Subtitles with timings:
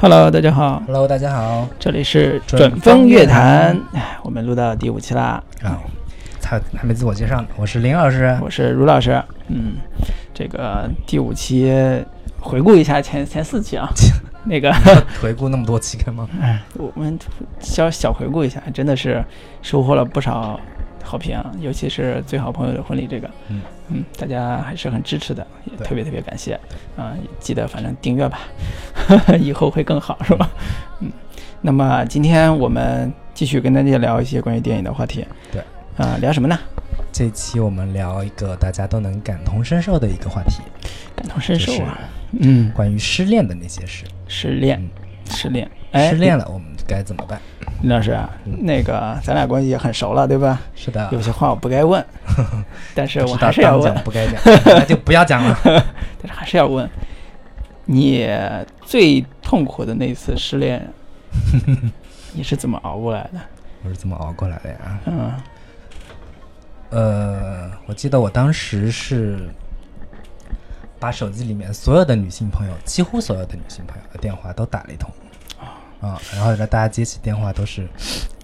[0.00, 1.68] Hello，大家好，Hello，大家好。
[1.78, 5.42] 这里是准准风乐坛坛，哎我们录到第五期啦。
[5.62, 5.76] 啊，
[6.40, 8.38] 他还没自我介绍呢，我是林老师。
[8.40, 9.74] 我是卢老师，嗯，
[10.32, 11.74] 这个第五期
[12.40, 13.88] 回顾一下前前四期啊，
[14.48, 14.72] 那个。
[15.20, 16.28] 回顾那么多期干嘛？
[16.40, 17.18] 哎，我们
[17.60, 19.24] 小小回顾一下，真的是
[19.62, 20.58] 收获了不少
[21.04, 23.60] 好评啊，尤其是最好朋友的婚礼这个，嗯。
[23.90, 26.52] 嗯，大家还是很支持的，也特别特别感谢。
[26.94, 28.40] 啊、记得反正订阅吧，
[29.40, 30.46] 以后会更好，是吧？
[31.00, 31.10] 嗯，
[31.62, 35.62] 那么今天我们继续跟大家聊一些关于电影的话题，对，
[35.96, 36.58] 啊、聊什么呢？
[37.10, 40.60] 这期我们聊一个大家都能感同身受的一个话题，
[41.16, 41.98] 感同身受啊，
[42.40, 44.04] 嗯，关于失恋的那些事。
[44.28, 44.90] 失恋嗯，
[45.34, 47.40] 失恋，哎，失恋了，我们该怎么办？
[47.82, 48.16] 林老师
[48.60, 50.60] 那个咱俩关系也很熟了，对吧？
[50.74, 52.04] 是的，有些话我不该问，
[52.94, 55.58] 但是我还是要问不该讲， 那就不要讲了。
[55.64, 56.88] 但是还是要问，
[57.84, 58.28] 你
[58.84, 60.86] 最痛苦的那次失恋，
[62.32, 63.40] 你是怎么熬过来的？
[63.84, 64.98] 我是怎么熬过来的呀？
[65.06, 65.32] 嗯
[66.90, 69.48] 呃，我记得我当时是
[70.98, 75.10] 把手机里面所有的女性朋友，几乎所有的女性朋友的电话都打了一通。
[76.00, 77.88] 啊，然后让大家接起电话都是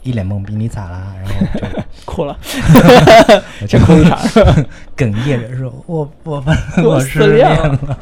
[0.03, 1.15] 一脸懵逼，你咋啦？
[1.23, 1.35] 然后
[1.69, 2.37] 就 哭了，
[3.63, 4.05] 我就先哭一？
[4.97, 6.45] 哽咽着说：“我我
[6.83, 7.99] 我失失恋了。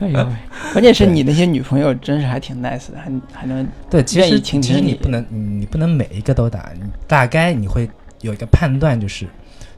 [0.00, 0.26] 哎呦喂，
[0.72, 5.26] 关键是你那些女朋友真是还挺 nice 的，还还能”对，其实其实你你不能，
[5.60, 7.88] 你不能每一个都打，你大概你会
[8.22, 9.26] 有一个判断，就是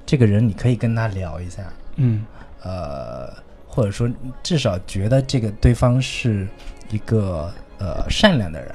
[0.06, 1.62] 这个人你可以跟他聊一下，
[1.96, 2.24] 嗯
[2.62, 3.28] 呃，
[3.76, 4.08] 或者说
[4.42, 6.48] 至少觉得这个对方是
[6.88, 8.74] 一个呃善良的人，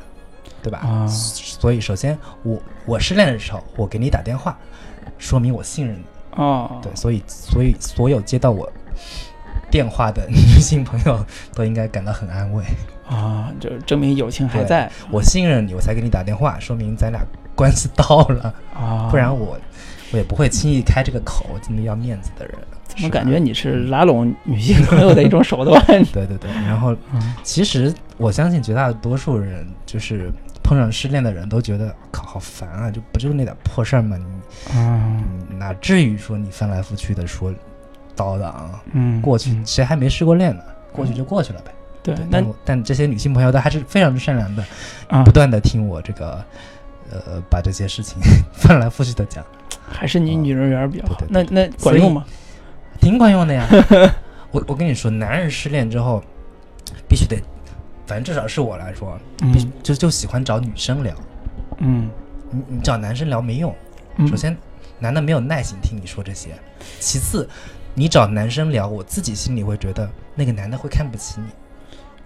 [0.61, 0.77] 对吧？
[0.77, 4.55] 啊所以首先我我失恋的时候，我给你打电话，
[5.17, 6.03] 说明我信任你。
[6.35, 8.71] 哦，对，所以所以所有接到我
[9.71, 11.25] 电话的女性朋友
[11.55, 12.63] 都应该感到很安慰。
[13.09, 17.25] 啊，就证明友情还在我信任你，我才给你打电话，说明咱俩
[17.55, 19.57] 关系到了，啊，不然我
[20.11, 22.55] 我也不会轻易开这个口，这么要面子的人。
[22.87, 25.81] 怎么感觉你是拉拢女性朋友的一种手段？
[26.11, 30.29] 对对对，然后嗯其实我相信绝大多数人就是
[30.61, 34.17] 碰上失恋的人都觉得靠好烦啊，就不就是那点破事儿吗？
[34.17, 34.25] 你
[34.75, 35.23] 嗯，
[35.57, 37.49] 哪至于说你翻来覆去的说
[38.17, 38.81] 叨叨啊？
[38.91, 40.61] 嗯，过去嗯谁还没失过恋呢？
[40.91, 41.71] 过去就过去了呗。
[42.03, 44.65] 对，但但这些女性朋友都还是非常之善良的，
[45.07, 46.43] 啊不断的听我这个
[47.09, 48.17] 呃把这些事情
[48.51, 49.45] 翻来覆去的讲，
[49.87, 52.25] 还是你女人缘比较好那那管用吗？
[52.99, 53.67] 挺管用的呀。
[54.51, 56.21] 我我跟你说，男人失恋之后
[57.07, 57.37] 必须得，
[58.05, 59.17] 反正至少是我来说，
[59.53, 61.15] 必就就喜欢找女生聊。
[61.77, 62.09] 嗯
[62.49, 63.73] 你你找男生聊没用。
[64.17, 64.55] 嗯，首先，
[64.99, 66.49] 男的没有耐心听你说这些；
[66.99, 67.47] 其次，
[67.93, 71.47] 你找男生聊，我自己心里会觉得那个男的会看不起你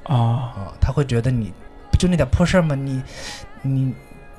[0.04, 1.54] 啊，啊、他会觉得你
[1.92, 2.74] 不就那点破事儿吗？
[2.74, 3.02] 你
[3.62, 3.94] 你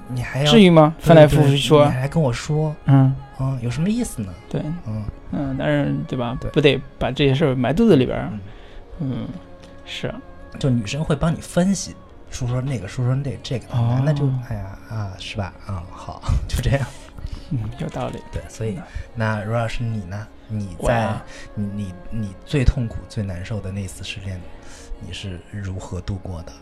[0.08, 0.94] 你还要至于吗？
[0.98, 4.32] 翻来覆去说你，还跟我说，嗯，嗯、有什么意思呢？
[4.48, 6.36] 对，嗯，嗯，但是对吧？
[6.40, 8.40] 对不得把这些事儿埋肚子里边儿嗯。
[8.98, 9.28] 嗯，
[9.84, 10.12] 是，
[10.58, 11.94] 就女生会帮你分析，
[12.30, 15.52] 说说那个，说说那这个，哦男的就哎呀啊，是吧？
[15.66, 16.86] 啊、好， 就这样。
[17.50, 18.20] 嗯，有道理。
[18.32, 18.78] 对，所以
[19.14, 20.26] 那如果是你呢？
[20.48, 21.12] 你在
[21.56, 24.40] 你你最痛苦、最难受的那次失恋，
[25.04, 26.52] 你是如何度过的？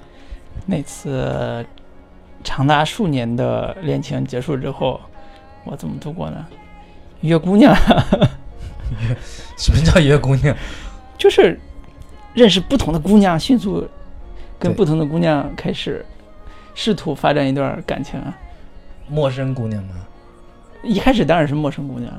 [0.65, 1.63] 那次
[2.45, 5.01] 长达数年的恋情结束之后，
[5.65, 6.47] 我怎么度过呢？
[7.23, 7.75] 约姑娘，
[9.57, 10.55] 什么叫约姑娘？
[11.17, 11.59] 就是
[12.35, 13.89] 认识不同的姑娘，迅速
[14.59, 16.05] 跟不同的姑娘开始
[16.75, 18.37] 试图发展一段感情啊。
[19.09, 19.95] 陌生姑娘吗？
[20.83, 22.13] 一开始当然是陌生姑娘，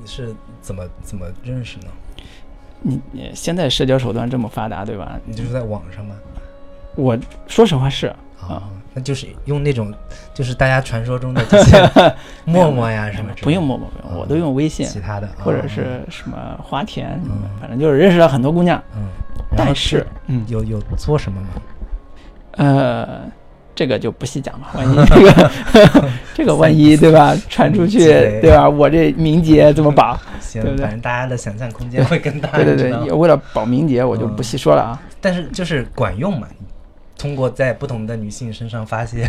[0.00, 1.86] 你是怎么怎么认识呢？
[2.80, 5.20] 你你现在社交手段这么发达，对吧？
[5.26, 6.16] 你就是在网上吗？
[6.94, 8.06] 我说实话是
[8.40, 9.94] 啊，那就是用那种，
[10.34, 11.90] 就是大家传说中的这些
[12.44, 17.20] 陌陌呀什么不用陌陌，不用，我都用微信其他的，或者啊是什么花田
[17.60, 18.82] 反正就是认识了很多姑娘。
[18.96, 19.06] 嗯，
[19.56, 21.48] 但是，嗯，有有做什么吗？
[22.56, 23.20] 呃，
[23.72, 25.50] 这个就不细讲了，万一这个
[26.34, 27.98] 这个万一对吧传出去
[28.40, 28.68] 对吧？
[28.68, 30.18] 我这名节怎么保？
[30.40, 32.48] 行，对不对反正大家的想象空间会更大。
[32.50, 35.00] 对对对为了保名节，我就不细说了啊。
[35.20, 36.48] 但是就是管用嘛，
[37.18, 39.28] 通过在不同的女性身上发泄，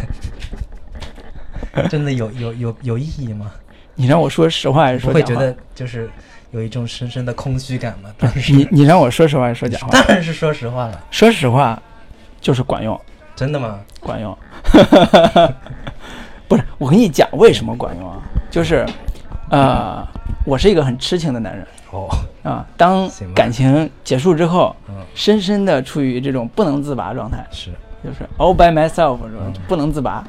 [1.89, 3.51] 真的有有有有意义吗？
[3.95, 5.21] 你让我说实话还是说假话？
[5.21, 6.09] 不会觉得就是
[6.51, 8.09] 有一种深深的空虚感吗？
[8.17, 9.89] 当时你你让我说实话还是说假话？
[9.89, 11.81] 当然是说实话了，说实话，
[12.39, 12.99] 就是管用，
[13.35, 13.79] 真的吗？
[13.99, 14.37] 管用。
[16.47, 18.21] 不是，我跟你讲为什么管用啊？
[18.49, 18.85] 就是，
[19.51, 20.07] 呃，
[20.45, 22.09] 我是一个很痴情的男人哦，
[22.43, 22.65] 啊。
[22.77, 27.71] 当感情结束之后，嗯，深深的处于这种不能自拔状态，是，
[28.03, 29.17] 就是 all by myself
[29.67, 30.23] 不能自拔。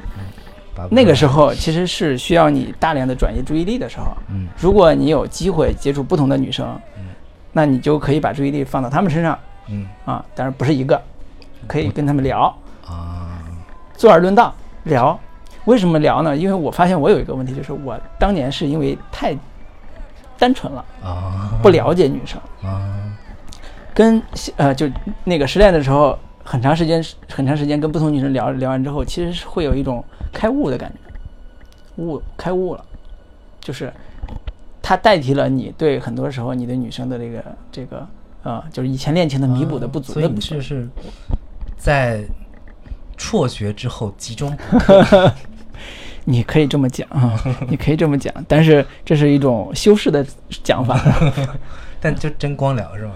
[0.89, 4.05] 那个，时候其实是需要你大量的转移注意力的时候。
[4.29, 4.47] 嗯。
[4.57, 6.65] 如果你有机会接触不同的女生
[6.97, 7.03] 嗯，
[7.51, 9.37] 那你就可以把注意力放到她们身上。
[9.67, 9.85] 嗯。
[10.05, 10.99] 啊，当然不是一个，
[11.67, 12.55] 可以跟她们聊，
[12.87, 13.37] 啊，
[13.95, 14.55] 坐而论道
[14.85, 15.19] 聊。
[15.65, 16.35] 为什么聊呢？
[16.35, 19.37] 因为我发现我有一个问题，就是我当年是因为太
[20.41, 23.13] 单纯了，啊，不了解女生，啊，
[23.93, 24.19] 跟
[24.55, 24.89] 呃就
[25.23, 26.99] 那个失恋的时候，很长时间
[27.29, 30.03] 很长时间跟不同女生聊聊完之后，其实是会有一种
[30.33, 32.83] 开悟的感觉，悟开悟了，
[33.59, 33.93] 就是
[34.81, 38.07] 它代替了你对很多时候你对女生的这个这个
[38.41, 40.57] 呃，就是以前恋情的弥补的不足啊所以的部分。
[40.57, 40.89] 你是
[41.77, 42.23] 在
[43.15, 45.31] 辍学之后集中 补课
[46.25, 50.25] 你可以这么讲啊， 你可以这么讲，但是这是一种修饰的
[50.63, 50.99] 讲法，
[51.99, 53.11] 但就真光聊是吗？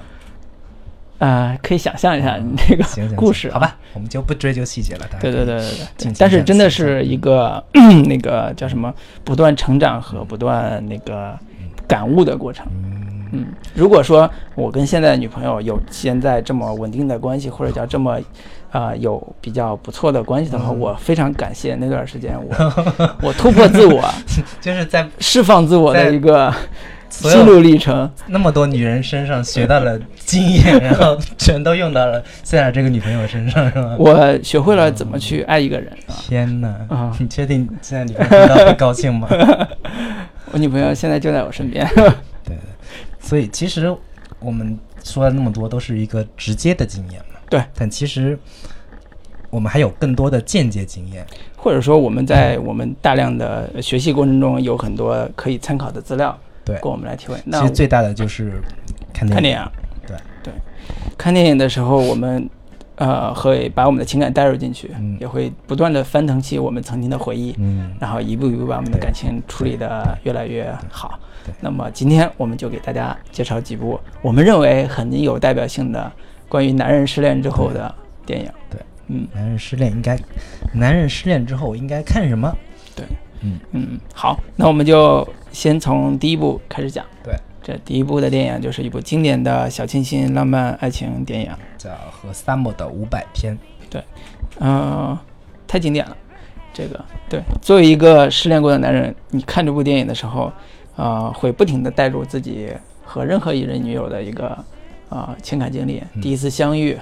[1.17, 2.83] 呃，可以想象一下你这个
[3.15, 3.59] 故事、啊行好。
[3.59, 5.05] 吧，我们就不追究细节了。
[5.21, 7.63] 对对对对对，但是真的是一个
[8.07, 8.93] 那个叫什么，
[9.23, 11.37] 不断成长和不断那个
[11.87, 12.65] 感悟的过程。
[12.69, 18.13] 嗯嗯，如果说我跟现在的女朋友有现在这么稳定的关系，或者叫这么
[18.71, 22.53] 啊、呃有比较不错的关系的话，嗯我非常感谢那段时间我
[23.21, 24.03] 我突破自我、
[24.61, 26.53] 就是在释放自我的一个
[27.09, 28.09] 心路历程。
[28.27, 33.95] 那么多女人身上学到了经验，然后全都用到了现在这个女朋友身上，是吗？
[33.97, 36.11] 我学会了怎么去爱一个人啊！
[36.19, 36.67] 天哪！
[36.89, 39.27] 啊你确定现在女朋友听到会高兴吗？
[40.51, 41.87] 我女朋友现在就在我身边。
[43.25, 43.95] 对，所以其实
[44.39, 47.39] 我们说了那么多，都是一个直接的经验嘛。
[47.49, 48.37] 对，但其实
[49.49, 51.25] 我们还有更多的间接经验。
[51.55, 57.35] 或者说我们在我们大量的学习过程中有很多可以参考的资料，对，供我们来体会。
[57.51, 58.61] 其实最大的就是
[59.11, 59.71] 看电看电影，
[60.05, 60.17] 对。
[60.43, 60.53] 对，
[61.17, 62.47] 看电影的时候，我们
[62.97, 65.17] 呃会把我们的情感带入进去，嗯。
[65.19, 71.19] 也会不断的翻腾起我们曾经的回忆，嗯，然后一步一步把我们的感情处理的越来越好。
[71.61, 76.11] 那么今天我们就给大家介绍几部我们认为很有代表性的
[76.47, 77.93] 关于男人失恋之后的
[78.25, 78.49] 电影。
[78.69, 79.27] 对，嗯。
[79.33, 80.17] 男人失恋应该，
[80.73, 82.55] 男人失恋之后应该看什么？
[82.95, 83.05] 对，
[83.41, 87.05] 嗯，嗯，好，那我们就先从第一部开始讲。
[87.23, 93.57] 对，这第一部的电影就是一部经典的小清新浪漫爱情电影，叫《和 Summer 的五百天》。
[94.59, 95.17] 嗯、
[95.67, 96.15] 太经典了。
[96.73, 97.03] 这个。
[97.29, 100.51] 对，作为一个失恋过的男人，你看这部电影的时候，
[100.95, 102.71] 呃，会不停的带入自己
[103.03, 104.47] 和任何一任女友的一个
[105.09, 106.21] 啊、呃情感经历，嗯。
[106.21, 106.97] 第一次相遇，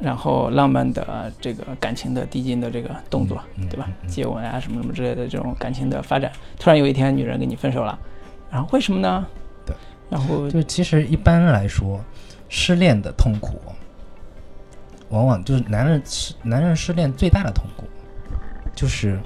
[0.00, 3.88] 然后浪漫的这个感情的递进的这个动作，对吧？
[4.06, 7.98] 接吻啊什么什么之类的这种感情的发展，突然有一天女人跟你分手了，
[8.50, 9.26] 然后为什么呢？
[9.66, 9.74] 对，
[10.08, 12.00] 然后就其实一般来说，
[12.48, 13.60] 失恋的痛苦，
[15.10, 17.84] 往往就是男人失男人失恋最大的痛苦，
[18.74, 19.18] 就是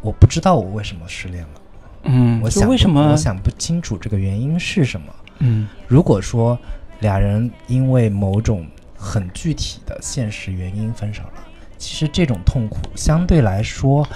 [0.00, 1.60] 我不知道我为什么失恋了，
[2.08, 5.06] 嗯，我想为什么我想不清楚这个原因是什么。
[5.40, 5.68] 嗯。
[5.86, 6.58] 如果说
[7.00, 8.66] 俩人因为某种
[8.96, 11.32] 很具体的现实原因分手了，
[11.76, 14.06] 其实这种痛苦相对来说，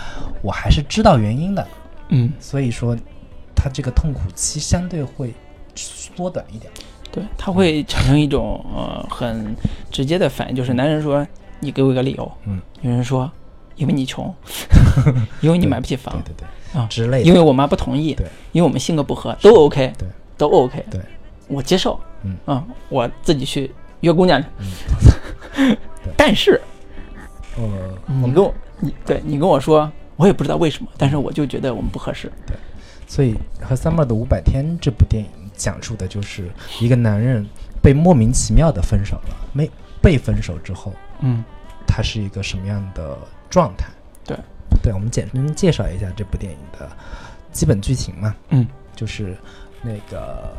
[0.42, 1.66] 我还是知道原因的，
[2.08, 2.96] 嗯，所以说，
[3.55, 5.34] 他这个痛苦期相对会
[5.74, 6.72] 缩短一点。
[7.12, 9.55] 对，他会产生一种呃很
[9.91, 11.26] 直接的反应，就是男人说
[11.58, 13.31] 你给我一个理由，嗯，女人说
[13.76, 14.32] 因为你穷，
[15.43, 16.15] 因为你买不起房。
[16.24, 16.50] 对，对对，啊
[16.89, 17.24] 之类的。
[17.24, 21.00] 因为我妈不同意，对，因为我们性格不合，都 OK，对，都 OK，对，
[21.48, 22.36] 我接受，嗯。
[22.44, 24.48] 啊，我自己去约姑娘去，
[26.03, 26.12] 对。
[26.17, 26.60] 但是
[27.56, 27.65] 呃，
[28.06, 32.56] 你跟我你对你跟我说，我也不知道为什么，但是我就觉得我们不合适，对。
[33.06, 36.48] 所以和《Summer 的五百天》这部电影讲述的就是
[36.81, 37.44] 一个男人
[37.82, 39.69] 被莫名其妙的分手了，没
[40.00, 41.44] 被分手之后，嗯。
[41.93, 43.19] 他是一个什么样的
[43.50, 43.89] 状态？
[44.82, 46.91] 对，我们简单介绍一下这部电影的
[47.53, 48.67] 基本剧情嘛，嗯。
[48.96, 49.34] 就是
[49.81, 50.53] 那个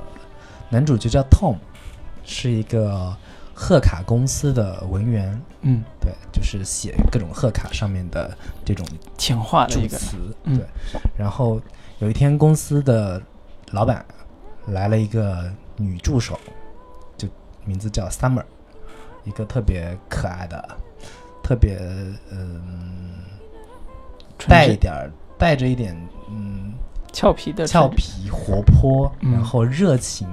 [0.69, 1.57] 男主角叫 Tom，
[2.23, 3.15] 是一个
[3.53, 8.35] 贺卡公司的文员，嗯，对，就是写各种贺卡上面的
[8.65, 8.83] 这种
[9.19, 10.57] 情话的一个，词，嗯。
[10.57, 10.65] 对。
[11.15, 11.61] 然后
[11.99, 13.21] 有一天，公司的
[13.71, 14.03] 老板
[14.65, 16.39] 来了一个女助手，
[17.15, 17.27] 就
[17.63, 18.43] 名字叫 Summer，
[19.23, 20.77] 一个特别可爱的，
[21.43, 21.77] 特别
[22.31, 23.00] 嗯，
[24.47, 25.95] 带一点儿带着一点
[26.29, 26.73] 嗯
[27.11, 30.27] 俏皮的俏皮、活泼，嗯然后热情，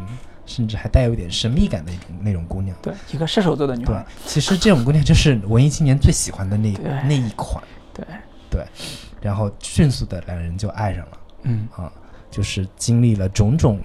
[0.47, 2.77] 甚至还带有一点神秘感的一种那种姑娘。
[2.83, 6.73] 对一个射手座的女对孩，，其实这种姑娘就是文艺青年最喜欢的那
[7.05, 7.63] 那一款。
[8.51, 8.65] 对，
[9.21, 11.93] 然后迅速的两人就爱上了嗯啊，
[12.31, 13.79] 就是经历了种种，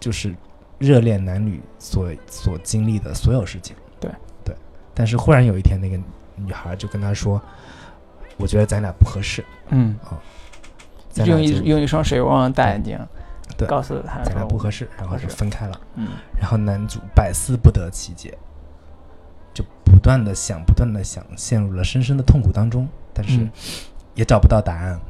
[0.00, 0.34] 就是
[0.78, 3.76] 热恋男女所所经历的所有事情。
[4.00, 4.10] 对
[4.44, 4.56] 对，
[4.94, 5.98] 但是忽然有一天，那个
[6.36, 7.40] 女孩就跟他说
[8.36, 9.96] ：“我觉得咱俩不合适，嗯，
[11.10, 12.98] 咱俩用一用一双水汪汪的大眼睛，
[13.56, 15.80] 对告诉他咱俩不合适，然后就分开了。
[15.94, 16.08] 嗯
[16.40, 18.36] 然后男主百思不得其解，
[19.52, 23.50] 就不断的想，不断的想，陷入了深深的痛苦当中，但是嗯
[24.14, 25.00] 也找不到答案。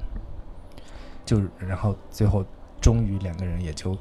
[1.24, 2.44] 就然后最后
[2.82, 3.96] 终于两个人也就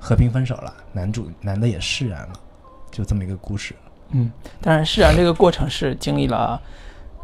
[0.00, 2.32] 和平分手了，男主男的也释然了，
[2.90, 3.74] 就这么一个故事。
[4.10, 6.60] 嗯，当然释然这个过程是经历了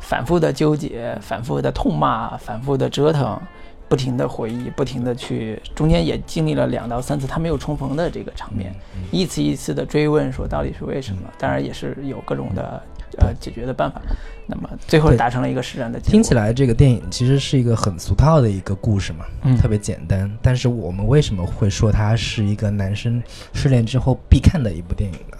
[0.00, 3.40] 反复的纠结、反复的痛骂、反复的折腾，
[3.88, 12.82] 不停的回忆，不停的去，中间也经历了两到三次他没有重逢的这个场面，嗯一次一次的追问说到底是为什么，当然也是有各种的
[13.18, 14.00] 呃解决的办法，
[14.46, 16.12] 那么最后达成了一个释然的结果。
[16.12, 20.30] 听起来这个电影其实是一个很俗套的一个故事嘛，嗯特别简单。
[20.40, 25.36] 但是我们为什么会说它是一个男生失恋之后必看的一部电影呢？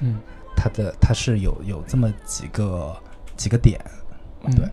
[0.00, 0.20] 嗯
[0.56, 2.94] 它的它是有有这么几个
[3.36, 3.80] 几个点，
[4.48, 4.56] 嗯。
[4.56, 4.68] 对，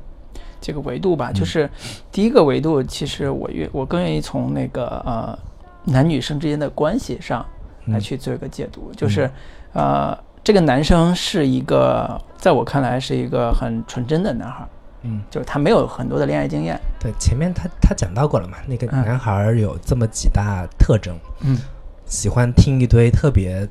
[0.60, 1.34] 这个维度吧，嗯。
[1.34, 1.70] 就是
[2.12, 5.38] 第一个维度，其实我愿我更愿意从那个呃
[5.86, 7.46] 男女生之间的关系上
[7.86, 8.00] 来嗯。
[8.00, 9.30] 去做一个解读，就是
[9.74, 14.68] 呃这个男生是一个在我看来是一个很纯真的男孩，
[15.04, 19.06] 嗯，就是他没有很多的恋爱经验，对，前面他他讲到过了嘛，那个嗯。
[19.06, 21.58] 男孩儿有这么几大特征，嗯，
[22.06, 23.68] 喜欢听一堆特别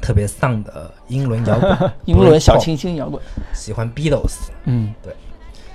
[0.00, 1.92] 特别丧的英伦摇滚。
[2.06, 3.20] 英伦小清新摇滚，
[3.54, 5.14] 喜欢 Beatles，嗯，对。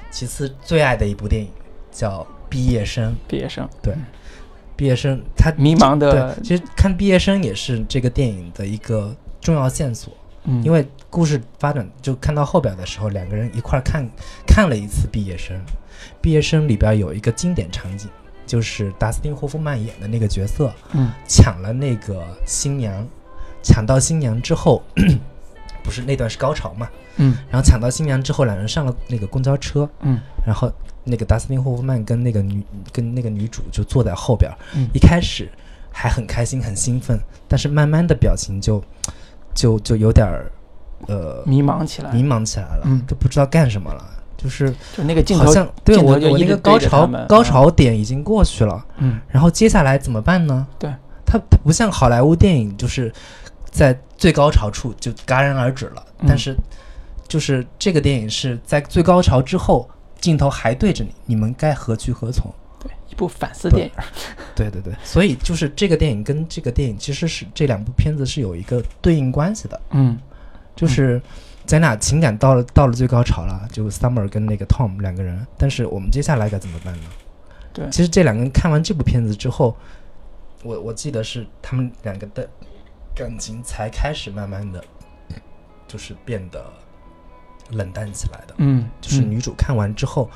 [0.09, 1.49] 其次最爱的一部电影
[1.89, 3.95] 叫《毕业生》，毕业生，对，
[4.75, 10.11] 毕业生他迷茫的对，其实看毕业生也是这个电影的一个重要线索，
[10.43, 14.05] 嗯，因为故事发展就看到后边的时候，两个人一块儿看
[14.45, 15.57] 看了一次毕业生，
[16.19, 18.09] 毕业生里边有一个经典场景，
[18.45, 21.09] 就是达斯汀霍夫曼演的那个角色嗯。
[21.25, 23.07] 抢了那个新娘，
[23.63, 24.81] 抢到新娘之后，
[25.83, 26.87] 不是那段是高潮嘛，
[27.17, 27.37] 嗯。
[27.49, 30.19] 然后抢到新娘之后，两人上了那个公交车，嗯。
[30.45, 30.71] 然后
[31.03, 34.87] 那个达斯汀霍夫曼跟那个女跟那个女主就坐在后边儿，嗯。
[34.93, 35.49] 一开始
[35.91, 38.83] 还很开心很兴奋，但是慢慢的表情就
[39.53, 40.51] 就就有点儿
[41.07, 43.01] 呃迷茫起来，迷茫起来了，嗯。
[43.07, 44.05] 就不知道干什么了，
[44.37, 49.19] 就是就那个镜头好像对我我那个高潮高潮点已经过去了，嗯。
[49.27, 50.65] 然后接下来怎么办呢？
[50.79, 50.89] 对，
[51.25, 53.11] 它它不像好莱坞电影，就是
[53.71, 56.25] 在最高潮处就戛然而止了，嗯。
[56.27, 56.55] 但是
[57.27, 62.53] 就是这个电影是在最高潮之后，镜头还对着你，你们该何去何从？
[62.79, 63.93] 对一部反思电影，
[64.55, 64.69] 对。
[64.69, 70.17] 对对，所以就是这个电影跟这个电影其实是这两部片子是有一个对应关系的，嗯。
[70.75, 71.21] 就是
[71.65, 77.03] 咱俩情感到了到了最高潮了，就 Summer 跟那个 Tom 两个人，但是我们接下来该怎么办呢？
[77.71, 77.89] 对。
[77.91, 79.75] 其实这两个人看完这部片子之后，
[80.63, 82.49] 我我记得是他们两个的
[83.23, 84.83] 感情才开始慢慢的，
[85.87, 86.63] 就是变得
[87.69, 88.55] 冷淡起来的。
[88.57, 90.29] 嗯，就是嗯女主看完之后。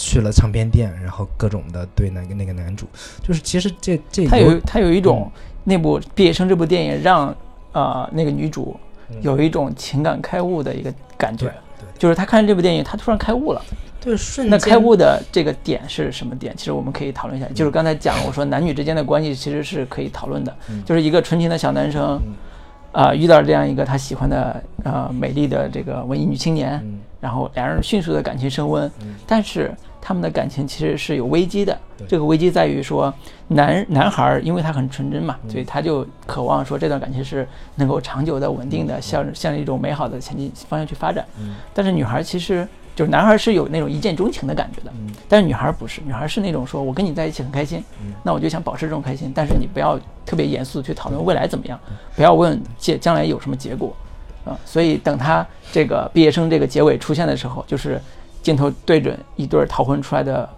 [0.00, 2.86] 去了唱片店，然后各种的对那个那个男主，
[3.20, 7.34] 就是其实这这他有他有一种嗯那部《毕业生》这部电影让
[7.72, 8.78] 呃那个女主
[9.10, 11.46] 嗯有一种情感开悟的一个感觉
[11.80, 13.60] 对，就是她看这部电影，她突然开悟了。
[14.00, 16.56] 对瞬那开悟的这个点是什么点？
[16.56, 17.48] 其实我们可以讨论一下。
[17.54, 20.82] 就是刚才讲，我说男女之间的关系其实是可以讨论的，嗯。
[20.84, 22.34] 就是一个纯情的小男生嗯。
[22.90, 26.98] 啊、遇到这样一个他喜欢的呃美丽的这个文艺女青年，嗯。
[27.20, 29.14] 然后两人迅速的感情升温，嗯。
[29.26, 31.76] 但是他们的感情其实是有危机的。
[32.08, 33.12] 这个危机在于说，
[33.48, 35.50] 男男孩儿因为他很纯真嘛，嗯。
[35.50, 41.24] 所以他就渴望说这段感情是能够长久的、稳定的，向向一种美好的前进方向去发展。
[41.38, 41.56] 嗯。
[41.74, 42.66] 但是女孩儿其实
[42.98, 45.14] 就是男孩是有那种一见钟情的感觉的，嗯。
[45.28, 48.12] 但是女孩不是，女孩是那种说我跟你在一起很开心，嗯。
[48.24, 51.78] 那我就想保持这种开心，但是你不要特别严肃的去讨论未来怎么样，
[52.16, 53.94] 不要问结将来有什么结果，
[54.44, 58.00] 啊、所以等他这个毕业生这个结尾出现的时候，就是
[58.42, 60.48] 镜头对准一对儿逃婚出来的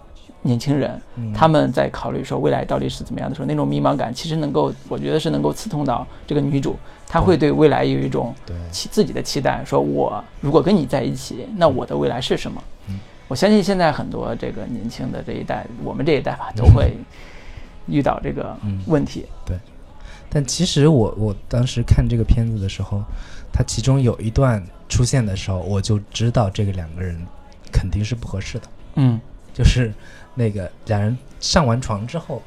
[0.43, 1.31] 年轻人，嗯。
[1.33, 6.75] 他们在考虑说未来到底是怎么样的时候，那种迷茫感其实能够，我觉得是能够刺痛到这个女主，
[7.07, 8.55] 她会对未来有一种对。
[8.71, 12.61] 期自己的期待，说我如果跟你在一起，那我的未来是什么？
[12.89, 12.99] 嗯。
[13.27, 16.97] 我相信现在很多这个年轻的这一代，我们这一代吧，都会
[17.87, 19.25] 遇到这个嗯问题。
[19.45, 19.57] 对。
[20.29, 23.01] 但其实我我当时看这个片子的时候，
[23.53, 27.17] 它其中有一段出现的时候，我就知道这个两个人
[27.71, 29.19] 肯定是不合适的，嗯。
[29.53, 29.93] 就是
[30.35, 32.41] 那个两人上完床之后，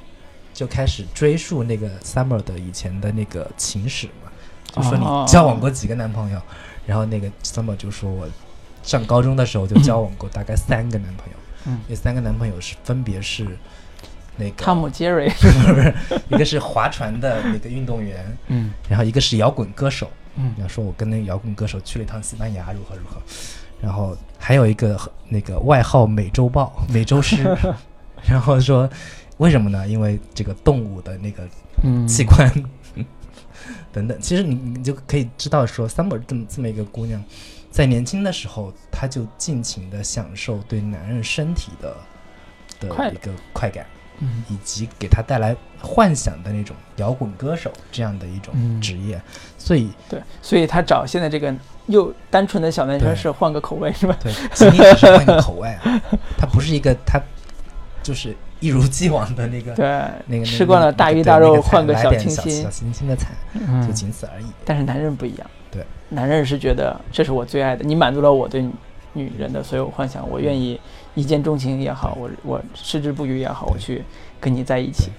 [0.53, 4.31] 就开始追溯那个 Summer 的以前的那个情史嘛，
[4.73, 5.25] 就说你哦。
[5.29, 6.41] 交往过几个男朋友，
[6.87, 8.29] 然后那个 Summer 就说我
[8.83, 11.37] 上高中的时候就交往过大概三个男朋友，
[11.67, 11.81] 嗯。
[11.89, 13.47] 那三个男朋友是分别是
[14.37, 15.95] 那个汤姆杰瑞， 不是不是，
[16.29, 18.73] 一个是划船的那个运动员，嗯。
[18.89, 20.11] 然后一个是摇滚歌手。
[20.37, 20.53] 嗯。
[20.57, 23.21] 然后说我跟那个摇滚歌手去了一趟西班牙，如何如何，
[23.85, 24.99] 然后还有一个
[25.29, 27.45] 那个外号美洲豹、美洲狮，
[28.27, 28.89] 然后说
[29.37, 29.87] 为什么呢？
[29.87, 31.47] 因为这个动物的那个
[31.83, 32.51] 嗯，器官、
[33.93, 37.23] 等等，其实你你就可以知道说，Summer 这么这么一个姑娘，
[37.71, 41.95] 在年轻的时候，她就尽情的享受对男人身体的
[42.81, 43.85] 的一个快感。
[44.21, 44.45] 嗯。
[44.49, 48.81] 以及给他带来幻想的那种摇滚歌手这样的一种嗯。
[48.81, 49.21] 职业，
[49.59, 51.53] 所以对，所以他找现在这个
[51.87, 54.17] 又单纯的小男生是换个口味是吧？
[54.23, 56.01] 对，仅仅只是换个口味啊，
[56.39, 57.21] 他不是一个他
[58.03, 62.63] 就是一如既往的那个对，那个吃惯了大鱼大肉，换个小清新。
[62.63, 64.47] 小，清新的菜，就嗯，仅此而已。
[64.65, 68.67] 但是男人不一样，对，男人是觉得这是我最爱的，你满足了我对
[69.13, 70.81] 女人的所有幻想，我愿意
[71.15, 74.03] 一见钟情也好，我我矢志不渝也好，我去
[74.41, 75.11] 跟你在一起，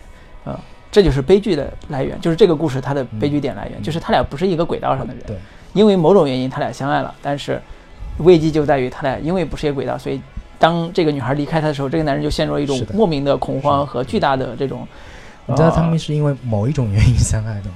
[0.45, 0.57] 嗯、
[0.91, 3.83] 这就是悲剧的来源，就是这个故事它的悲剧点来源，嗯。
[3.83, 5.37] 就是他俩不是一个轨道上的人，对，
[5.75, 7.61] 因为某种原因他俩相爱了，但是
[8.17, 10.19] 危机就在于他俩因为不是一个轨道，所以
[10.57, 14.87] 当这个女孩离开他的时候，这个男人就陷入了一种莫名的恐慌和巨大的这种。
[15.45, 17.75] 你知道他呃们是因为某一种原因相爱的吗？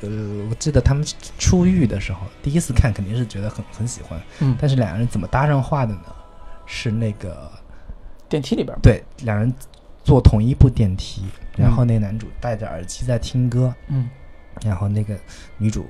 [0.00, 0.08] 呃，
[0.48, 1.04] 我记得他们
[1.38, 6.00] 初遇的时候，第一次看肯定是觉得很很喜欢，嗯，但是两个人怎么搭上话的呢？
[6.66, 7.50] 是那个
[8.28, 9.52] 电梯里边对，两人
[10.02, 11.24] 坐同一部电梯，
[11.56, 14.08] 然后那个男主戴着耳机在听歌，嗯
[14.62, 15.14] 然后那个
[15.58, 15.86] 女主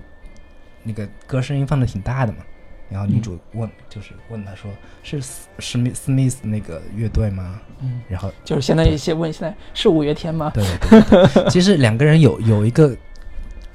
[0.85, 2.39] 那个歌声音放的挺大的嘛，
[2.89, 4.71] 然后女主问，就是问他说
[5.03, 7.61] 是史史密斯密斯那个乐队吗？
[7.81, 10.53] 嗯，然后就是相当于一些问现在是五月天吗？
[10.55, 12.97] 对对对对，其实两个人有有一个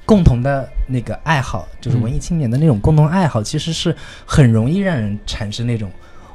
[0.06, 5.90] 共同的那个爱好，就是文艺青年的那种共同爱好，其实是很容易让人产生那种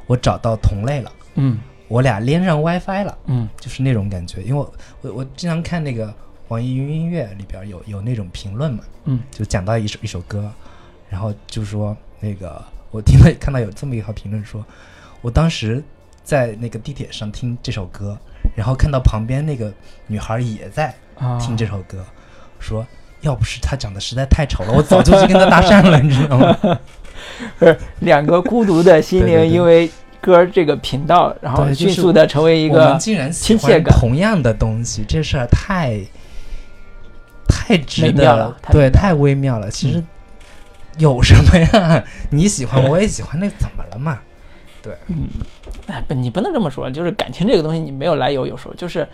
[0.06, 3.18] 我找到同类了，嗯我俩连上 WiFi 了。
[3.26, 4.42] 嗯就是那种感觉。
[4.42, 6.12] 因为我我我经常看那个
[6.48, 10.50] 网易云音乐里边有有那种评论嘛，嗯就讲到一首一首歌，
[11.08, 14.64] 然后就说那个我听到看到有这么一条评论说，
[15.20, 15.82] 我当时
[16.24, 18.18] 在那个地铁上听这首歌，
[18.56, 19.72] 然后看到旁边那个
[20.06, 22.04] 女孩也在啊，听这首歌，
[22.58, 22.86] 说。
[23.22, 26.56] 要不是她长得实在太丑了，我早就去跟她搭讪了，你知道吗？
[27.58, 29.90] 是两个孤独的心灵，因为
[30.20, 35.98] 歌这个频道，然后迅速的成为一我们个竟然喜欢亲切感同样的东西，这事儿太
[37.48, 39.68] 太值得了对，太微妙了。
[39.70, 40.04] 其实
[40.98, 42.04] 有什么呀？
[42.30, 44.20] 你喜欢，我也喜欢，那怎么了嘛？
[44.82, 45.28] 对嗯，
[45.86, 49.06] 哎，不，你不能这么说，就是感情这个东西，你没有来由，有时候就是。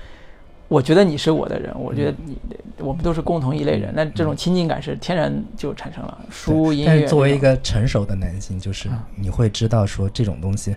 [0.69, 2.35] 我觉得你是我的人，我觉得你，
[2.79, 6.19] 我们都是共同一类人，那这种亲近感是天然就产生了。
[6.31, 10.75] 书、音乐，但是作为一个成熟的男性，就是嗯你会知道说这种东西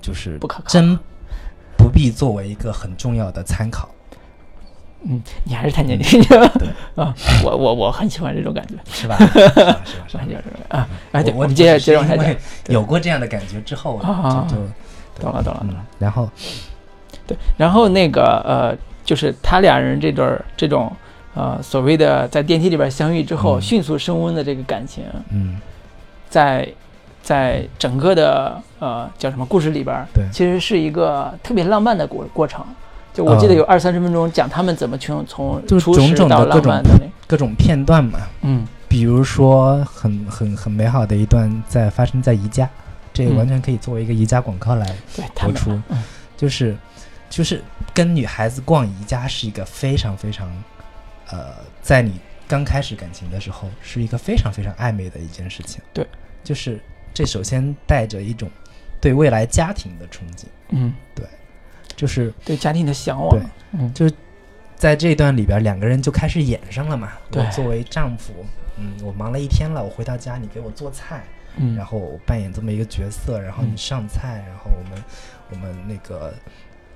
[0.00, 0.98] 就是不可靠真
[1.76, 3.90] 不必作为一个很重要的参考，
[5.02, 6.46] 嗯，你还是太年轻了
[6.96, 7.14] 啊！
[7.42, 9.16] 我我我很喜欢这种感觉， 是吧？
[9.16, 9.52] 是吧？
[9.56, 9.80] 是吧？
[10.08, 10.88] 是吧很喜欢这种啊！
[11.12, 12.34] 哎，对，我我们接着接着往下讲，
[12.68, 14.62] 有过这样的感觉之后，啊就就
[15.22, 16.28] 懂了懂了懂嗯了。，然后
[17.26, 20.92] 对，然后那个呃，就是他俩人这对儿这种
[21.34, 25.58] 呃所谓的在电梯里边相遇之后，嗯迅速升温的这个感情，嗯，
[26.28, 26.68] 在
[27.22, 32.62] 在整个的呃叫什么故事里边儿，对其实是一个特别浪漫的过过程。
[33.12, 36.82] 就我记得嗯有二三十分钟讲他们怎么从从就是种种的各种
[37.26, 38.66] 各种片段嘛，嗯。
[38.88, 42.68] 比如说很很很美好的一段在发生在宜家，
[43.12, 44.96] 这完全可以作为一个宜家广告来
[45.36, 46.02] 播出，嗯。
[46.36, 46.76] 就是
[47.28, 47.62] 就是
[47.94, 50.50] 跟女孩子逛宜家是一个非常非常
[51.30, 52.18] 呃，在你
[52.48, 55.80] 刚开始感情的时候是一个非常非常暧昧的一件事情。
[55.92, 56.04] 对，
[56.42, 56.80] 就是
[57.14, 58.50] 这首先带着一种
[59.00, 60.92] 对未来家庭的憧憬，嗯，
[62.00, 63.28] 就是对家庭的向往。
[63.28, 64.12] 对，嗯。
[64.74, 67.12] 在这段里边两个人就开始演上了嘛。
[67.30, 67.44] 对。
[67.44, 68.32] 我作为丈夫，
[68.78, 71.22] 嗯，我忙了一天了，我回到家你给我做菜，
[71.58, 73.72] 嗯，然后我扮演这么一个角色，然后嗯。
[73.72, 75.04] 你上菜，然后我们
[75.50, 76.32] 我们那个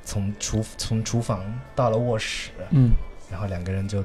[0.02, 2.92] 从厨从厨房到了卧室，嗯。
[3.30, 4.02] 然后两个人就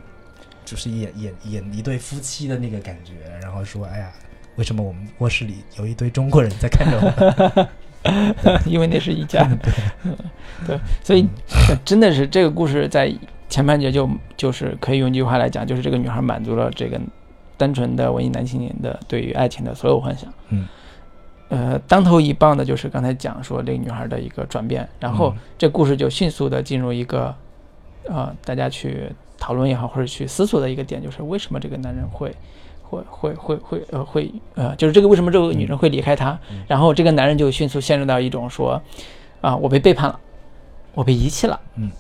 [0.66, 4.12] 就是演演演一对夫妻的那个感觉，然后说，哎呀，
[4.58, 7.70] 为什么我们卧室里有一堆中国人在看着我？
[8.66, 9.72] 因为那是一家， 对
[10.66, 11.28] 对，所以
[11.68, 13.14] 呃真的是这个故事在
[13.50, 17.00] 前半节就就是可以用一句话来讲，就是这个女孩满足了这个
[17.58, 20.32] 单纯的文艺男青年的对于爱情的所有幻想。
[20.50, 20.68] 嗯，
[21.50, 27.36] 呃，当头一棒的就是刚才讲说这个女孩的一个转变，然后嗯这故事就迅速的进入一个
[28.08, 32.34] 呃大家去讨论也好，或者去思索的一个点，就是为什么这个男人会。
[32.90, 38.82] 会会会会呃会呃，就是这个为什么这个女人会离开他，嗯然后这个男人就迅速陷入到一种说，
[39.42, 40.20] 啊，我被背叛了，
[40.96, 41.92] 我被遗弃了，嗯，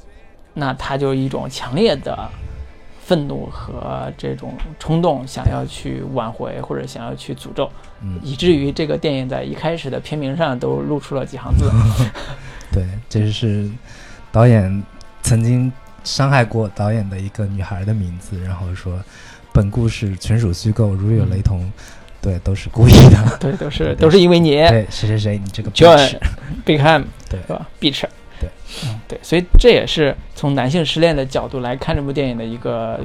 [0.55, 2.17] 那他就一种强烈的
[2.99, 7.69] 愤怒和这种冲动，想要去挽回或者想要去诅咒，
[8.01, 11.69] 嗯以至于这个电影在一开始的片名上都露出了几行字。
[12.73, 13.69] 对，这是
[14.31, 14.83] 导演
[15.21, 15.71] 曾经
[16.03, 18.99] 伤害过导演的一个女孩的名字，然后说
[19.51, 21.69] 本故事纯属虚构，如有雷同，
[22.21, 23.37] 对，都是故意的。
[23.39, 24.51] 对，都是都是因为你。
[24.51, 26.17] 对，谁谁谁，你这个 John bitch
[26.63, 27.39] 贝克汉姆对。
[27.41, 28.03] 是吧？Beach，
[28.39, 28.49] 对，
[28.85, 32.99] 嗯，对，所以这也是从男性失恋的角度来看这部电影的一个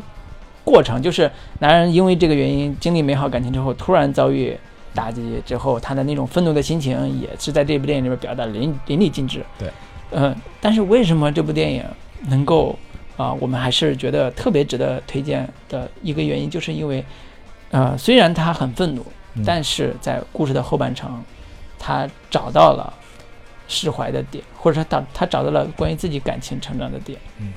[0.65, 1.31] 过程，就是
[1.61, 4.57] 男人因为这个原因经历美好感情之后，突然遭遇
[4.95, 9.45] 打击之后，他的那种愤怒的心情，也是在这部电影里面表达得淋淋漓尽致。
[9.59, 9.69] 对，
[10.13, 11.83] 嗯、但是为什么这部电影
[12.29, 12.79] 能够
[13.17, 17.05] 啊、我们还是觉得特别值得推荐的一个原因，就是因为，
[17.71, 21.23] 呃，虽然他很愤怒，嗯但是在故事的后半程，
[21.79, 22.93] 他找到了
[23.69, 27.19] 释怀的点，或者说他他找到了关于自己感情成长的点。
[27.39, 27.53] 嗯，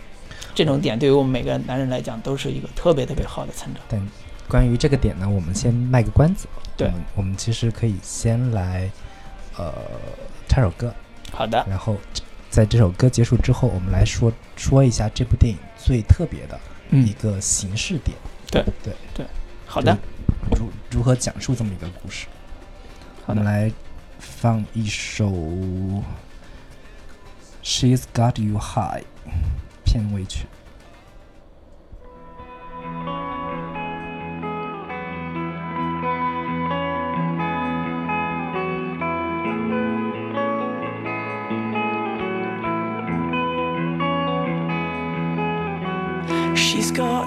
[0.54, 3.82] 这种点对于我们每个男人来讲都是一个特别特别好的成长。
[3.89, 4.10] 但
[4.48, 6.48] 关于这个点呢，我们先卖个关子。
[6.76, 8.88] 对我们其实可以先来
[9.58, 9.74] 呃
[10.48, 10.93] 唱首歌，
[11.32, 11.96] 好的，然后
[12.58, 18.17] 在这首歌结束之后，我们来说说一下这部电影最特别的一嗯，个形式点，
[18.50, 18.91] 对对。
[19.13, 19.24] 对。
[19.67, 19.96] 好的，
[20.58, 22.26] 如如何讲述这么一个故事。
[23.28, 23.72] 我们来
[24.17, 25.30] 放一首
[27.63, 29.04] 《She's Got You High》
[29.86, 30.48] 片尾曲。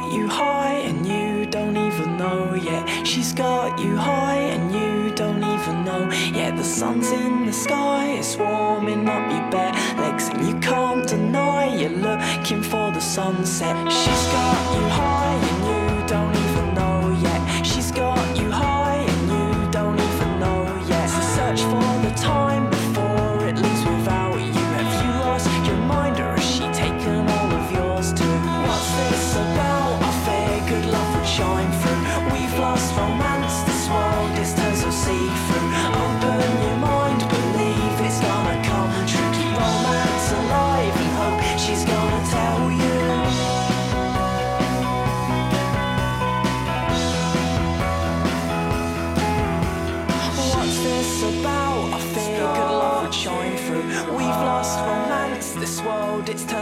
[0.00, 3.06] Got you high and you don't even know yet.
[3.06, 6.56] She's got you high and you don't even know yet.
[6.56, 11.76] The sun's in the sky, it's warming up your bare legs, and you can't deny
[11.76, 13.76] you're looking for the sunset.
[13.92, 15.79] She's got you high and you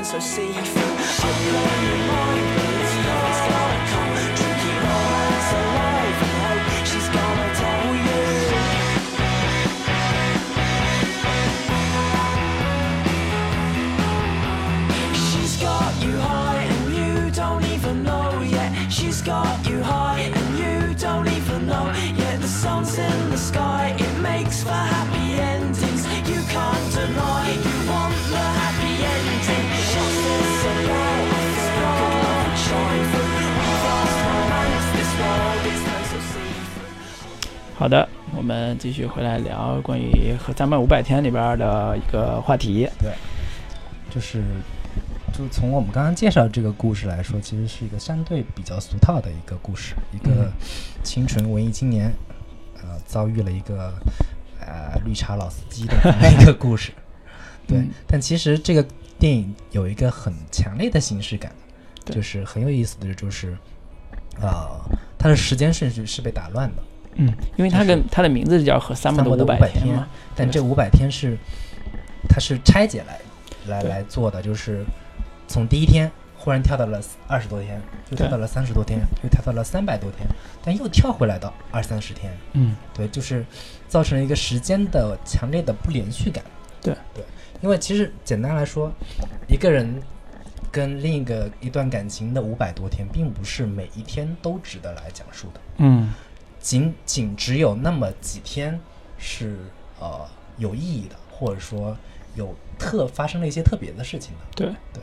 [0.09, 2.48] so see through.
[38.49, 42.89] 们继续回来聊关于和三百五百天里边的一个话题。
[42.99, 43.13] 对
[44.11, 44.43] 就是，
[45.35, 50.53] 就从我们刚刚介绍这个故事来说，其实是一个相对比较俗套的一个故事，一个嗯
[51.05, 52.11] 清纯文艺青年，
[52.83, 53.93] 呃，遭遇了一个
[54.61, 55.95] 呃绿茶老司机的
[56.41, 56.91] 一个故事。
[57.67, 58.83] 对，嗯但其实这个
[59.19, 61.53] 电影有一个很强烈的形式感，
[62.07, 63.55] 就是很有意思的就是，
[64.41, 64.81] 呃，
[65.19, 66.83] 它的时间顺序是被打乱的。
[67.19, 71.37] 嗯，因为它跟它的名字叫和三百的五百天天嘛。，但这五百天是
[72.29, 73.21] 它是拆解来
[73.67, 74.85] 来来做的，就是
[75.47, 80.27] 从第一天忽然跳到了二十多天，又跳到了三十多天，又跳到了三百多天，
[80.65, 83.45] 但又跳回来到二三十天，嗯，对，就是
[83.89, 86.43] 造成了一个时间的强烈的不连续感。
[86.81, 87.25] 对对，
[87.61, 88.93] 因为其实简单来说，
[89.49, 90.01] 一个人
[90.71, 95.61] 跟另一个一段感情的五百多天，并不是每一天都值得来讲述的。
[95.79, 96.15] 嗯，
[96.61, 98.79] 仅仅只有那么几天
[99.18, 99.59] 是
[100.01, 101.97] 呃有意义的，或者说
[102.35, 104.38] 有特发生了一些特别的事情的。
[104.55, 105.03] 对对，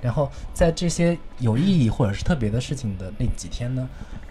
[0.00, 3.88] 然后在这些有意义或者是特别的事情的那几天呢，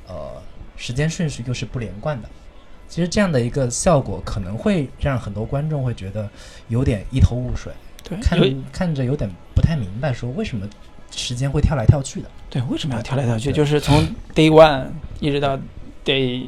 [0.08, 0.42] 呃，
[0.76, 2.30] 时间顺序又是不连贯的。
[2.88, 6.30] 其实这样的一个效果可能会让很多观众会觉得
[6.68, 7.72] 有点一头雾水，
[8.04, 10.68] 对，看有看着有点不太明白，说为什么
[11.10, 12.30] 时间会跳来跳去的。
[12.50, 13.54] 对，为什么要跳来跳去？
[13.54, 14.88] 就是从 day one
[15.22, 15.58] 一直到
[16.06, 16.48] day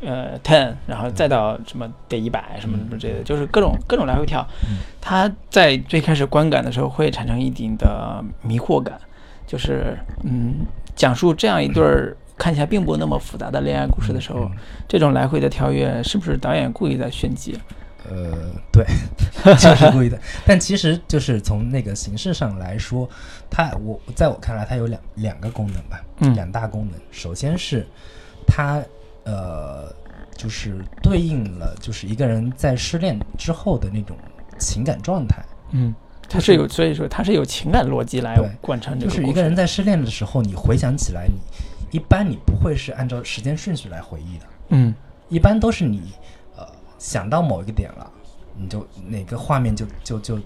[0.00, 4.46] 呃 ten，然后再到什么得一百什么什么之类的，就是各种各种来回跳。
[5.00, 8.98] 它在最开始观感的时候会产生一定的迷惑感，
[9.46, 14.50] 就是嗯，讲述这样一对儿 看起来并不那么复杂的恋爱故事的时候，
[14.88, 17.58] 这种来回的跳跃，是不是导演故意在炫技？
[18.08, 18.82] 呃，对，
[19.56, 20.18] 就是故意的。
[20.46, 23.06] 但其实就是从那个形式上来说，
[23.50, 26.98] 它我在我看来，它有两两个功能吧，嗯两大功能。
[27.10, 27.86] 首先是
[28.50, 28.82] 它
[29.24, 29.94] 呃，
[30.36, 34.16] 就是对应了就是一个人在失恋之后的那种
[34.58, 35.40] 情感状态。
[35.70, 35.94] 嗯，
[36.28, 44.92] 它是有，所以说它是有情感逻辑来贯穿这个就是一个人在失恋的时候，你回想起来，你一般你不会是按照时间顺序来回忆的，嗯
[45.28, 46.12] 一般都是你
[46.56, 46.66] 呃
[46.98, 48.10] 想到某一个点了，
[48.56, 50.38] 你就哪个画面就就就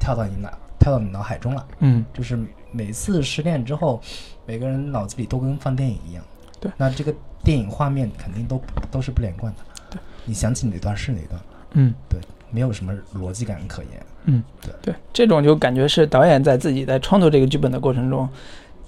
[0.00, 1.66] 跳到你脑跳到你脑海中了。
[1.80, 2.38] 嗯就是
[2.72, 4.00] 每次失恋之后，
[4.46, 6.24] 每个人脑子里都跟放电影一样。
[6.64, 9.60] 对那这个电影画面肯定都都是不连贯的。
[9.90, 11.40] 对，你想起哪段是哪段，
[11.72, 12.18] 嗯对，
[12.50, 13.90] 没有什么逻辑感可言。
[14.24, 18.26] 嗯，对对，这种就感觉是导演在自己在创作这个剧本的过程中，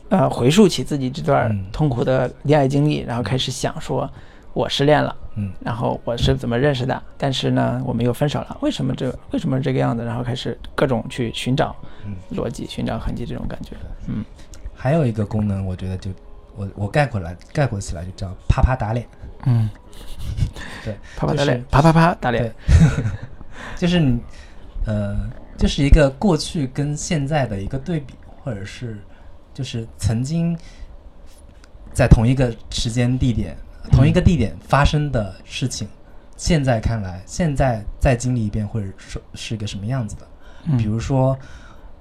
[0.09, 4.11] 呃，回溯起自己这段嗯痛苦的恋爱经历，然后开始想说，
[4.55, 5.15] 我失恋了。
[5.39, 7.03] 嗯然后我是怎么认识的？
[7.19, 10.03] 但是呢，我们又分手了，为什么这为什么这个样子？
[10.03, 12.15] 然后开始各种去寻找嗯。
[12.35, 13.73] 逻辑、寻找痕迹，这种感觉。
[14.07, 14.25] 嗯
[14.75, 16.11] 还有一个功能，我觉得就
[16.57, 19.07] 我我概括来概括起来就叫啪啪打脸。
[19.45, 19.69] 嗯，
[20.85, 23.05] 对，啪啪打脸就是，啪啪啪打脸对。
[23.77, 24.19] 就是你，
[24.87, 28.99] 呃，就是一个过去跟现在的一个对比，或者是
[29.55, 30.57] 就是曾经
[31.92, 33.57] 在同一个时间地点、
[33.90, 35.88] 同一个地点发生的事情，
[36.37, 40.27] 现在看来，现在再经历一遍，会是是一个什么样子的？
[40.69, 41.38] 嗯比如说，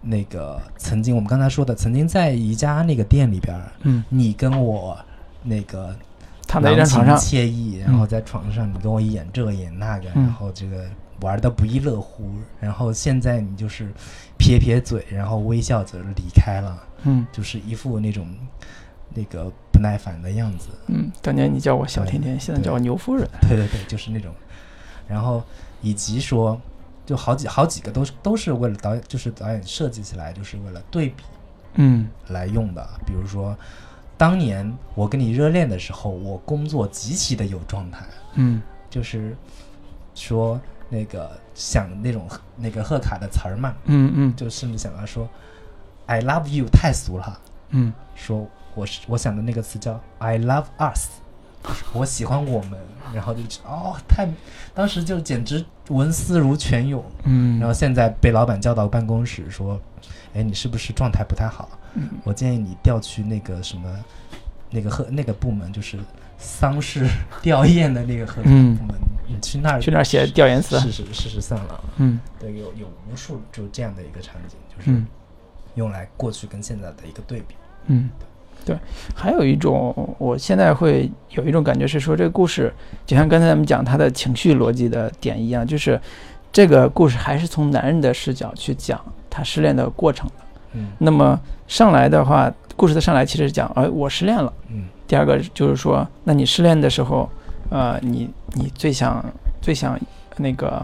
[0.08, 4.98] 那个曾经我们刚才说的，曾经在宜家那个店里边儿，嗯，你跟我
[5.44, 5.96] 那个
[6.48, 10.86] 躺在床上惬意，然嗯后在床上你跟我演这个演那个，嗯然后这个
[11.22, 13.92] 玩的不亦乐乎，然后现在你就是
[14.38, 18.28] 撇撇嘴，然后微笑着离开了，嗯就是一副那种
[19.14, 20.70] 那个不耐烦的样子。
[20.88, 23.28] 嗯，当年你叫我小甜甜，现在叫我牛夫人。
[23.42, 24.32] 对对对，就是那种，
[25.08, 25.42] 然后
[25.82, 26.60] 以及说，
[27.06, 31.24] 就好几好几个都是都是为了导演，就是导演设计起来就是为了对比
[31.76, 32.08] 嗯。
[32.30, 32.88] 来用的。
[33.06, 33.56] 比如说，
[34.18, 38.62] 当年我跟你热恋的时候，我工作极其的有状态，嗯。
[38.90, 39.36] 就是
[40.14, 44.36] 说那个想那种那个贺卡的词儿嘛，嗯嗯。
[44.36, 45.28] 就甚至想要说
[46.06, 47.40] “I love you” 太俗了，
[47.70, 47.94] 嗯。
[48.16, 51.10] 说我是我想的那个词叫 “I love us”，
[51.94, 52.80] 我喜欢我们，
[53.14, 54.28] 然后就哦太，
[54.74, 59.80] 当时就简直文思如泉涌，嗯，然后现在被老板叫到办公室说，
[60.34, 61.70] 哎，你是不是状态不太好？
[61.94, 63.90] 嗯我建议你调去那个什么，
[64.70, 65.98] 那个和那个部门，就是
[66.38, 67.08] 丧事
[67.42, 68.96] 吊唁的那个贺卡嗯部门，
[69.28, 70.78] 你去那儿去那儿写调研词。
[70.80, 71.84] 试试试试算了。
[71.98, 75.08] 嗯对，有有无数就这样的一个场景，就是嗯
[75.76, 77.56] 用来过去跟现在的一个对比。
[77.88, 78.28] 嗯，对。
[79.14, 82.74] 还有一种，我现在会有一种感觉是说，这个故事
[83.06, 86.00] 就像刚才咱们讲他的情绪逻辑的点一样，就是
[86.52, 89.00] 这个故事还是从男人的视角去讲
[89.30, 90.34] 他失恋的过程的。
[90.74, 94.52] 嗯那么上来的话，故事的上来其实讲，哎，我失恋了。
[94.70, 97.30] 嗯第二个就是说，那你失恋的时候，
[97.70, 99.24] 呃，你你最想
[99.62, 100.00] 最想
[100.38, 100.84] 那个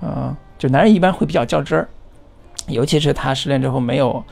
[0.00, 1.88] 呃，就男人一般会比较较真儿，
[2.68, 4.22] 尤其是他失恋之后没有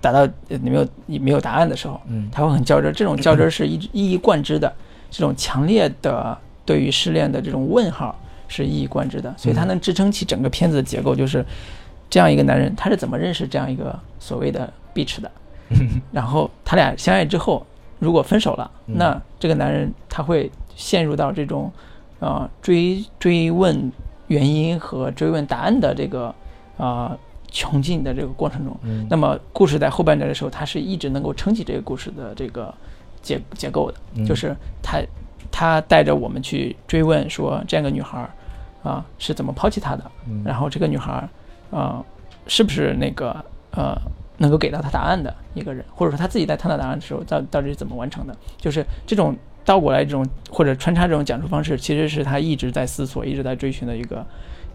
[0.00, 2.28] 达到呃没有没有答案的时候，嗯。
[2.32, 2.92] 他会很较真儿。
[2.92, 4.72] 这种较真儿是一一以贯之的，
[5.10, 8.18] 这种强烈的对于失恋的这种问号
[8.48, 11.44] 是一以贯之的，所以它能支撑起整个片子的结构，就是
[12.08, 15.30] 这样一个男人他是怎么认识这样一个所谓的 bitch 的，
[16.12, 17.66] 然后他俩相爱之后，
[17.98, 18.96] 如果分手了，嗯。
[18.96, 21.72] 那这个男人他会陷入到这种
[22.20, 23.92] 呃追追问
[24.28, 26.26] 原因和追问答案的这个
[26.76, 27.18] 啊、呃
[27.54, 28.76] 穷尽的这个过程中。
[28.82, 32.74] 嗯那么故事在后半段的时候，他是一直能够撑起这个故事的这个
[33.22, 35.00] 结结构的，嗯就是他
[35.52, 38.28] 他带着我们去追问说这样一个女孩儿
[38.82, 42.04] 啊、是怎么抛弃他的，嗯然后这个女孩儿啊、
[42.46, 43.34] 是不是那个
[43.70, 43.96] 呃
[44.36, 48.36] 能够给到他答案的一个人，或者说他自己在探讨答案的时候，到到底是怎么完成的？
[48.58, 54.26] 就是这种倒过来这种或者穿插这种讲述方式，其实是他一直在思索、一直在追寻的一个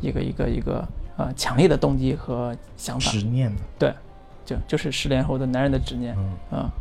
[0.02, 0.88] 一个一个一个
[1.20, 3.12] 呃强烈的动机和想法。
[3.12, 3.94] 执念对。
[4.46, 6.72] 就就是失恋后的男人的执念嗯啊、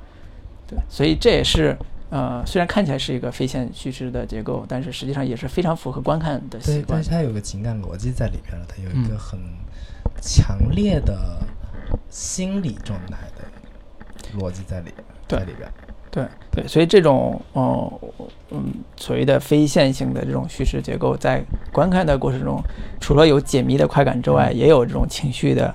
[0.66, 1.76] 对，所以这也是
[2.08, 7.10] 呃，虽然看起来是一个非线叙事的结构，但是实际上也是非常符合观看的习对，但是。
[7.10, 9.38] 它有个情感逻辑在里边了，它有一个嗯很
[10.22, 11.38] 强烈的
[12.08, 15.70] 心理状态的逻辑在里边，对在里边。
[16.10, 17.92] 对对，所以这种哦
[18.50, 22.62] 嗯所谓的非线性的这种叙事结构，在观看的过程中，
[23.00, 25.74] 除了有解谜的快感之外，也有这种情绪的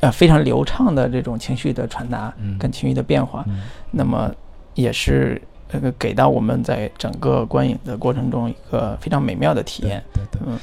[0.00, 4.30] 呃非常流畅的这种情绪的传达嗯跟情绪的变化，嗯那么
[4.74, 10.02] 也是呃给到我们在整个观影的过程中一个非常美妙的体验。
[10.12, 10.40] 对对。
[10.46, 10.58] 嗯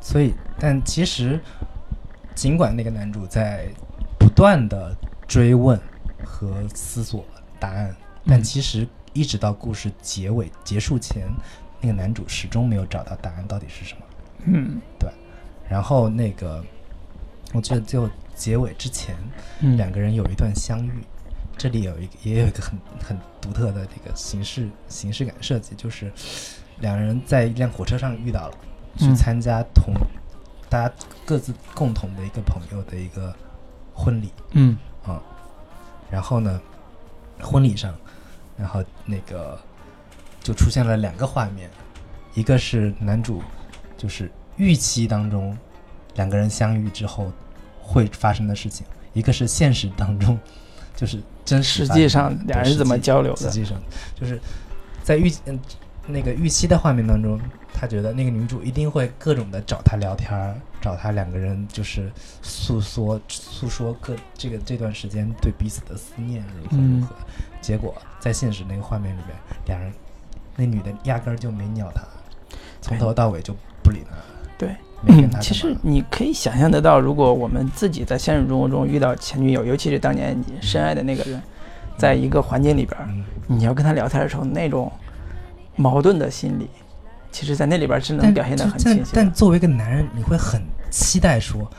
[0.00, 1.38] 所以，但其实，
[2.34, 3.66] 尽管那个男主在
[4.16, 5.78] 不断的追问
[6.24, 7.22] 和思索
[7.58, 7.94] 答案，
[8.28, 11.26] 但嗯其实一直到故事结尾结束前，
[11.80, 14.00] 那个男主始终没有找到答案到底是什么。
[14.44, 14.80] 嗯。
[14.98, 15.10] 对
[15.68, 16.64] 然后那个，
[17.52, 19.16] 我记得最后结尾之前，
[19.60, 19.76] 嗯。
[19.76, 20.92] 两个人有一段相遇，
[21.56, 26.12] 这里有一个也有一个很很独特的这个形式形式感设计，就是
[26.80, 28.54] 两人在一辆火车上遇到了，
[28.96, 29.16] 去嗯。
[29.16, 29.92] 参加同、
[30.68, 33.34] 大家各自共同的一个朋友的一个
[33.94, 34.76] 婚礼嗯。
[35.04, 35.22] 啊、
[36.10, 36.60] 然后呢，
[37.40, 37.94] 婚礼上，
[38.58, 39.58] 然后那个
[40.40, 41.70] 就出现了两个画面，
[42.34, 43.42] 一个是男主
[43.96, 45.56] 就是预期当中
[46.16, 47.32] 两个人相遇之后
[47.80, 50.38] 会发生的事情，一个是现实当中
[50.96, 53.80] 就是真实际上对俩人怎么交流的实际上
[54.14, 54.40] 就是
[55.02, 55.58] 在预嗯
[56.10, 57.38] 那个预期的画面当中，
[57.74, 67.14] 他觉得那个女主一定会各种的找他聊天儿，找他两个人就是诉说诉说各这个这段时间对彼此的思念如何如何。
[67.68, 69.92] 结果在现实那个画面里面，两人
[70.56, 72.00] 那女的压根儿就没鸟他，
[72.80, 74.16] 从头到尾就不理他，
[74.56, 74.74] 对。
[75.02, 75.38] 没跟他。
[75.38, 81.42] 其实你可以想象得到，如果我们自己在现实生活中遇到前女友，尤其是当年你深爱的那个人，
[81.98, 82.98] 在一个环境里边
[83.46, 84.90] 你要跟他聊天的时候，那种
[85.76, 86.70] 矛盾的心理，
[87.30, 89.08] 其实在那里边儿是能表现得很清晰的。
[89.12, 91.70] 但作为一个男人，你会很期待说，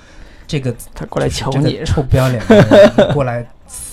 [0.46, 3.44] 这个他过来求你臭不要脸的人过来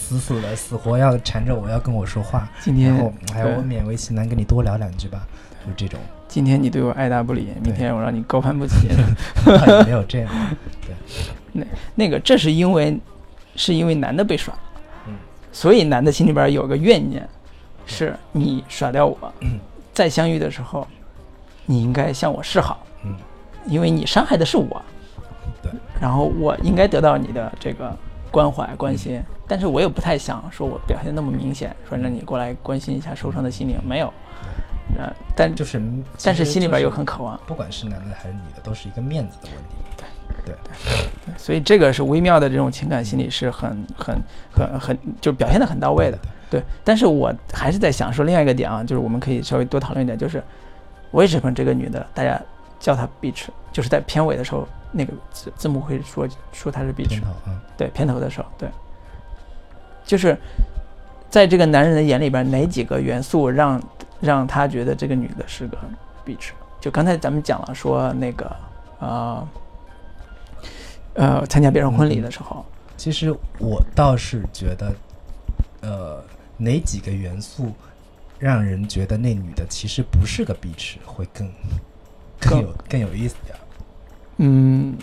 [0.06, 5.26] 死死的死活要缠着我要跟我说话，今天然后哎呀，对我勉为其难跟你多聊两句吧，
[5.66, 8.88] 就这种，今天你对我爱答不理，明天我让你高攀不起。
[9.84, 10.30] 没有这样，
[10.86, 10.94] 对
[11.52, 11.66] 那
[11.96, 12.96] 那个，这是因为
[13.56, 14.54] 是因为男的被耍，
[15.08, 15.14] 嗯
[15.50, 17.28] 所以男的心里边有个怨念，
[17.84, 19.58] 是你耍掉我，嗯
[19.92, 20.86] 再相遇的时候，
[21.64, 23.12] 你应该向我示好，嗯，
[23.66, 24.80] 因为你伤害的是我，
[25.60, 27.96] 对，然后我应该得到你的这个
[28.36, 29.24] 关怀关心，嗯。
[29.48, 34.12] 但是我也不太想说我表现那么明显，说让你过来关心一下受伤的心灵，没有，
[34.98, 35.80] 呃，但就是，
[36.22, 39.76] 但是心里边又很渴望，不管是男的还是女的，都是一个面子的问题，
[40.44, 44.18] 对对，所以这个是微妙的这种情感心理是很很
[44.52, 46.18] 很很就表现的很到位的。
[46.50, 50.42] 对，但是我还是在想说另外一个点啊，就是我们可以稍微多讨论一点，就是
[51.12, 52.38] 为什么这个女的大家
[52.78, 58.68] 叫她 bitch，就是在片尾的时候那个字字幕会说说她是 bitch，偏头啊，对，片头的时候，对，
[60.04, 60.36] 就是
[61.28, 63.82] 在这个男人的眼里边，哪几个元素让
[64.20, 65.76] 让他觉得这个女的是个
[66.24, 66.50] bitch？
[66.80, 68.56] 就刚才咱们讲了，说那个
[69.00, 69.48] 呃
[71.14, 72.64] 呃参加别人婚礼的时候，
[72.96, 74.94] 其实我倒是觉得，
[75.80, 76.22] 呃，
[76.56, 77.72] 哪几个元素
[78.38, 81.50] 让人觉得那女的其实不是个 bitch，会更
[82.38, 83.60] 更更有更有意思点儿。
[84.38, 84.94] 嗯，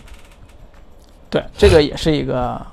[1.29, 2.65] 对，这个也是一个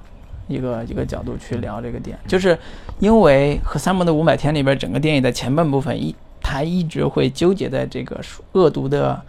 [0.49, 2.59] 一个一个角度去聊这个点，就是
[2.99, 8.21] 因为和《三毛的五百天》里边整个电影的前半部分一，他一直会纠结在这个
[8.53, 9.21] 恶毒的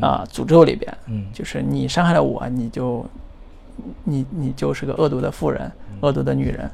[0.00, 1.26] 啊、诅咒里边，嗯。
[1.32, 3.04] 就是你伤害了我，你就
[4.04, 6.68] 你你就是个恶毒的妇人，恶毒的女人，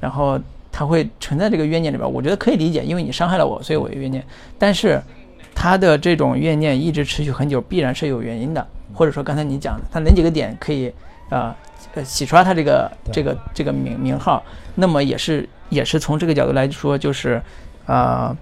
[0.00, 0.38] 然后
[0.70, 4.24] 他会存在这个怨念里边，我觉得可以理解，因为你伤害了我，所以我有怨念。
[4.58, 5.00] 但是
[5.54, 10.92] 他的这种怨念一直持续很久，必然是有原因的，或者说刚才你讲的，他哪几个点可以
[11.28, 11.56] 啊
[11.94, 14.42] 呃洗刷他这个这个这个名名号，
[14.74, 17.40] 那么也是也是从这个角度来说，就是
[17.86, 18.36] 啊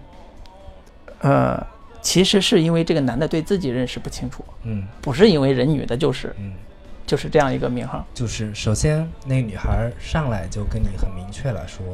[1.21, 1.67] 呃
[2.01, 4.45] 其实是因为这个男的对自己认识不清楚。
[4.63, 6.53] 嗯不是因为人女的就是嗯，
[7.07, 8.07] 就是这样一个名号。
[8.15, 11.85] 就是首先那个女孩上来就跟你很明确了说，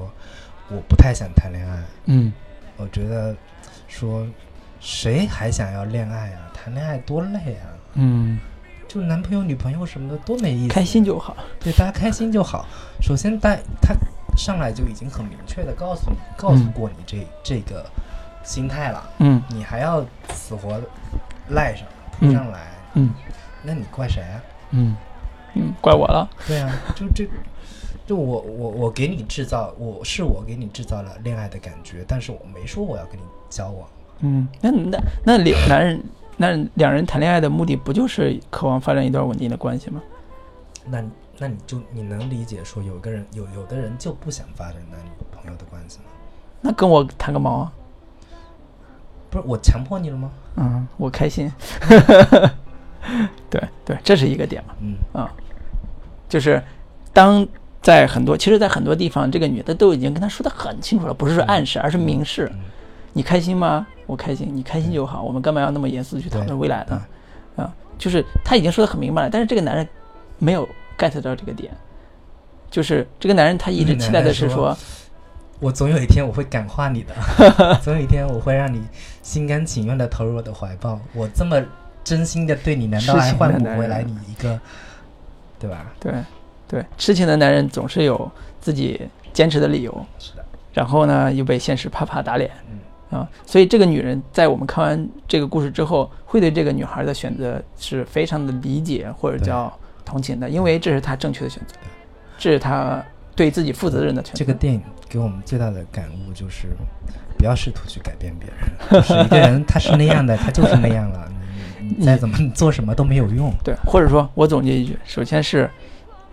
[0.69, 1.83] 我不太想谈恋爱。
[2.07, 2.33] 嗯，
[2.77, 3.35] 我觉得
[3.89, 4.27] 说
[4.81, 6.53] 谁还想要恋爱啊？
[6.55, 7.67] 谈恋爱多累啊！
[7.95, 8.39] 嗯，
[8.89, 11.37] 就男朋友、女朋友什么的多没意思，开心就好。
[11.61, 12.67] 对大家开心就好。
[13.01, 13.95] 首先，大他
[14.37, 17.85] 上来就已经很明确的告诉你，告诉过你这、这个
[18.45, 20.81] 心态了，嗯你还要死活
[21.51, 21.87] 赖上
[22.21, 23.13] 嗯扑上来，嗯
[23.63, 24.41] 那你怪谁啊？
[24.71, 24.97] 嗯
[25.55, 26.29] 嗯，怪我了。
[26.47, 27.27] 对啊，就这，
[28.07, 33.89] 就我我我给你制造，我是我给你制造了恋爱的感觉，但是我没说我要跟你交往。
[34.21, 36.03] 嗯，那那那两男人
[36.37, 40.03] 那两人谈恋爱的目的不就是渴望发展一段稳定的关系吗？
[40.85, 41.03] 那
[41.39, 46.05] 那你就你能理解说有个人有有的人就不想发展男女朋友的关系吗？
[46.61, 47.73] 那跟我谈个毛啊！
[49.31, 50.31] 不是我强迫你了吗？
[50.57, 51.53] 嗯，我开心。
[53.51, 54.75] 对对，这是一个点嘛。
[54.81, 55.33] 嗯啊，
[56.29, 56.63] 就是
[57.13, 57.47] 当
[57.83, 62.51] 在很多，其实，在很多地方，这个女的都已经跟他说的很清楚了，不是说暗示，而是明示。
[62.53, 62.61] 嗯
[63.17, 63.87] 你开心吗？
[64.05, 65.23] 我开心，你开心就好。
[65.23, 67.03] 我们干嘛要那么严肃的去讨论未来呢？
[67.57, 69.89] 啊，就是他已经说的很明白了，但是这个男人
[70.39, 71.73] 没有 get 到这个点，
[72.71, 74.77] 就是这个男人他一直期待的是说
[75.61, 77.15] 我总有一天我会感化你的，
[77.83, 78.83] 总有一天我会让你
[79.23, 81.01] 心甘情愿的投入我的怀抱。
[81.15, 81.59] 我这么
[82.05, 84.61] 真心的对你，难道还换不回来你一个，
[85.59, 85.87] 对吧？
[85.99, 86.13] 对
[86.69, 90.45] 对，痴情的男人总是有自己坚持的理由，是的，
[90.75, 92.51] 然后呢又被现实啪啪打脸。
[92.71, 92.79] 嗯
[93.11, 99.73] 啊，所以这个女人在我们看完这个故事之后，会对这个女孩的选择是非常的理解或者叫
[100.05, 101.75] 同情的，因为这是她正确的选择，
[102.37, 103.05] 这是她
[103.35, 104.39] 对自己负责任的选择。
[104.39, 106.69] 这个电影给我们最大的感悟就是，
[107.39, 108.57] 不要试图去改变别人。
[108.91, 111.33] 就是一个人他是那样的，他就是那样了。
[111.81, 113.53] 你 你再怎么做什么都没有用。
[113.63, 115.71] 对，或者说我总结一句，首先是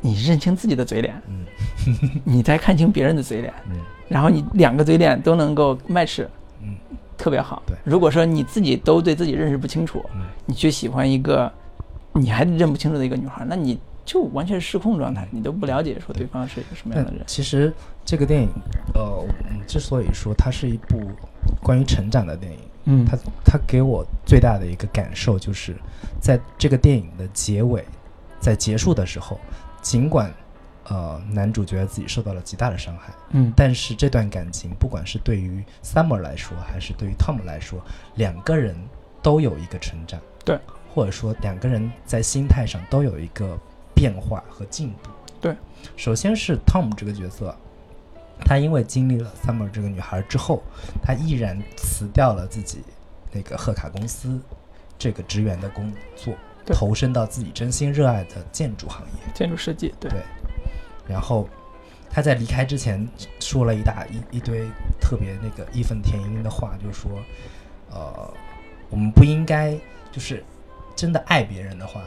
[0.01, 1.45] 你认清自己的嘴脸，嗯
[2.23, 3.77] 你再看清别人的嘴脸，嗯
[4.09, 6.25] 然后你两个嘴脸都能够 match，
[6.63, 6.75] 嗯
[7.17, 7.61] 特别好。
[7.65, 11.51] 对如果说你自己都对自己认识不清楚，嗯你去喜欢一个
[12.13, 17.21] 你还认不清楚的一个女孩，那你就完全是失控状态，你都不了解说对方是一个什么样的人。
[17.25, 18.49] 其实这个电影，
[18.93, 19.25] 呃，
[19.65, 20.99] 之所以说它是一部
[21.61, 25.75] 关于成长的电影，嗯它它给我最大的一个感受就是，
[26.19, 27.85] 在这个电影的结尾，
[28.41, 29.39] 在结束的时候，
[29.81, 30.29] 尽管
[30.89, 33.51] 呃男主觉得自己受到了极大的伤害，嗯。
[33.55, 37.79] 但是这段感情，不管是对于 Summer 来说，还是对于 Tom 来说，
[38.15, 38.75] 两个人
[39.21, 40.59] 都有一个成长，对，
[40.93, 43.57] 或者说两个人在心态上都有一个
[43.95, 45.09] 变化和进步。
[45.39, 45.55] 对，
[45.95, 47.55] 首先是 Tom 这个角色，
[48.45, 50.61] 他因为经历了 Summer 这个女孩之后，
[51.01, 52.81] 他毅然辞掉了自己
[53.31, 54.39] 那个贺卡公司
[54.97, 56.33] 这个职员的工作，
[56.65, 56.75] 对。
[56.75, 59.33] 投身到自己真心热爱的建筑行业。
[59.33, 60.09] 建筑设计，对。
[60.09, 60.21] 对
[61.07, 61.47] 然后
[62.09, 63.07] 他在离开之前
[63.39, 64.67] 说了一大一一堆
[65.01, 67.11] 特别那个义愤填膺的话，就是说，
[67.89, 68.33] 呃，
[68.89, 69.77] 我们不应该
[70.11, 70.43] 就是
[70.95, 72.01] 真的爱别人的话，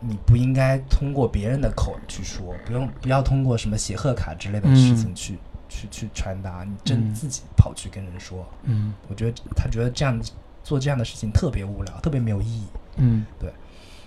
[0.00, 5.38] 你不应该通过别人的口去说，不用不要通过什么写贺卡之类的事情去、
[5.68, 8.94] 去去传达，你真嗯自己跑去跟人说，嗯。
[9.08, 10.20] 我觉得他觉得这样
[10.62, 12.66] 做这样的事情特别无聊，特别没有意义。
[12.96, 13.24] 嗯。
[13.38, 13.52] 对。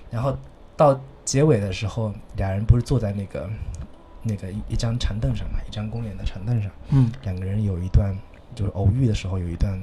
[0.09, 0.38] 然后
[0.75, 3.49] 到结尾的时候，俩人不是坐在那个
[4.28, 8.13] 那个一一张长凳上嘛，一张公园的长凳上，嗯，两个人有一段
[8.53, 9.82] 就是偶遇的时候有一段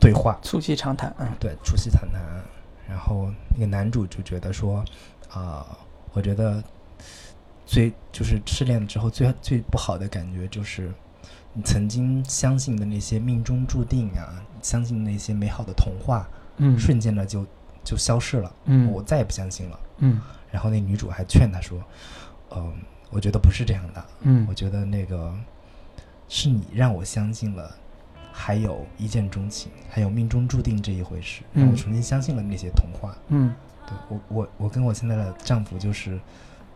[0.00, 1.28] 对话，促膝长谈，嗯。
[1.38, 2.20] 对，促膝长谈。
[2.88, 4.84] 然后那个男主就觉得说，
[5.30, 5.66] 啊、
[6.12, 6.62] 我觉得
[7.64, 10.92] 最就是失恋之后最最不好的感觉就是，
[11.52, 16.28] 你曾经相信的那些命中注定啊，相信那些美好的童话，
[16.58, 16.78] 嗯。
[16.78, 17.44] 瞬间的就
[17.82, 18.90] 就消失了，嗯。
[18.92, 19.80] 我再也不相信了。
[19.98, 20.20] 嗯。
[20.52, 21.82] 然后那女主还劝他说
[22.54, 22.72] ：“嗯、
[23.16, 24.46] 我觉得不是这样的，嗯。
[24.46, 25.34] 我觉得那个
[26.28, 27.74] 是你让我相信了，
[28.30, 31.62] 还有一见钟情，还有命中注定这一回事，嗯。
[31.62, 33.16] 让我重新相信了那些童话。
[33.28, 33.54] 嗯。
[33.86, 36.20] 对我，我我跟我现在的丈夫就是，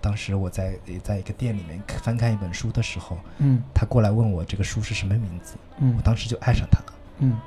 [0.00, 3.62] 当时我在也在一个店里面翻看一本书的时候，嗯。
[3.74, 5.94] 他过来问我这个书是什么名字，嗯。
[5.98, 6.78] 我当时就爱上他。
[6.78, 6.94] 了。
[7.18, 7.38] 嗯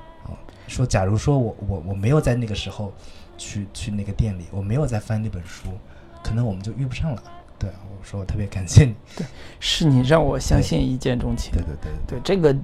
[0.67, 2.93] 说，假如说我我我没有在那个时候
[3.37, 5.69] 去去那个店里，我没有在翻那本书，
[6.23, 7.23] 可能我们就遇不上了。
[7.64, 8.93] 对啊，我说我特别感谢你。
[9.16, 9.26] 对
[9.59, 11.53] 是你让我相信一见钟情。
[11.53, 12.55] 对对对对，对，这个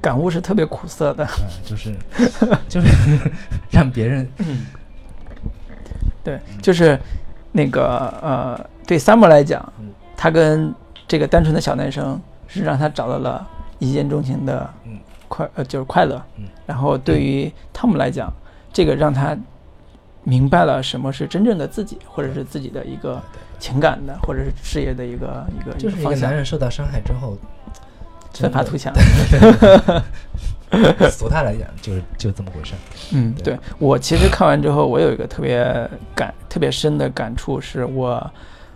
[0.00, 1.24] 感悟是特别苦涩的。
[1.24, 1.94] 嗯，就是
[2.68, 2.88] 就是
[3.70, 4.26] 让别人
[6.24, 6.98] 对，就是
[7.52, 10.74] 那个呃，对 Summer 来讲嗯，他跟
[11.06, 13.46] 这个单纯的小男生是让他找到了
[13.78, 16.44] 一见钟情的嗯快呃就是快乐嗯。
[16.64, 18.32] 然后对于汤姆来讲，
[18.72, 19.36] 这个让他
[20.22, 23.20] 明白了什么是真正的自己，或者是自己的一个
[23.62, 26.36] 情感的，或者是事业的一个一个就是一个方向男。
[26.36, 27.38] 人受到伤害之后，
[28.34, 28.92] 奋发图强。
[31.10, 32.78] 俗他来讲就是就这么回事儿。
[33.12, 35.62] 嗯，对对我其实看完之后，我有一个特别
[36.14, 38.30] 感特别深的感触，是我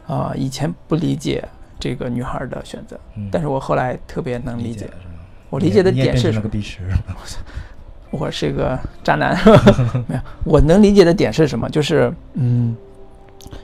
[0.07, 1.43] 啊、以前不理解
[1.81, 4.89] 这个女孩的选择，嗯，但是我后来特别能理解。
[5.51, 6.51] 我理解的点是什么？
[8.11, 9.35] 我是个渣男，
[10.07, 11.69] 没有，我能理解的点是什么？
[11.71, 12.77] 就是嗯，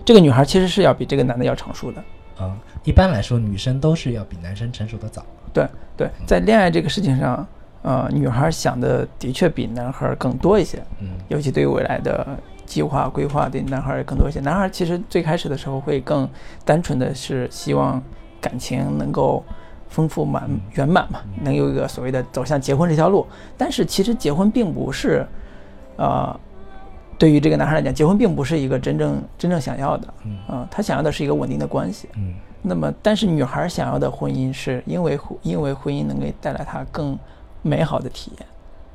[0.05, 2.03] 这个女孩其实是要比这个男的要成熟的。
[2.41, 5.25] 嗯，一般来说女生都是要比男生成熟的早。
[5.53, 5.67] 对
[5.97, 7.47] 对，在恋爱这个事情上，
[7.83, 10.83] 呃，女孩想的的确比男孩更多一些。
[11.01, 12.27] 嗯尤其对于未来的
[12.65, 14.41] 计划规划，对男孩儿更多一些。
[14.41, 16.29] 男孩儿其实最开始的时候会更
[16.65, 18.03] 单纯的是希望
[18.41, 19.45] 感情能够
[19.89, 23.27] 丰富满圆满嘛，能有一个所谓的走向结婚这条路。
[23.59, 25.27] 但是其实结婚并不是，
[25.97, 26.35] 呃，
[27.23, 32.09] 对于这个男孩来讲，结婚并不是一个真正真正想要的，嗯啊、他想要的是一个稳定的关系。
[32.17, 37.17] 嗯那么，但是女孩想要的婚姻，是因为婚因为婚姻能给带来她更
[37.63, 38.47] 美好的体验。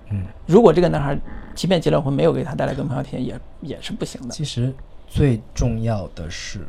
[0.10, 1.18] 嗯，如果这个男孩
[1.56, 4.34] 即便结了婚，没有给她带来更美好的体验，也也是不行的。
[4.36, 4.74] 其实
[5.08, 6.68] 最重要的是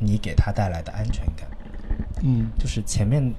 [0.00, 1.46] 你给他带来的安全感。
[2.24, 3.32] 嗯就是前面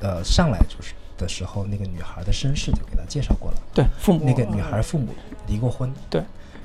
[0.00, 3.56] 呃上来就是的时候，那个女孩的身世就给他介绍过了。
[3.74, 5.08] 对，父母那个女孩父母
[5.48, 6.22] 离过婚，对，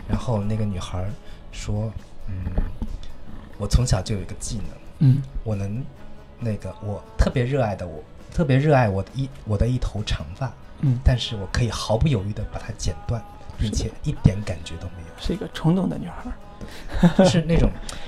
[0.08, 1.06] 然后那个女孩
[1.52, 1.92] 说
[2.28, 2.52] ：“嗯，
[3.58, 4.66] 我从小就有一个技能，
[5.00, 5.22] 嗯。
[5.44, 5.84] 我能
[6.40, 13.22] 那个我特别热爱的我特别热爱我的一我的一头长发，嗯，但是我可以毫不犹豫的把它剪断，
[13.58, 15.22] 并且一点感觉都没有。
[15.22, 16.32] 是一个冲动的女孩。
[17.18, 17.68] 就是那种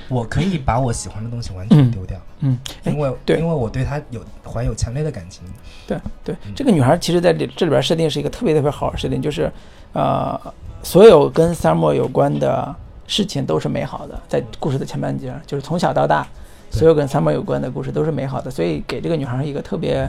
[0.09, 3.39] 我可以把我喜欢的东西完全丢掉，嗯，哎因为对。
[3.39, 5.43] 因为我对她有怀有强烈的感情。
[5.87, 9.51] 对对，这个女孩其实在这这里边设定是一个特别特别好的设定，就是
[9.93, 10.39] 呃，
[10.83, 12.75] 所有跟 Summer 有关的
[13.07, 16.27] 事情都是美好的，在故事的前半截，就是从小到大，
[16.69, 20.07] 所有跟 Summer 有关的故事都是美好的，所以给这个女孩一个特别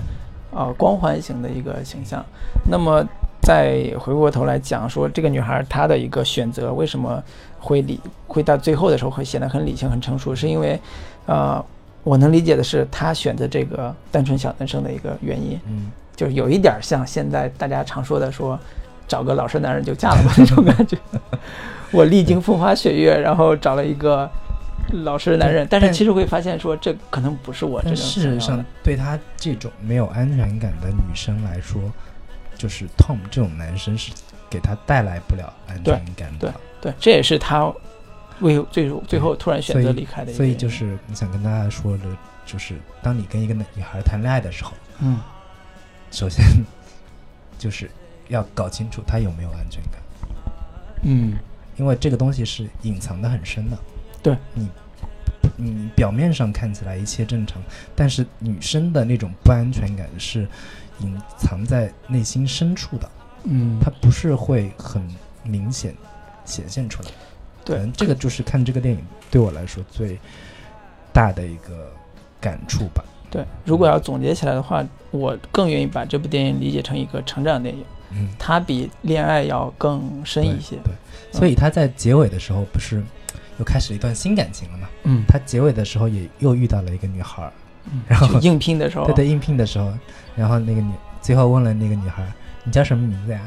[0.50, 2.24] 呃光环型的一个形象。
[2.68, 3.02] 那么
[3.40, 7.22] 再回过头来讲说，这个女孩她的一个选择为什么
[7.60, 10.80] 会理会到最后的时候会显得很理性、很成熟，是因为
[11.26, 11.64] 呃，
[12.02, 15.60] 我能理解的是她选择这个单纯小男生的一个原因。
[15.66, 18.58] 嗯，就是有一点儿像现在大家常说的说，
[19.06, 20.96] 找个老实男人就嫁了吧 那种感觉。
[21.90, 24.28] 我历经风花雪月，然后找了一个
[25.04, 31.80] 老实的男人，但是其实会发现说，这可能不是我真事实上对他这种没有安全感的女生来说，
[32.56, 34.10] 就是 Tom 这种男生是
[34.50, 36.54] 给他带来不了安全感对的。
[36.80, 37.72] 对，这也是他
[38.40, 42.04] 为最最后突然选择离开的一个所以就是你想跟大家说的，
[42.44, 45.20] 就是当你跟一个女孩谈恋爱的时候，嗯，
[46.10, 46.44] 首先
[47.56, 47.88] 就是
[48.28, 50.00] 要搞清楚他有没有安全感，
[51.02, 51.36] 嗯，
[51.76, 53.78] 因为这个东西是隐藏的很深的。
[54.22, 54.36] 对。
[54.54, 54.68] 你，
[55.56, 57.60] 你表面上看起来一切正常，
[57.94, 60.48] 但是女生的那种不安全感是
[61.00, 63.10] 隐藏在内心深处的，
[63.44, 65.02] 嗯，它不是会很
[65.42, 65.94] 明显
[66.44, 67.10] 显现出来。
[67.64, 67.76] 对。
[67.76, 69.00] 可能这个就是看这个电影
[69.30, 70.18] 对我来说最
[71.12, 71.92] 大的一个
[72.40, 73.04] 感触吧。
[73.30, 77.84] 对，如果要总结起来的话，我更愿意把这部电影理解成一个成长电影，
[78.16, 80.76] 嗯，它比恋爱要更深一些。
[80.84, 80.92] 对，
[81.32, 83.02] 所以他在结尾的时候不是
[83.58, 84.88] 又开始一段新感情了嘛？
[85.04, 87.50] 嗯，他结尾的时候也又遇到了一个女孩
[88.08, 89.92] 然后应聘的时候，对对，应聘的时候，
[90.34, 92.24] 然后那个女最后问了那个女孩
[92.64, 93.40] ：“你叫什么名字呀？”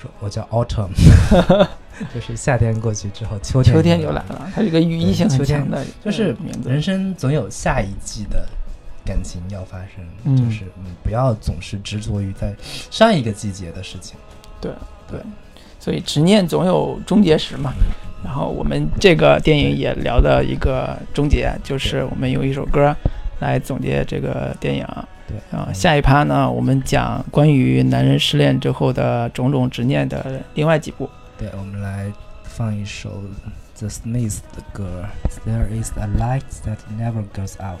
[0.00, 0.88] 说：“我叫 Autumn，
[2.14, 6.34] 就是夏天过去之后，秋天秋天就就来了，它是一个寓意性很强的，就是。
[6.64, 8.46] 人生总有下一季的
[9.06, 12.54] 感情要发生，嗯就是你不要总是执着于在
[12.90, 14.18] 上一个季节的事情。
[14.60, 14.72] 对
[15.08, 15.20] 对，
[15.78, 17.72] 所以执念总有终结时嘛。
[18.24, 22.94] 然后我们这个电影也聊的一个终结，就是我们用一首歌
[23.38, 24.84] 来总结这个电影。
[25.28, 31.08] 对啊，下一趴呢，我们讲关于男人失恋之后的种种执念的另外几部。
[31.38, 32.10] 对，我们来
[32.44, 33.10] 放一首
[33.78, 35.04] The Smiths 的歌
[35.44, 37.80] ，There is a light that never goes out。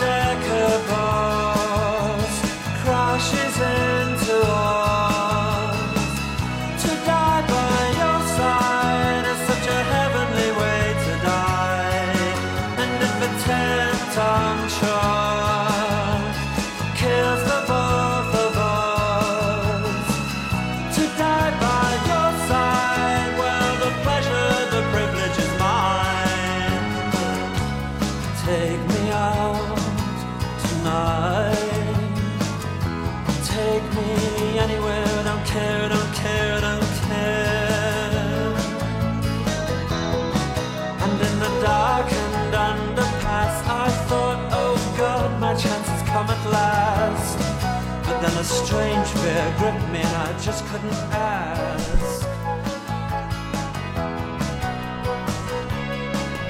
[48.41, 52.25] a strange fear gripped me and I just couldn't ask.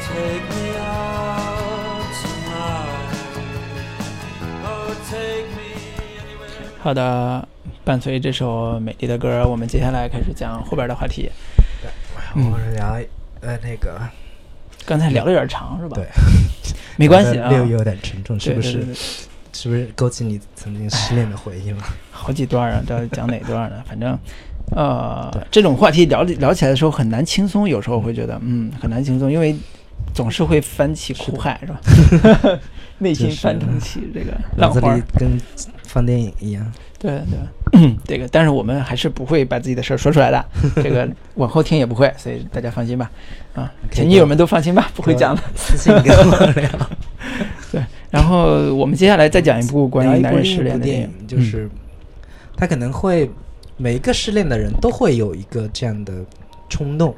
[0.08, 3.12] Take me out tonight.
[4.64, 5.68] Oh, take me
[6.16, 6.80] anywhere.
[6.82, 7.46] 好的，
[7.84, 11.30] 伴随这首美丽的歌，我们接下来开始讲后边的话题。
[12.36, 13.02] 我们聊
[13.42, 14.00] 呃那个，
[14.86, 15.96] 刚才聊的有点长，是吧？
[15.96, 16.08] 对，
[16.96, 17.50] 没关系啊。
[17.50, 18.96] 略有点沉重，是不是对对对？
[18.96, 19.31] 对
[19.62, 21.78] 是不是勾起你曾经失恋的回忆了？
[22.10, 23.76] 好几段啊，到底讲哪段呢？
[23.88, 24.18] 反正，
[24.76, 29.56] 呃，这种话题聊聊起来的时候很难轻松，有时候会觉得，嗯，很难轻松，因为
[30.16, 31.68] 总是会翻起苦海，是
[32.34, 32.60] 吧？
[32.98, 35.04] 内心翻腾起这个浪花脑子里。
[35.20, 35.40] 跟
[35.84, 36.72] 放电影一样。
[36.98, 37.22] 对
[37.72, 40.44] 对， 这个，但是我们还是不会把自己的事儿说出来的，
[40.82, 43.12] 这个往后听也不会，所以大家放心吧。
[43.54, 45.42] 啊，前女友们都放心吧，不会讲的。
[45.56, 46.70] 私信跟我聊。
[47.72, 51.68] 对，然后我们接下来再讲一部关于男人失恋的电影，嗯就是
[52.56, 53.32] 他可能会
[53.78, 56.14] 每一个失恋的人都会有一个这样的
[56.70, 57.16] 冲动，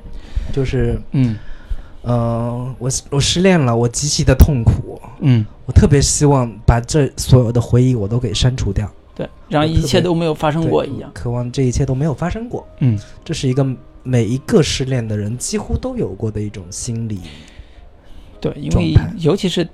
[0.54, 1.36] 就是嗯
[2.04, 11.10] 呃，我我失恋了，我极其的痛苦，嗯，我特别希望把这所有的回忆我都给删除掉，对，让一切都没有发生过一样。
[11.14, 12.68] 渴望这一切都没有发生过。
[12.80, 13.66] 嗯，这是一个
[14.04, 17.22] 每一个失恋的人几乎都有过的一种心理。
[18.42, 19.66] 对，因为尤其是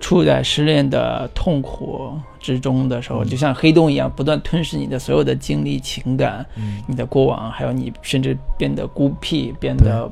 [0.00, 3.28] 处在失恋的痛苦之中的时候，嗯。
[3.28, 10.10] 就像黑洞一样，不断吞噬你的所有的经历、情感、嗯，你的过往，还有你甚至变得孤僻、变得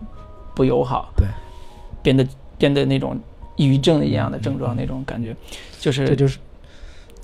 [0.54, 1.26] 不友好，对，
[2.02, 2.26] 变得
[2.58, 3.18] 变得那种
[3.56, 5.34] 抑郁症一样的症状，那种感觉，
[5.78, 6.38] 就是这就是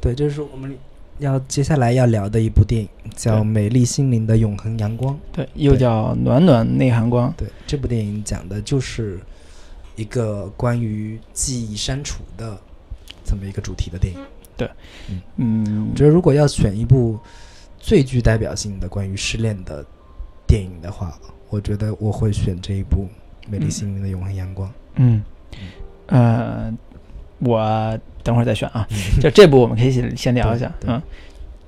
[0.00, 0.76] 对，这就是我们
[1.18, 5.14] 要接下来要聊的一部电影，叫《美丽心灵的永恒阳光》。
[5.30, 7.32] 对，又叫暖暖内涵光。
[7.36, 9.20] 对，这部电影讲的就是
[9.97, 12.59] 一个关于记忆删除的
[13.24, 14.20] 这么一个主题的电影。
[14.57, 14.68] 对
[15.36, 17.18] 嗯我，觉得如果要选一部
[17.78, 19.84] 最具代表性的关于失恋的
[20.47, 21.18] 电影的话，
[21.49, 23.09] 我觉得我会选这一部
[23.51, 24.68] 《美丽心灵的永恒阳光》。
[24.97, 25.22] 嗯，
[26.07, 26.72] 呃，
[27.38, 28.86] 我等会儿再选啊。
[28.90, 31.03] 嗯 就这部我们可以先先聊一下，嗯，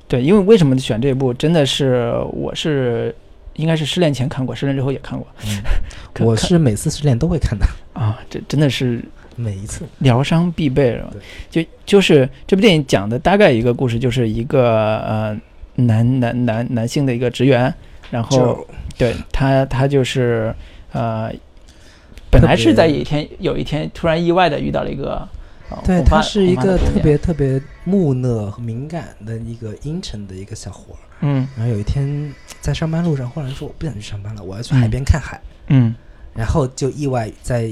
[0.07, 3.15] 对，因为为什么选这部，真的是我是
[3.55, 5.63] 应该是失恋前看过，失恋之后也看过嗯
[6.27, 9.03] 我是每次失恋都会看的，啊，这真的是
[9.37, 9.85] 每一次。
[9.99, 11.13] 疗伤必备了
[11.51, 11.65] 对。
[11.65, 15.41] 就就是这部电影讲的大概一个故事，就是一个呃
[15.77, 17.73] 男男男男性的一个职员，
[18.11, 20.55] 然后对他他就是
[20.93, 21.33] 呃
[22.31, 25.29] 本来是在有一天有一天突然意外的遇到了一个。
[25.71, 31.01] 呃对他是一个特别特别木讷和敏感的一个阴沉的一个小伙儿。
[31.21, 35.41] 嗯然后有一天在上班路上，忽然说我不想去上班了，我要去海边看海。
[35.69, 35.95] 嗯
[36.35, 37.71] 然后就意外在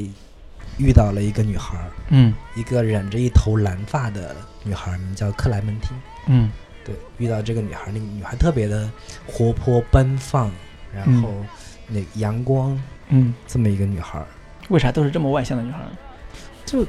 [0.78, 4.34] 遇到了一个女孩儿，嗯一个染着一头蓝发的
[4.64, 5.90] 女孩儿，名叫克莱门汀。
[6.26, 6.50] 嗯
[6.84, 8.90] 对，遇到这个女孩儿，那个女孩儿特别的
[9.26, 10.50] 活泼奔放，
[10.94, 11.32] 然后
[11.86, 14.26] 那个阳光，嗯，这么一个女孩儿，
[14.68, 15.90] 为啥都是这么外向的女孩呢？
[16.64, 16.86] 就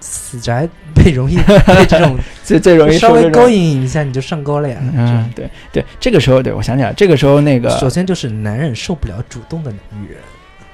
[0.00, 4.78] 死宅被容易被这种 最最容易稍微勾引一下你就上钩了呀。
[4.94, 10.18] 嗯，对对，这个时候对我想起来，这个时候那个首先就是男人受不了主动的女人，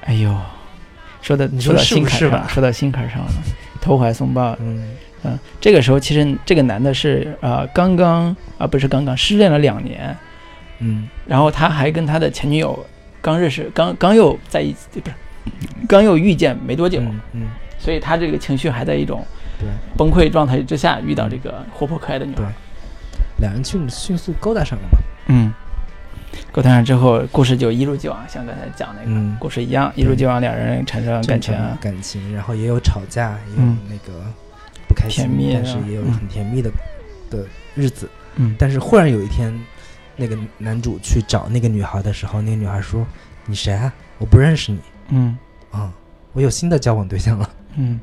[0.05, 0.35] 哎呦，
[1.21, 3.31] 说的你说说到心坎上了，说到心坎上了，
[3.81, 4.55] 投怀送抱。
[4.59, 4.83] 嗯，
[5.23, 10.15] 嗯，这个时候其实这个男的是呃刚刚啊不是刚刚失恋了两年，
[10.79, 12.85] 嗯，然后他还跟他的前女友
[13.21, 15.15] 刚认识，刚刚又在一起，不是
[15.87, 17.41] 刚又遇见没多久，嗯嗯，
[17.83, 19.25] 所以他这个情绪还在一种，
[19.97, 22.43] 崩溃状态之下遇到这个活泼可爱的女孩。
[23.39, 24.97] 两人迅迅速勾搭上了嘛。
[25.27, 25.53] 嗯，
[26.49, 29.35] 勾搭上之后，故事就一如既往，像刚才讲那个嗯。
[29.37, 31.53] 故事一样，一如既往，两人产生感情。
[31.81, 33.77] 感情，然后也有吵架，也有嗯。
[33.89, 34.19] 那个
[34.87, 36.71] 不开心，甜蜜但是啊也有嗯很甜蜜的、
[37.29, 38.09] 的日子。
[38.37, 38.55] 嗯。
[38.57, 39.53] 但是忽然有一天，
[40.15, 43.05] 那个男主去找那个女孩的时候，那个女孩说
[43.45, 43.91] ：“你谁啊？
[44.19, 44.79] 我不认识你。
[45.09, 45.37] 嗯。
[45.71, 45.91] 啊、
[46.31, 47.49] 我有新的交往对象了。
[47.75, 47.99] 嗯，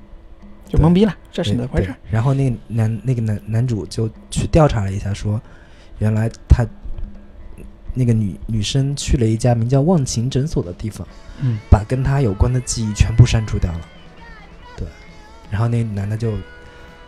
[0.68, 1.94] 就懵逼了，这这是怎么回事？？
[2.10, 5.40] 然后那个男那个男男主就去调查了一下，说
[5.98, 6.66] 原来他
[7.94, 11.06] 那个女女生去了一家名叫忘情诊所的地方。
[11.42, 13.80] 嗯把跟他有关的记忆全部删除掉了。
[14.76, 14.86] 对，
[15.50, 16.34] 然后那男的就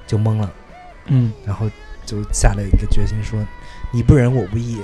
[0.07, 0.51] 就懵了，
[1.07, 1.69] 嗯然后
[2.07, 3.39] 就下了一个决心说
[3.93, 4.79] ：“你不仁，我不义，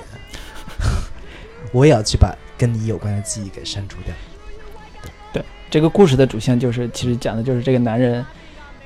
[1.73, 4.13] 我也要去把跟你有关的记忆给删除掉。
[5.69, 8.25] 这个故事的主线就是，其实讲的就是这个男人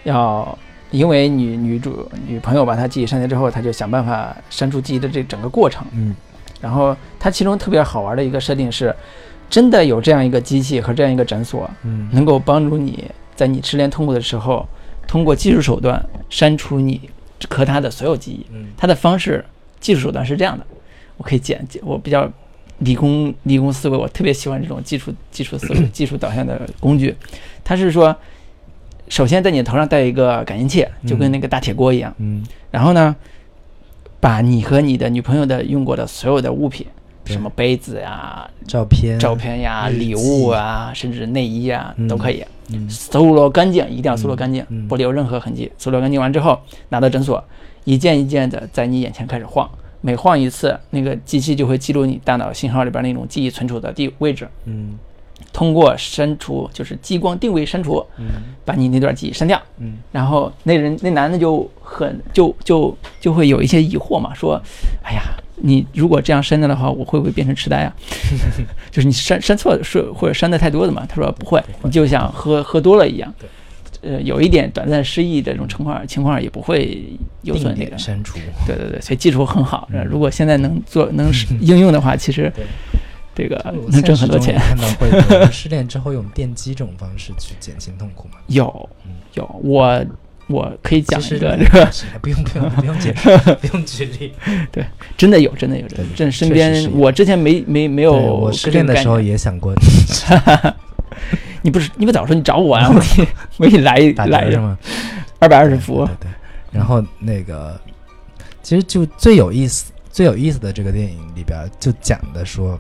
[0.04, 0.58] 要
[0.92, 6.16] 因为女女主女朋友把他记忆删掉之后，他就想办法删除记忆的这整个过程。”嗯
[6.62, 8.96] 然后他其中特别好玩的一个设定是，
[9.50, 13.04] 真的有这样一个机器和这样一个诊所，嗯能够帮助你
[13.36, 14.66] 在你失恋痛苦的时候，
[15.06, 17.10] 通过技术手段删除你
[17.50, 18.46] 和他的所有记忆。
[18.54, 19.44] 嗯他的方式
[19.82, 20.66] 技术手段是这样的，
[21.18, 22.32] 我可以简，我比较
[22.84, 27.16] 理工理工思维，我特别喜欢这种技术技术思维、 技术导向的工具。
[27.64, 28.16] 它是说，
[29.10, 32.44] 首先在你头上戴一个感应器，就跟那个大铁锅一样，嗯。
[32.72, 33.16] 然后呢，
[34.20, 36.86] 把你和你的女朋友的用过的所有的物品，
[37.26, 39.20] 什么杯子呀、照片。
[39.20, 42.08] 照片呀、礼物啊，甚至内衣啊嗯。
[42.08, 42.44] 都可以。
[42.70, 42.90] 嗯。
[42.90, 45.72] 搜罗干净，一定要搜罗干净，不留任何痕迹。
[45.78, 46.60] 搜罗干净完之后，
[46.90, 47.44] 拿到诊所，
[47.84, 49.70] 一件一件的在你眼前开始晃，
[50.06, 55.00] 每晃一次，那个机器就会记录你大脑信号里边那种记忆存储的地位置，嗯
[55.54, 58.26] 通过删除，就是激光定位删除，嗯
[58.66, 59.60] 把你那段记忆删掉。
[59.80, 64.62] 嗯然后那人那男的就很就就就会有一些疑惑嘛，说，
[65.04, 65.22] 哎呀，
[65.56, 67.96] 你如果这样删掉的话，我会不会变成痴呆啊？
[68.92, 71.06] 就是你删删错是或者删的太多的嘛？
[71.08, 73.34] 他说不会，你就像喝喝多了一样，
[74.04, 77.04] 呃，有一点短暂失忆这种情况情况也不会
[77.42, 77.98] 有损定那个。
[77.98, 78.38] 删除，
[78.68, 79.88] 对对对，所以技术很好。
[79.94, 81.32] 呃如果现在能做能
[81.62, 82.66] 应用的话，其实对
[83.36, 84.60] 这个 能挣很多钱
[85.00, 85.10] 会
[85.52, 88.36] 失恋之后用电击这种方式去减轻痛苦吗？
[88.48, 90.06] 有嗯有，我
[90.48, 91.90] 我可以讲一个这个。
[91.92, 93.30] 是 不用不用不用解释，
[93.62, 94.34] 不用举例。
[94.72, 94.86] 对，
[95.18, 99.74] 真的有，真的有对真的身边我之前没没没有我失恋的时候也想过
[101.62, 104.78] 你不是你不早说你找我啊， 我给你我给你来一来折是吗？
[105.40, 106.32] 二百二十伏对，对对。
[106.72, 107.80] 然后那个，
[108.62, 112.80] 其实就最有意思、最有意思的这个电影里边，就讲的说，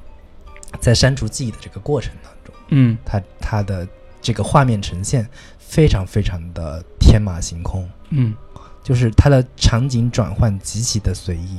[0.79, 3.88] 在删除记忆的这个过程当中，嗯他他的
[4.21, 5.27] 这个画面呈现
[5.59, 8.34] 非常非常的天马行空，嗯，
[8.81, 11.57] 就是他的场景转换极其的随意。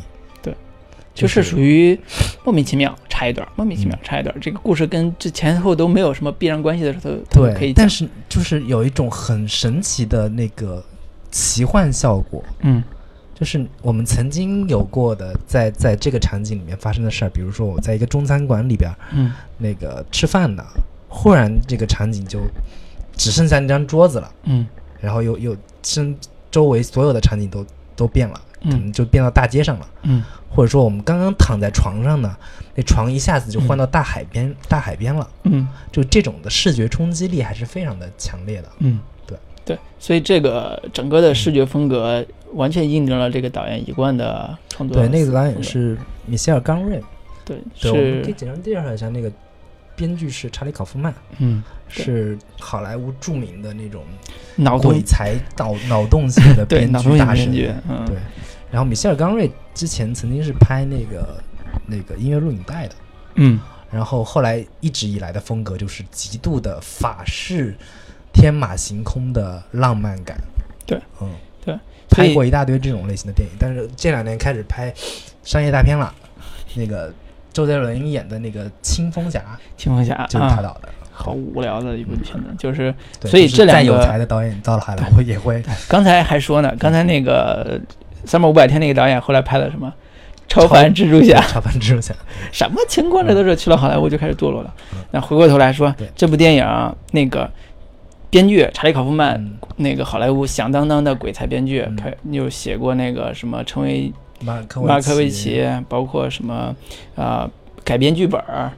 [1.15, 1.99] 对，就就是属于
[2.45, 10.85] 莫名其妙插一段，莫名其妙插一段，这个故事跟这前后都没有什么必然关系的时候，它都可，以但是就是有一种很神奇的那个
[11.31, 12.83] 奇幻效果，嗯。
[13.37, 19.33] 就是我们曾经有过的在在这个场景里面发生的事儿，比如说我在一个中餐馆里边儿嗯。
[19.59, 20.65] 那个吃饭呢，
[21.09, 22.39] 忽然这个场景就
[23.17, 24.65] 只剩下那张桌子了，嗯。
[25.01, 26.17] 然后又又身
[26.49, 30.23] 周围所有的场景都都变了，可嗯能就变到大街上了，嗯。
[30.51, 32.37] 或者说我们刚刚躺在床上呢，
[32.77, 35.67] 那床一下子就换到大海边、大海边了，嗯。
[35.91, 38.69] 就这种的视觉冲击力还是非常的强烈的。
[38.79, 39.37] 嗯，对。
[39.65, 45.97] 对，所以这个整个的视觉风格完全印证了这个导演一贯的创作对，那个导演是
[46.27, 47.03] 米歇尔·冈瑞，
[47.45, 49.33] 对对，我们可以简单介绍一下那个
[49.97, 51.63] 编剧是查理·考夫曼，嗯。
[51.87, 54.03] 是好莱坞著名的那种
[54.57, 54.91] 脑洞。
[54.91, 57.53] 鬼才脑脑洞型的 编剧大神。
[57.53, 57.73] 对，
[58.75, 61.41] 然后米歇尔·冈瑞之前曾经是拍那个
[61.87, 62.95] 那个音乐录影带的，
[63.37, 67.73] 嗯然后后来一直以来的风格就是极度的法式、
[68.33, 70.37] 天马行空的浪漫感。
[70.85, 71.31] 对，嗯，
[71.65, 71.79] 对，
[72.11, 74.93] 拍过一大堆这种类型的电影，但是这两年开始拍
[75.45, 76.13] 商业大片了。
[76.75, 77.15] 那个
[77.53, 80.89] 周杰伦演的那个《青蜂侠青蜂侠》就是他啊，导的。
[81.17, 87.79] 好无聊的一部片子，就是对所以这两个才的导演到了好莱坞也会刚才还说呢，刚才那个
[88.27, 89.93] 《三百五百天》那个导演后来拍了什么？
[90.47, 92.15] 超凡蜘蛛侠，超凡蜘蛛侠。
[92.53, 93.27] 什么情况？
[93.27, 94.99] 这都是去了好莱坞就开始堕落了嗯。
[95.11, 97.51] 那回过头来说，这部电影那个
[98.29, 104.13] 编剧查理·考夫曼，嗯，那个好莱坞响当当的鬼才编剧嗯，他又写过那个什么成为
[104.43, 106.77] 马尔科马尔科维奇，包括什么
[107.17, 107.51] 啊、
[107.83, 108.71] 改编剧本儿，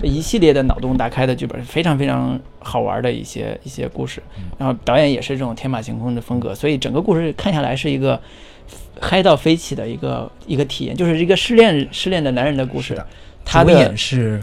[0.00, 4.44] 这一系列的脑洞大开的剧本，非常非常好玩的一些一些故事嗯。
[4.56, 8.20] 然后导演也是这种天马行空的风格，所以整个故事看下来是一个
[9.00, 12.94] 嗨到飞起的一个一个体验，就是一个失恋失恋的男人的故事。
[12.94, 13.06] 的。
[13.44, 14.42] 他的演是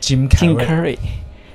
[0.00, 0.96] Jim Carrey，Carrey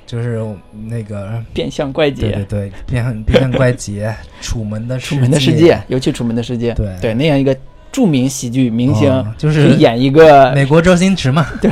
[0.04, 0.44] 就是
[0.88, 6.94] 那个变相怪对对杰，对，变相变相怪杰， 楚门的楚门的世界，尤其楚门的世界，对。
[7.00, 7.56] 对那样一个
[7.90, 11.46] 著名喜剧明星哦就是演一个美国周星驰嘛。
[11.62, 11.70] 对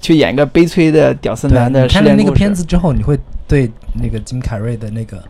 [0.00, 3.18] 去演一个悲催的屌丝，男的失恋那个片子之后，你会
[3.48, 5.22] 对那个金凯瑞的那个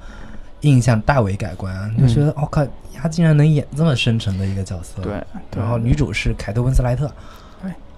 [0.61, 2.67] 印象大为改观，嗯就觉得我靠，
[3.01, 5.03] 他竟然能演这么深沉的一个角色。
[5.03, 5.13] 对，
[5.51, 7.11] 对然后女主是凯特温斯莱特，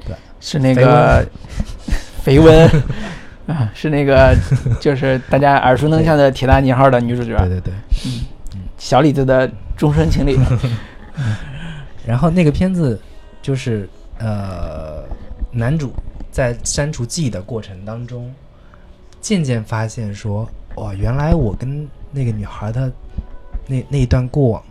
[0.07, 1.27] 对是那个
[2.25, 2.69] 绯闻
[3.47, 4.37] 啊，是那个
[4.81, 7.75] 就是大家耳熟能详的《铁达尼号》的女主角，对对对。
[8.79, 10.39] 小李子的终身情侣。
[12.05, 13.01] 然后那个片子
[13.41, 13.89] 就是
[14.19, 15.05] 呃，
[15.53, 15.93] 男主
[16.33, 18.33] 在删除记忆的过程当中，
[19.21, 22.91] 渐渐发现说，哇，原来我跟那个女孩的
[23.69, 24.63] 那那一段过往，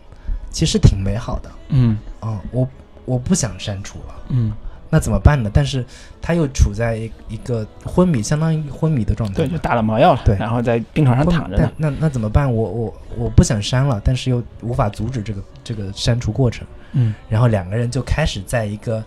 [0.52, 1.50] 其实挺美好的。
[1.70, 1.98] 嗯。
[2.20, 2.68] 啊、我
[3.04, 4.52] 我不想删除了，嗯，
[4.88, 5.50] 那怎么办呢？
[5.52, 5.84] 但是
[6.20, 10.36] 他又处在一一个昏迷，相当于昏迷的状态对，就打了麻药了，对。
[10.36, 11.72] 然后在病床上躺着呢。
[11.76, 12.46] 那那怎么办？
[12.54, 16.64] 我我我不想删了，但是又无法阻止这个这个删除过程。
[16.92, 17.12] 嗯。
[17.28, 19.02] 然后两个人就开始在一个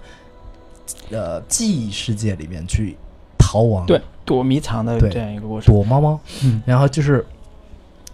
[1.09, 2.97] 呃记忆世界里面去
[3.37, 5.09] 逃亡，对，躲迷藏的对。
[5.09, 5.73] 这样一个过程。
[5.73, 6.61] 躲猫猫，嗯。
[6.65, 7.25] 然后就是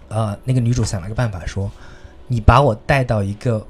[0.10, 1.72] 呃那个女主想了个办法说，
[2.32, 3.62] 你把我带到一个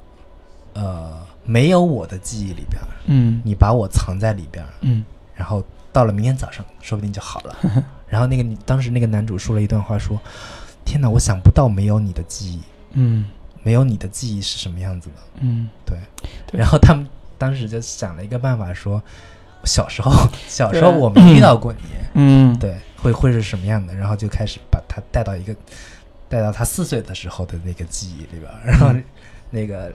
[0.74, 3.42] 呃没有我的记忆里边儿，嗯。
[3.44, 5.04] 你把我藏在里边儿，嗯。
[5.34, 7.56] 然后到了明天早上，说不定就好了。
[8.08, 10.20] 然后那个女当时那个男主说了一段话，说
[10.86, 13.26] ：“天哪，我想不到没有你的记忆，嗯。
[13.64, 15.16] 没有你的记忆是什么样子的。
[15.40, 15.98] 嗯，”对。
[16.46, 16.60] 对。
[16.60, 17.08] 然后他们
[17.40, 19.02] 当时就想了一个办法，说
[19.66, 20.12] ：“小时候，
[20.48, 21.80] 小时候我没遇到过你，
[22.14, 25.56] 嗯，对，会会是什么样的？”然后就开始把他带到一个
[26.32, 28.96] 带到他四岁的时候的那个记忆里边儿， 然后
[29.50, 29.94] 那个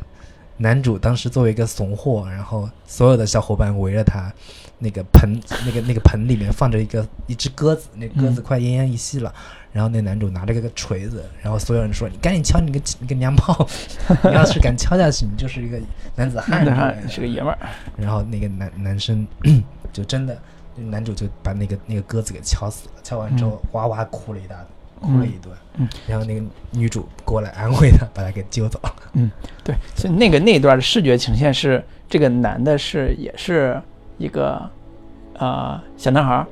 [0.58, 4.30] 男主当时作为一个怂货，然后所有的小伙伴围着他，
[4.78, 9.34] 那个盆那个那个盆里面放着一个一只鸽子，那鸽子嗯快奄奄一息了。
[9.72, 13.68] 然后那男主拿着个锤子，然后所有人说：“你赶紧敲你个你个娘炮！
[14.24, 15.78] 你要是敢敲下去，你就是一个
[16.14, 16.64] 男子汉。”
[17.10, 17.58] 是个爷们儿。
[17.94, 19.26] 然后那个男男生
[19.92, 20.38] 就真的，
[20.76, 22.94] 男主就把那个那个鸽子给敲死了。
[23.02, 24.56] 敲完之后，哇哇哭了一大
[25.00, 25.54] 哭了一顿。
[25.78, 28.80] 嗯然后那个女主过来安慰他，把他给揪走
[29.12, 29.30] 嗯。
[29.62, 33.78] 对，所以那个那一段的视觉呈现是这个男的是也是
[34.16, 34.58] 一个
[35.34, 36.46] 呃小男孩儿，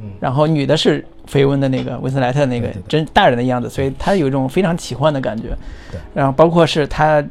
[0.00, 5.48] 嗯，然后女的是绯闻的那个温斯莱特那个真大人的样子，所以他有一种非常奇幻的感觉。
[5.90, 7.22] 对，然后包括是他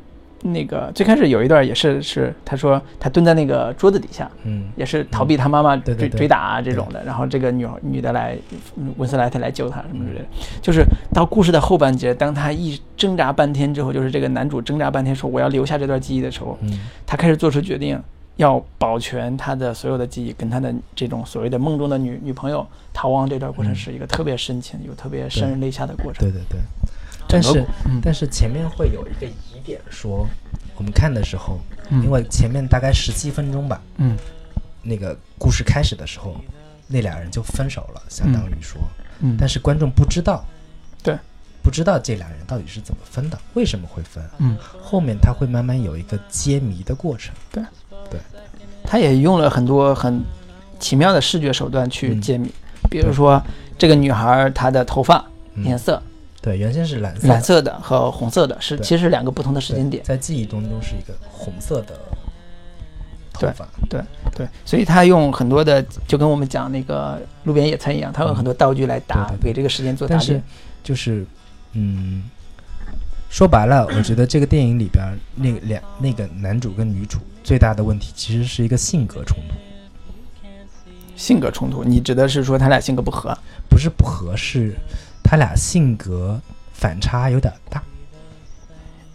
[0.44, 4.70] 那个最开始有一段也是是他说他蹲在那个桌子底下，嗯。
[4.76, 8.36] 也是逃避他妈妈追追打啊这种的，然后这个女女的来
[8.76, 10.26] 嗯温斯莱特来救他什么之类的，
[10.62, 10.84] 就是
[11.14, 16.80] 到故事的后半截，当他一挣扎半天之后，就是这个男主挣扎半天说我要留下这段记忆的时候，嗯。
[17.06, 18.02] 他开始做出决定，
[18.38, 23.76] 要保全他的所有的记忆，跟他的这种所谓的梦中的女女朋友逃亡这段过程嗯。
[23.76, 26.28] 是一个特别深情又特别潸然泪下的过程。
[26.28, 26.60] 对对对。
[27.28, 28.00] 但是嗯。
[28.02, 30.28] 但是前面会有一个疑点说，
[30.76, 31.60] 我们看的时候，
[31.90, 32.04] 嗯。
[32.04, 34.18] 因为前面大概十七分钟吧，嗯。
[34.84, 36.36] 那个故事开始的时候，
[36.88, 38.82] 那俩人就分手了，相当于说。
[39.20, 40.44] 嗯，但是观众不知道，
[41.04, 41.16] 对，
[41.62, 44.24] 不知道这俩人到底是怎么分的，为什么会分？
[44.40, 47.32] 嗯，后面他会慢慢有一个揭谜的过程。
[47.52, 47.64] 对，
[48.10, 48.20] 对。
[48.84, 50.24] 他也用了很多很
[50.80, 52.22] 奇妙的视觉手段去嗯。
[52.22, 52.52] 揭谜，
[52.90, 53.40] 比如说
[53.78, 55.64] 这个女孩她的头发嗯。
[55.64, 56.02] 颜色，
[56.42, 60.04] 对，原先是蓝色的，蓝色的和红色的是对其实是两个不同的时间点。
[60.04, 62.00] 在记忆中都是一个红色的
[63.32, 63.68] 头发。
[63.88, 64.02] 对
[64.34, 70.44] 对，所以他用很多的，就跟我们讲那个路边野餐一样，他用很多道具来打给这个时间做打但是点。
[70.84, 71.24] 就是，
[71.74, 72.24] 嗯，
[73.30, 79.56] 说白了，我觉得这个电影里边那个两那个男主跟女主最大的问题其实是一个性格冲突，
[81.16, 83.38] 性格冲突，你指的是说他俩性格不合？
[83.70, 84.76] 不是不合适，
[85.24, 86.40] 他俩性格
[86.74, 87.82] 反差有点大。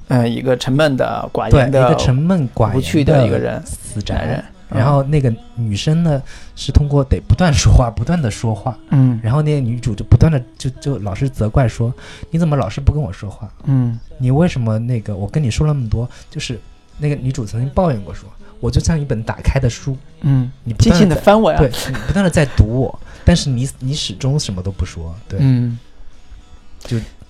[0.08, 4.36] 嗯，一个沉闷的、寡，言的、一个沉闷寡言无趣的一个人死男人。
[4.36, 6.22] 宅。，然后那个女生呢，
[6.54, 9.18] 是通过得不断说话，不断的说话，嗯。
[9.22, 11.92] 然后那个女主就不断的就就老是责怪说，
[12.30, 13.48] 你怎么老是不跟我说话？
[13.64, 13.98] 嗯。
[14.18, 16.58] 你为什么那个我跟你说了那么多，就是
[16.98, 18.28] 那个女主曾经抱怨过说，
[18.60, 21.58] 我就像一本打开的书，嗯，你不断的翻我呀。
[21.58, 25.78] 对，你不断的在读我，但是你你始终什么都不说，对，嗯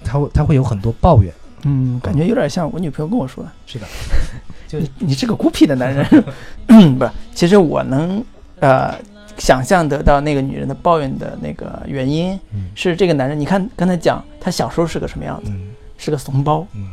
[0.05, 1.33] 他会他会有很多抱怨，
[1.65, 3.87] 嗯，感觉有点像我女朋友跟我说的，是的，
[4.69, 6.25] 就你你是个孤僻的男人。
[6.69, 8.23] 嗯， 不是，其实我能
[8.61, 8.95] 呃
[9.39, 12.67] 想象得到那个女人的抱怨的那个原因嗯。
[12.75, 15.71] 是这个男人，你看刚才讲他小时候是个什么样子，嗯。
[15.99, 16.91] 是个怂包，嗯，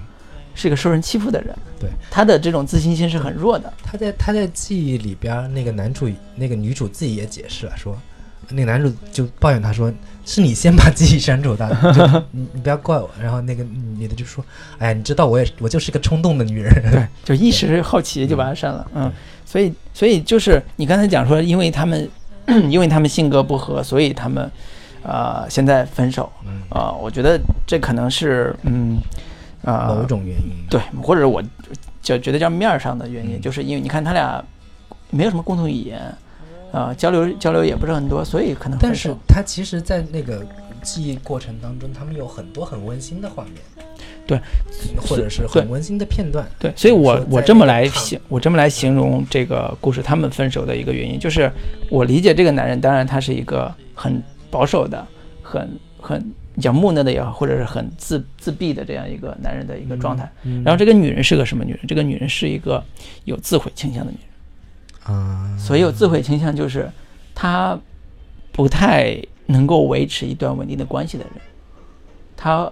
[0.56, 1.54] 是个受人欺负的人。
[1.78, 3.72] 对，他的这种自信心是很弱的。
[3.84, 7.98] 他在他在记忆里边，那个男主那个女主自己也解释了，说
[8.48, 9.92] 那个男主就抱怨他说
[10.26, 13.10] 是你先把自己删除的， 就你你不要怪我。
[13.22, 13.64] 然后那个
[13.98, 14.44] 女的就说，
[14.78, 18.86] 哎呀，你知道我也我就是个冲动的女人，对， 就一时好奇就把它删了。
[18.96, 19.12] 嗯，
[19.46, 22.10] 所以所以就是你刚才讲说，因为他们
[22.70, 24.50] 因为他们性格不合，所以他们
[25.04, 29.00] 呃现在分手嗯，啊、我觉得这可能是嗯
[29.64, 31.44] 啊、某种原因，对，或者我
[32.02, 34.44] 就觉得叫面儿上的原因，嗯就是因为你看他俩
[35.10, 36.02] 没有什么共同语言。
[36.74, 40.44] 啊、交流交流也不是很多，所以可能但是他其实，在那个
[40.82, 43.54] 记忆过程当中，他们有很多很温馨的画面，
[44.26, 44.40] 对，
[44.98, 51.48] 或者是很温馨的片段，对，所以我我这么来形，我这么来形容这个故事他们分手的一个原因，就是
[51.92, 54.20] 我理解这个男人，当然他是一个很
[54.50, 55.08] 保守的、
[55.44, 60.28] 很很讲木讷的也好，或者是很自自闭的这样一个男人的一个状态。
[60.42, 61.82] 嗯然后这个女人是个什么女人？
[61.88, 62.84] 这个女人是一个
[63.26, 64.33] 有自毁倾向的女人。
[65.04, 66.90] 啊，所以有自毁倾向就是
[67.36, 67.78] 他
[68.52, 71.34] 不太能够维持一段稳定的关系的人，
[72.38, 72.72] 他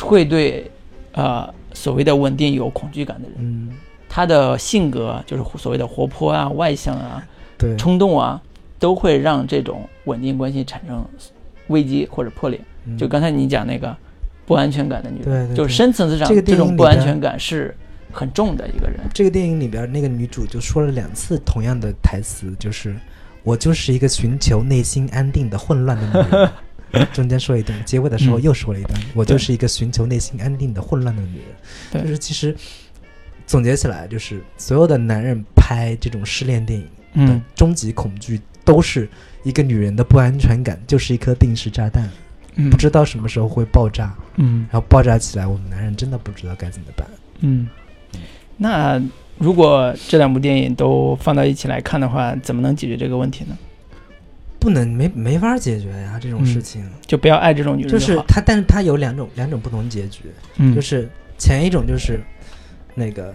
[0.00, 0.70] 会对
[1.12, 3.36] 呃所谓的稳定有恐惧感的人。
[3.38, 3.70] 嗯。
[4.08, 7.22] 他的性格就是所谓的活泼啊、外向啊、
[7.58, 8.40] 对，冲动啊，
[8.78, 11.04] 都会让这种稳定关系产生
[11.66, 12.58] 危机或者破裂。
[12.86, 12.96] 嗯。
[12.96, 13.94] 就刚才你讲那个
[14.46, 15.56] 不安全感的女人，对对对。
[15.56, 17.76] 就是深层次上这种不安全感是
[18.16, 19.00] 很重的一个人。
[19.12, 22.96] 这个电影里边那个女主就说了两次同样的台词，就是
[23.42, 26.50] 我就是一个寻求内心安定的混乱的女人。
[27.12, 31.40] 中间说一段，结尾的时候嗯又说了一段，我就是一个寻求内心安定的混乱的女
[31.92, 32.02] 人。
[32.04, 32.56] 就是其实
[33.46, 36.86] 总结起来，就是所有的男人拍这种失恋电影
[37.26, 39.06] 的嗯，终极恐惧，都是
[39.42, 42.08] 一个女人的不安全感，就是一颗定时炸弹，
[42.54, 47.06] 嗯不知道什么时候会爆炸，嗯然后爆炸起来，我们男人真的不知道该怎么办。
[47.40, 47.68] 嗯，
[48.56, 49.00] 那
[49.38, 53.56] 如果这两部电影都放到一起来看的话，怎么能解决这个问题呢？
[54.58, 56.84] 不能没没法解决呀，这种嗯事情。
[57.06, 57.98] 就不要爱这种女人好。
[57.98, 60.22] 就是他，但是他有两种两种不同结局，
[60.56, 62.20] 嗯，就是前一种就是
[62.94, 63.32] 那个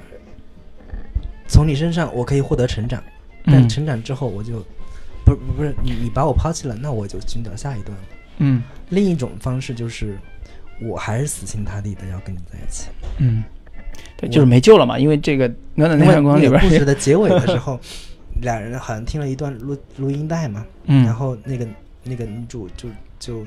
[1.47, 3.01] 从你身上我可以获得成长，
[3.45, 4.65] 但嗯成长之后我就
[5.23, 7.97] 不不不是你你把我抛弃了，那我就寻找下一段。
[7.97, 8.03] 了。
[8.39, 8.63] 嗯。
[8.89, 10.17] 另一种方式就是
[10.81, 13.41] 我还是死心塌地的要跟你在一起，嗯，
[14.17, 17.79] 对，就是没救了嘛，因为这个《暖暖的阳光》里边 故事，的结尾的时候，
[18.41, 21.67] 俩人好像听了一段录录音带嘛，然嗯后那个
[22.03, 22.89] 那个女主就
[23.19, 23.45] 就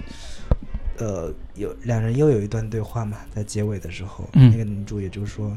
[0.98, 4.50] 呃有两人又有一段对话嘛，在结尾的时候，嗯。
[4.50, 5.56] 那个女主也就是说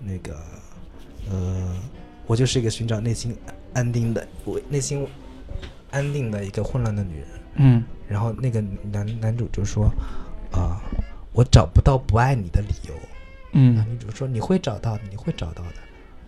[0.00, 0.36] 那个
[1.30, 1.76] 呃
[2.26, 3.34] 我就是一个寻找内心
[3.72, 5.06] 安定的我内心
[5.90, 7.84] 安定的一个混乱的女人，嗯。
[8.08, 8.60] 然后那个
[8.92, 9.90] 男男主就说
[10.52, 10.80] 啊、
[11.32, 12.94] 我找不到不爱你的理由，
[13.74, 15.74] 那嗯女主说你会找到的，你会找到的，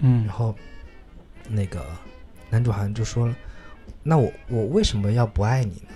[0.00, 0.54] 嗯然后
[1.48, 1.84] 那个
[2.50, 3.36] 男主好像就说了
[4.02, 5.94] ：“那我我为什么要不爱你呢？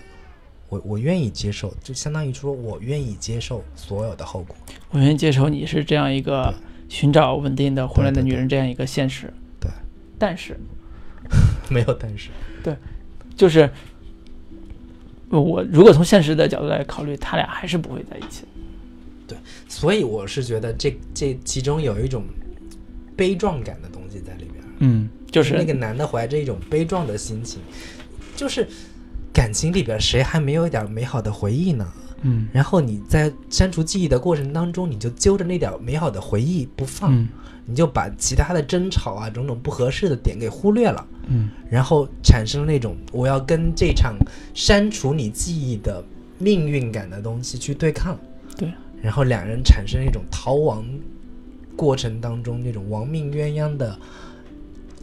[0.68, 4.56] 我我愿意接受，就相当于说我愿意接受所有的后果。
[4.90, 6.54] 我愿意接受你是这样一个
[6.88, 9.32] 寻找稳定的、混乱的女人这样一个现实。
[9.60, 9.70] 对，
[10.18, 10.58] 但是
[11.70, 12.30] 没有但是，
[12.62, 12.76] 对
[13.36, 13.70] 就是
[15.28, 18.48] 我如果从现实的角度来考虑，他俩还是不会在一起的。
[19.72, 22.24] 所以我是觉得这这其中有一种
[23.16, 27.58] 悲壮感的东西在里边儿，嗯，就是那个男的怀着一种悲壮的心情，
[28.36, 28.68] 就是
[29.32, 31.88] 感情里边谁还没有一点美好的回忆呢？
[32.20, 32.46] 嗯。
[32.52, 37.26] 然后你在删除记忆的过程当中，你就揪着那点美好的回忆不放，嗯。
[37.64, 41.48] 你就把其他的争吵啊、种种不合适的点给忽略了，嗯。
[41.70, 44.14] 然后产生那种我要跟这场
[44.52, 46.04] 删除你记忆的
[46.38, 48.18] 命运感的东西去对抗。
[48.54, 48.70] 对，
[49.02, 50.84] 然后两人产生一种逃亡
[51.76, 53.98] 过程当中那种亡命鸳鸯的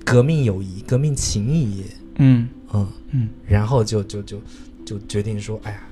[0.05, 1.83] 革命友谊、革命情谊，
[2.15, 4.41] 嗯嗯，嗯然后就就就
[4.85, 5.83] 就决定说，哎呀，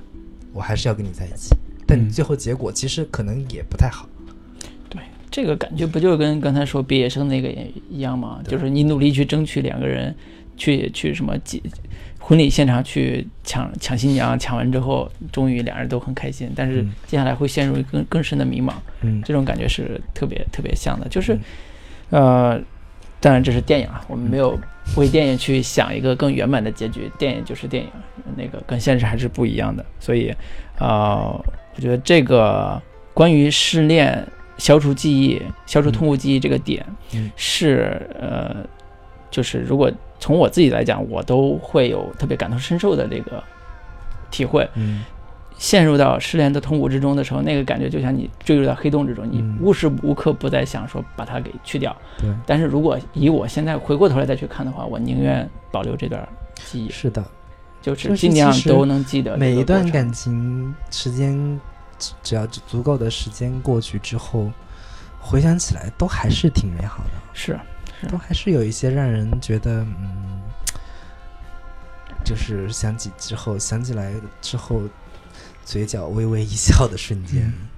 [0.52, 1.54] 我还是要跟你在一起。
[1.86, 4.08] 但嗯最后结果其实可能也不太好。
[4.88, 8.40] 对，这个感觉不就跟刚才说毕业生那个也一样吗？
[8.46, 10.14] 就是你努力去争取两个人
[10.56, 11.62] 去去什么结
[12.28, 16.92] 婚礼现场去抢抢新娘，抢完之后，终于两人都很开心，但是嗯。
[17.06, 18.74] 接下来会陷入更更深的迷茫。
[19.00, 21.38] 嗯，这种感觉是特别特别像的，就是，
[22.10, 22.60] 呃，
[23.18, 24.60] 当然这是电影啊，我们没有
[24.98, 27.90] 为电影去想一个更圆满的结局，电影就是电影，
[28.36, 30.30] 那个跟现实还是不一样的，所以，
[30.78, 31.42] 呃，
[31.76, 32.78] 我觉得这个
[33.14, 34.22] 关于失恋、
[34.58, 37.30] 消除记忆、消除痛苦记忆这个点，嗯。
[37.36, 38.56] 是呃，
[39.30, 43.42] 就是如果从我自己来讲，我都会有特别感同身受的这个
[44.30, 45.04] 体会，嗯。
[45.56, 49.58] 陷入到失恋的痛苦之中的时候，那个感觉就像你坠入到黑洞之中，你嗯。
[49.60, 51.96] 无时无刻不在想说把它给去掉。
[52.16, 57.24] 对，但是如果以我现在回过头来再去看的话，我宁愿保留这段记忆，是的。
[57.82, 61.60] 就是尽量都能记得每一段感情时间，
[61.98, 64.50] 只只要足够的时间过去之后，
[65.20, 67.58] 回想起来都还是挺美好的，是
[68.08, 70.40] 都还是有一些让人觉得嗯，
[72.24, 74.82] 就是想起之后想起来之后，
[75.64, 77.42] 嘴角微微一笑的瞬间。
[77.42, 77.68] 嗯。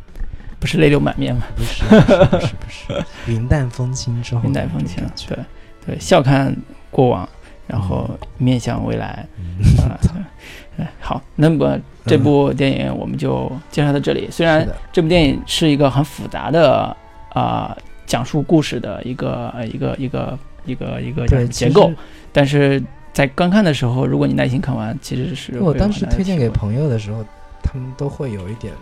[0.59, 1.43] 不是泪流满面吗？
[1.57, 5.39] 不是不是不是不是， 云淡风轻之后，云淡风轻，对
[5.87, 6.55] 对，笑看
[6.91, 7.27] 过往，
[7.67, 9.27] 然后面向未来。
[9.39, 9.57] 嗯。
[9.83, 10.87] 啊，对。
[11.01, 14.29] 好，那么这部电影我们就介绍到这里。
[14.31, 16.95] 虽然这部电影是一个很复杂的
[17.31, 17.75] 啊、
[18.11, 20.37] 讲述故事的一个呃一个一个
[20.67, 21.93] 一个一个结构，
[22.33, 22.83] 但是
[23.13, 27.25] 在刚看的时候，如果你耐心看完，其实是我当时推荐给朋友的时候，
[27.63, 28.75] 他们都会有一点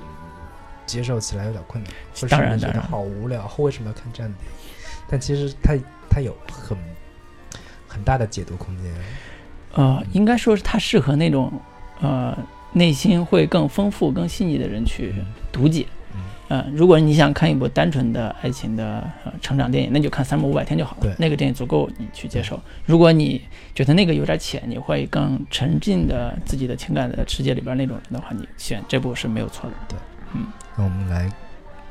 [0.87, 4.59] 接受起来有点困难，或者当然是觉得当然好无聊，为什么要看这样的电影？
[5.11, 5.77] 但其实它
[6.09, 6.75] 它有很
[7.87, 8.91] 很大的解读空间。
[9.75, 11.53] 呃，应该说是它适合那种
[12.01, 12.35] 呃
[12.73, 15.87] 内心会更丰富、更细腻的人去嗯读解。
[15.91, 15.98] 嗯
[16.51, 22.59] 嗯、如果你想看一部单纯的爱情的呃成长电影，那就看《三部五百天》就好了对，那个电影足够你去接受。
[22.87, 23.41] 如果你
[23.75, 29.77] 觉得那个有点浅，你会更沉浸的自己的情感的世界里边那种人的话，你选这部是没有错的。
[29.89, 29.99] 对，
[30.35, 30.47] 嗯
[30.77, 31.31] 那我们来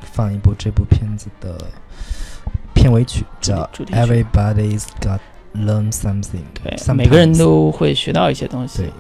[0.02, 1.56] 放一部这部片子的
[2.74, 5.20] 片尾曲，叫《Everybody's Got
[5.56, 6.24] Learn Something》。
[6.64, 8.92] 对，每个人都会学到一些东西对。。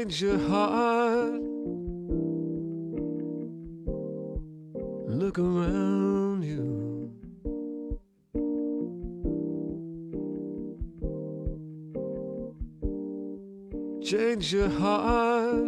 [0.00, 1.42] Change your heart.
[5.06, 7.12] Look around you.
[14.02, 15.66] Change your heart.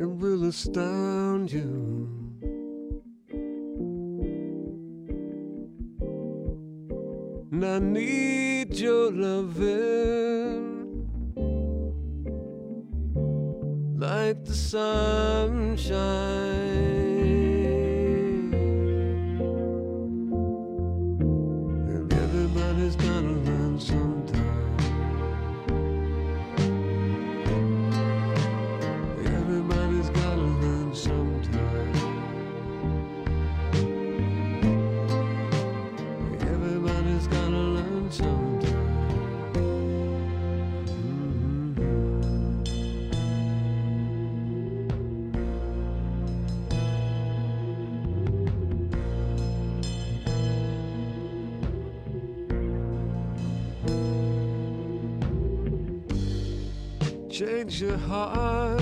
[0.00, 1.95] It will astound you.
[7.56, 11.08] And I need your loving
[13.98, 15.86] like the sunshine.
[58.16, 58.80] Heart.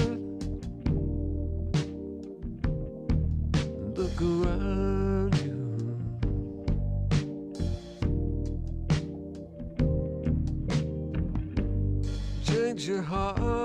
[3.98, 5.54] Look around you.
[12.44, 13.63] change your heart.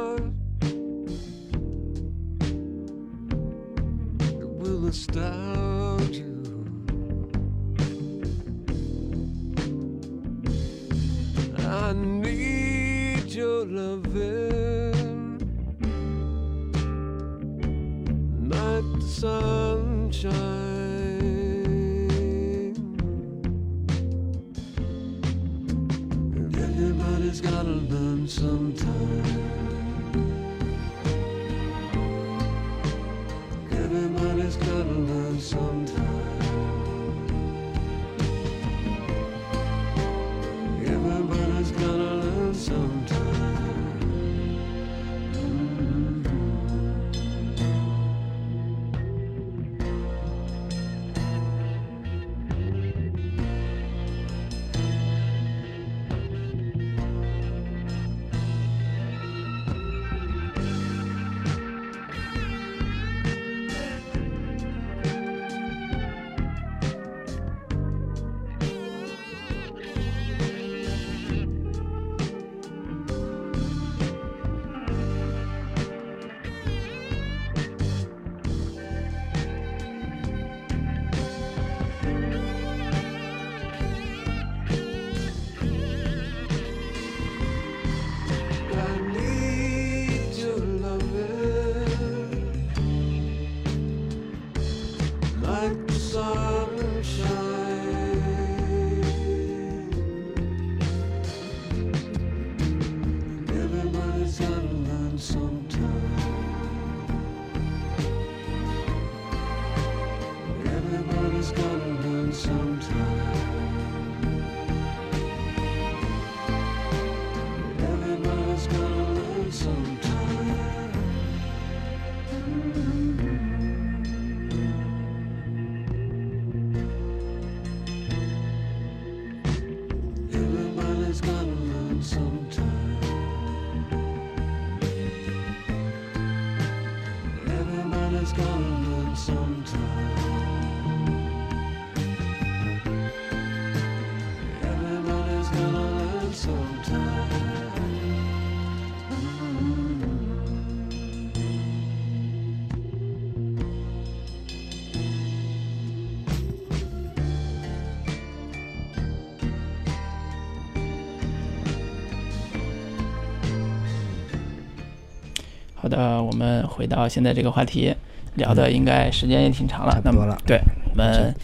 [165.89, 167.93] 的，我们回到现在这个话题，
[168.35, 170.61] 聊的应该时间也挺长了，差不多了那么对，
[170.91, 171.35] 我们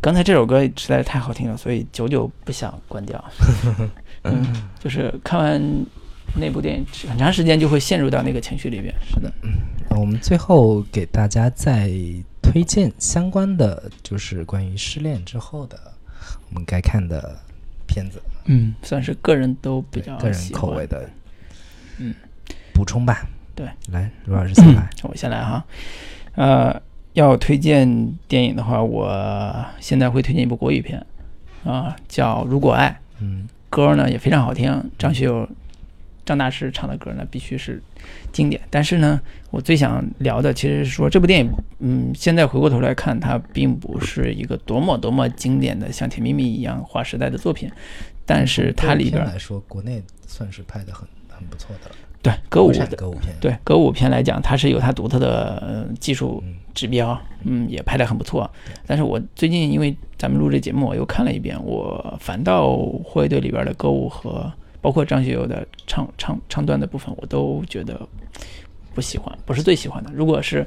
[0.00, 3.24] 刚才这首歌实在是太好听了，所以久久不想关掉。
[4.24, 4.44] 嗯，
[4.78, 5.60] 就是看完
[6.36, 8.94] 那部电影，很长时间就会陷入到那个情绪里边。
[9.08, 9.50] 是的，嗯
[9.98, 11.90] 我们最后给大家再
[12.40, 15.78] 推荐相关的，就是关于失恋之后的
[16.48, 17.36] 我们该看的
[17.86, 21.08] 片子，嗯，算是个人都比较个人口味的，
[21.98, 22.14] 嗯，
[22.72, 23.26] 补充吧。
[23.62, 24.90] 对，来，罗老师先来。
[25.02, 25.64] 我先来哈，
[26.34, 26.82] 呃，
[27.12, 31.04] 要推荐电影的话，我现在会推荐一部国语片，
[31.64, 32.88] 啊、叫《如果爱》，
[33.20, 33.48] 嗯。
[33.70, 35.48] 歌呢也非常好听，张学友、
[36.26, 37.82] 张大师唱的歌呢必须是
[38.30, 38.60] 经典。
[38.68, 39.18] 但是呢，
[39.50, 47.70] 我最想聊的其实是说这部电影，嗯，现在回过头来看，它并不是一个多么多么经典的像《甜蜜蜜》一样划时代的作品，
[48.26, 53.34] 但是它里边来说，国内算是拍的很很不错的了，对歌舞的歌舞片。
[53.40, 58.48] 对歌舞片来讲，它是有它独特的呃技术嗯指标，嗯，也拍得很不错。
[58.86, 64.50] 但是我最近因为咱们录这节目，我又看了一遍，我反倒会对里边的歌舞和
[64.80, 68.00] 包括张学友的唱唱唱段的部分，我都觉得
[68.94, 70.10] 不喜欢，不是最喜欢的。
[70.14, 70.66] 如果是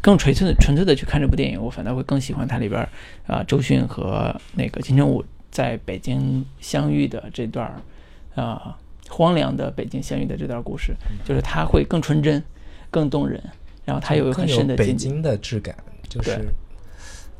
[0.00, 2.88] 更纯粹的纯粹的去看这部电影，我反倒会更喜欢它里边儿
[3.26, 8.78] 啊、周迅和那个金城武在北京相遇的这段儿啊、
[9.12, 12.42] 荒凉的北京相遇的这段故事，就是它会更纯真、
[12.90, 13.38] 更动人，
[13.84, 14.74] 然后它有很深的。
[14.74, 15.76] 北京的质感，
[16.08, 16.40] 就是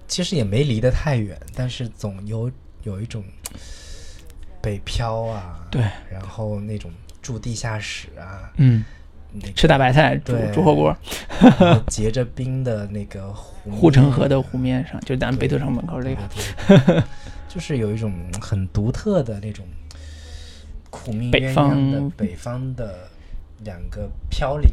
[0.06, 2.50] 其实也没离得太远，但是总有
[2.82, 3.24] 有一种
[4.60, 6.90] 北漂啊，对，然后那种
[7.22, 8.84] 住地下室啊，嗯，
[9.32, 10.94] 那个吃大白菜、煮煮火锅，
[11.88, 17.02] 结着冰的那个湖护城河的湖面上，就是咱们北斗城门口这个。
[17.48, 19.66] 就是有一种很独特的那种
[20.92, 22.10] 苦命北鸳鸯的方。
[22.10, 23.08] 北方的
[23.64, 24.70] 两个飘零，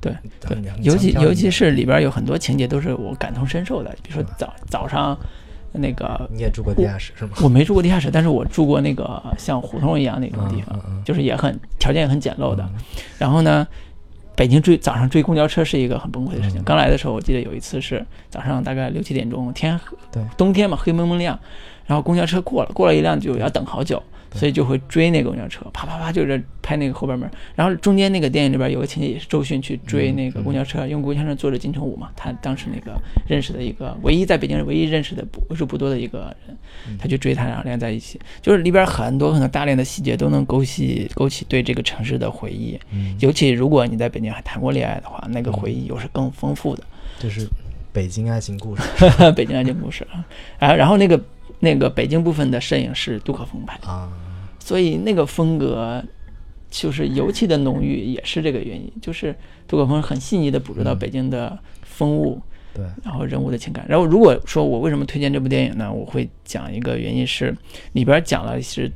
[0.00, 5.16] 对对，尤其尤其是里边有很多情节都是我感同身受的，比如说早早上
[5.72, 7.30] 那个你也住过地下室是吗？
[7.42, 11.04] 我没住过地下室，但是我住过那个像胡同一样那种地方，嗯嗯嗯。
[11.04, 12.68] 就是也很条件也很简陋的。
[13.18, 13.66] 然后呢，
[14.34, 16.60] 北京追早上追公交车是一个很崩溃的事情。
[16.60, 16.64] 嗯。
[16.64, 19.78] 刚来的时候，我记得有一次是早上大概六七点钟，天
[20.10, 20.22] 对。
[20.36, 21.38] 冬天嘛，黑蒙蒙亮，
[21.86, 24.02] 然后公交车过了，过了一辆就要等好久，
[24.34, 27.30] 所以就会追那个公交车，啪啪啪就是拍那个后边门。
[27.54, 36.56] 然后中间那个电影里边有个情节也是周迅去追那个公交车，因为公交车坐着金城武嘛，他当时那个认识的一个唯一在北京唯一认识的不为数不多的一个人，
[36.98, 42.78] 他去追他，然后连在一起，就是里边很多很多大量的细节都能勾起勾起对这个城市的回忆。
[42.90, 46.82] 嗯，尤其如果你在北京还谈过恋爱的话，那个回忆又是更丰富的。
[47.18, 47.46] 就是
[47.92, 48.82] 北京爱情故事。
[49.36, 50.24] 北京爱情故事啊，
[50.58, 51.20] 然后然后那个
[51.60, 54.08] 那个北京部分的摄影是杜可风拍的，啊，
[54.64, 56.02] 所以那个风格
[56.70, 59.36] 就是尤其的浓郁，也是这个原因，就是
[59.68, 62.40] 杜可风很细腻的捕捉到嗯北京的风物，
[62.72, 63.84] 对，然后人物的情感。
[63.86, 65.92] 然后如果说我为什么推荐这部电影呢？
[65.92, 67.54] 我会讲一个原因是
[67.92, 68.90] 里边讲了是，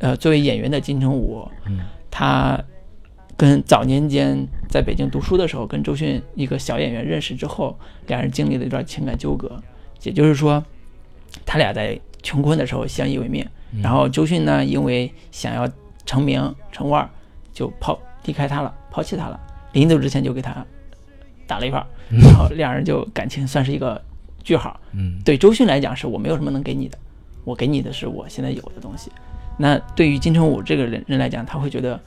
[0.00, 1.78] 呃，作为演员的金城武，嗯
[2.10, 2.60] 他
[3.36, 4.36] 跟早年间
[4.68, 7.78] 在北京读书的时候，跟周迅一个小演员认识之后，
[8.08, 9.62] 两人经历了一段情感纠葛。
[10.02, 10.62] 也就是说，
[11.46, 13.50] 他俩在穷困的时候相依为命，嗯
[13.82, 15.68] 然后周迅呢，因为想要
[16.06, 17.10] 成名成腕儿，
[17.52, 19.40] 就抛离开他了，抛弃他了。
[19.72, 20.64] 临走之前就给他
[21.46, 24.00] 打了一炮，然后两人就感情算是一个
[24.42, 24.78] 句号。
[24.92, 26.96] 嗯，对周迅来讲，是我没有什么能给你的，
[27.44, 29.10] 我给你的是我现在有的东西。
[29.56, 32.00] 那对于金城武这个人人来讲，他会觉得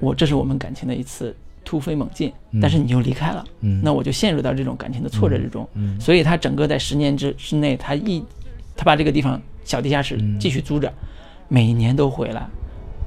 [0.00, 5.68] 我这是我们感情的一次突飞猛进，嗯但是你又离开了，嗯，那我就陷入到这种感情的挫折之中。
[5.74, 8.24] 嗯所以他整个在十年之之内，他一
[8.76, 10.92] 他把这个地方小地下室嗯继续租着，
[11.48, 12.46] 每年都回来，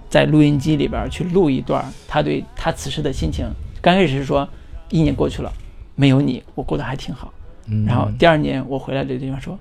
[0.10, 3.46] 在录音机里边去录一段他对他此时的心情。
[3.82, 4.48] 刚开始是说，
[4.90, 5.52] 一年过去了，
[5.96, 7.32] 没有你，我过得还挺好。
[7.68, 9.58] 嗯然后第二年我回来这个地方说，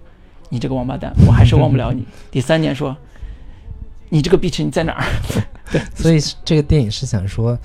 [0.50, 2.04] 你这个王八蛋，我还是忘不了你。
[2.30, 2.96] 第三年说，
[4.10, 5.04] 你这个 bitch 你在哪儿？
[5.94, 7.58] 所以这个电影是想说，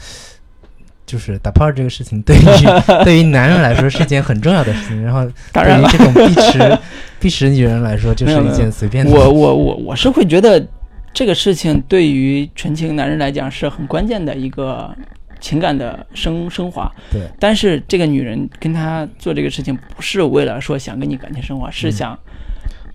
[1.06, 2.66] 就是打炮这个事情对于
[3.04, 6.80] 对于男人来说是一件很重要的事情，然后当然了对于这种碧池
[7.20, 9.12] 碧池女人来说就是一件随便的。
[9.12, 10.66] 我我我我是会觉得
[11.14, 14.96] 这个事情对于纯情男人来讲是很关键的一个
[15.40, 16.92] 情感的升升华。
[17.12, 22.18] 对，但是这个女人跟他做这个事情，不是为了说想跟你感情升华，是想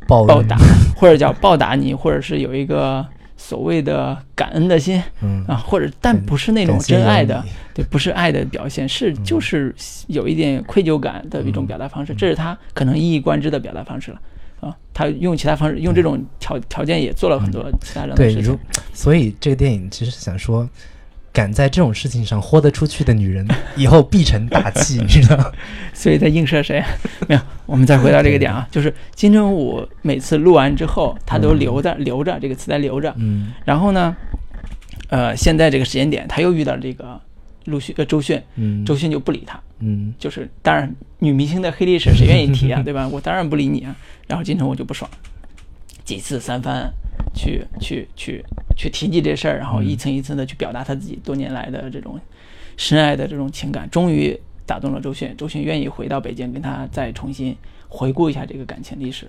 [0.07, 0.57] 报答，
[0.97, 3.05] 或者叫报答你，或者是有一个
[3.47, 7.45] 所谓的感恩的心嗯啊，或者但不是那种真爱的，
[7.75, 9.75] 对，不是爱的表现，是嗯就是
[10.07, 14.21] 有一点愧疚感的一种表达方式，这是他可能一以贯之的表达方式了。
[14.61, 18.59] 啊，他用其他方式，用这种条条件也做了很多其他人的事情。
[18.95, 20.67] 所以这个电影其实想说，
[21.35, 23.45] 敢在这种事情上豁得出去的女人，
[23.77, 25.51] 以后必成大器，你知道吗？
[25.93, 26.81] 所以在映射谁？
[27.29, 34.15] 没有，我们再回到这个点啊，就是金城武每次录完之后，他都留着、留着这个磁带留着，嗯然后呢，
[35.09, 37.21] 呃，现在这个时间点他又遇到这个
[37.65, 43.09] 陆迅呃周迅，嗯周迅就不理他，嗯就是当然女明星的黑历史谁愿意提啊，对吧？
[43.09, 43.97] 我当然不理你啊。
[44.29, 45.11] 然后金城武就不爽，
[46.05, 46.91] 几次三番
[47.35, 48.45] 去去去
[48.77, 52.19] 去提及这事儿，然后一层一层的去表达他自己多年来的这种
[52.77, 55.37] 深爱的这种情感，终于打动了周迅。
[55.37, 57.55] 周迅愿意回到北京跟他再重新
[57.89, 59.29] 回顾一下这个感情历史。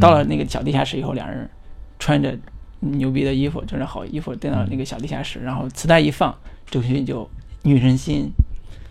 [0.00, 1.48] 到了那个小地下室以后，两人
[1.98, 2.38] 穿着
[2.78, 6.32] 牛逼的衣服，穿着好衣服，进到那个小地下室，然后磁带一放，
[6.70, 7.28] 周迅就
[7.62, 8.30] 女人心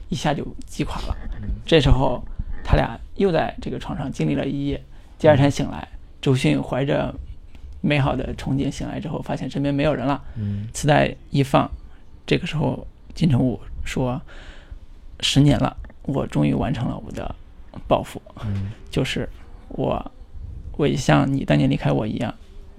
[0.09, 1.15] 一下就击垮了。
[1.65, 2.21] 这时候
[2.63, 4.83] 他俩又在这个床上经历了一夜，
[5.17, 5.87] 第二天醒来，
[6.21, 7.15] 周迅怀着
[7.81, 10.21] 美好的憧憬醒来之后，发现身边没有人了。
[10.35, 11.69] 嗯磁带一放，
[12.25, 14.21] 这个时候金城武说
[15.21, 17.33] ：“十年了，我终于完成了我的
[17.87, 19.27] 抱负，嗯就是
[19.69, 20.11] 我，
[20.77, 22.33] 我也像你当年离开我一样，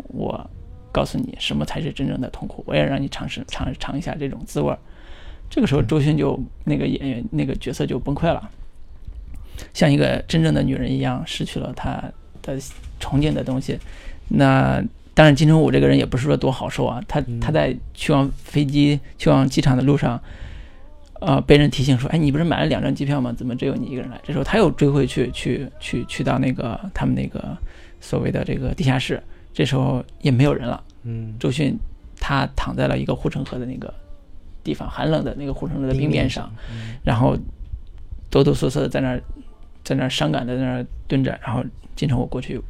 [0.09, 0.49] 我
[0.93, 4.79] 告诉你什么才是真正的痛苦，我也让你尝试尝尝一下这种滋味儿。”
[5.51, 8.51] 这个时候，周迅就那个演员那个角色就崩溃了，
[9.75, 12.01] 像一个真正的女人一样，失去了她
[12.41, 12.57] 的
[13.01, 13.79] 憧憬的东西。
[14.31, 14.83] 那
[15.13, 20.19] 当然，金城武这个人也不是说多好受啊，他他在去往飞机、去往机场的路上，
[21.21, 23.33] 呃，被人提醒说：“哎，你不是买了两张机票吗？
[23.37, 27.57] 怎么只有你一个人来？”这时候他又追回去，去去去到那个他们那个
[28.01, 30.83] 所谓的这个地下室，这时候也没有人了。
[31.03, 31.79] 嗯周迅
[32.19, 33.93] 他躺在了一个护城河的那个
[34.63, 36.51] 地方，寒冷的那个护城河的冰面上，
[37.03, 37.37] 然后
[38.31, 39.23] 哆哆嗦嗦的在那儿，
[39.85, 41.63] 在那儿伤感的在那儿蹲着，然后
[41.97, 42.61] 金城武过去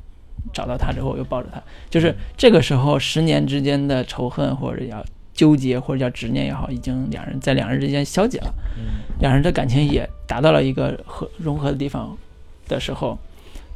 [0.52, 5.04] 找到他之后又抱着他，就是这个时候十年之间的仇恨或者叫
[5.34, 8.54] 纠结或者叫执念也好，已经两人在两人之间消解了，
[9.20, 12.16] 两人的感情也达到了一个和融合的地方
[12.68, 13.18] 的时候。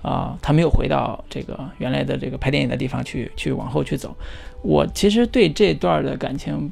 [0.04, 4.14] 啊、他没有回到这个原来的这个拍电影的地方去，去往后去走。
[4.60, 6.70] 我其实对这段的感情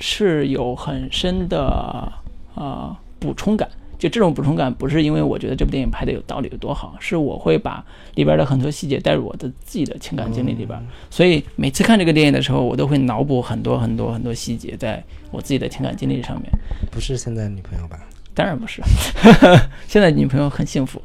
[0.00, 2.12] 是有很深的
[2.56, 3.70] 啊、补充感。
[3.98, 7.84] 就这种补充感，不是因为我觉得这部电影拍的有道理有多好，是我会把
[8.14, 10.78] 里边的很多细节带入我的自己的情感经历里边。
[11.10, 16.50] 所以每次看这个电影的时候，我都会脑补很多很多很多细节在我自己的情感经历上面。
[16.90, 17.98] 不是现在女朋友吧？
[18.34, 18.82] 当然不是，
[19.86, 21.00] 现在女朋友很幸福。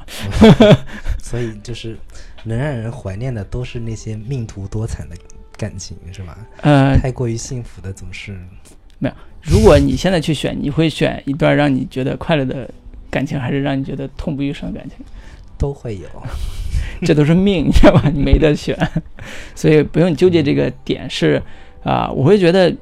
[1.21, 1.95] 所以就是
[2.43, 5.15] 能让人怀念的都是那些命途多舛的
[5.55, 6.37] 感情，是吧？
[6.61, 8.39] 呃，太过于幸福的总是
[9.41, 12.69] 如果你现在去选，你会选一段让你觉得快乐的
[13.09, 14.97] 感情，还是让你觉得痛不欲生的感情？
[15.57, 16.07] 都会有。
[17.05, 18.09] 这都是命，你知道吧？
[18.13, 18.77] 你没得选，
[19.55, 21.41] 所以不用纠结这个点是
[21.83, 22.75] 啊、我会觉得，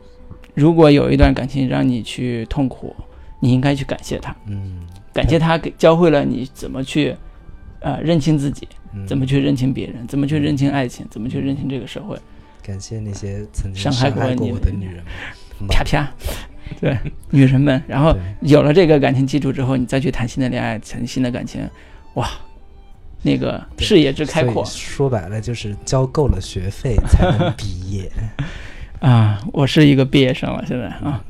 [0.55, 2.95] 如果有一段感情让你去痛苦，
[3.39, 4.81] 你应该去感谢他，嗯，
[5.13, 7.15] 感谢他给教会了你怎么去
[7.79, 12.17] 呃认清自己，嗯怎么去认清别人，怎么去认清爱情，怎么去认清这个社会。
[12.63, 15.03] 感谢那些曾经伤害过过你的我的女人们。
[15.67, 16.07] 啪啪，
[16.79, 16.97] 对，
[17.29, 21.61] 女神们，然后有了这个感情基础之后，你再去谈新的恋爱，谈新的感情，
[22.15, 22.29] 哇，
[23.21, 28.11] 那个视野之开阔说白了就是交够了学费才能毕业。
[28.99, 29.39] 啊！
[29.53, 31.23] 我是一个毕业生了，现在啊，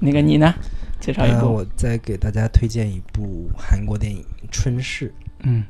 [0.00, 0.52] 那个你呢？
[0.98, 4.20] 介绍一呃，部，我再给大家推荐一部韩国电影
[4.50, 5.06] 《春逝》，
[5.44, 5.62] 嗯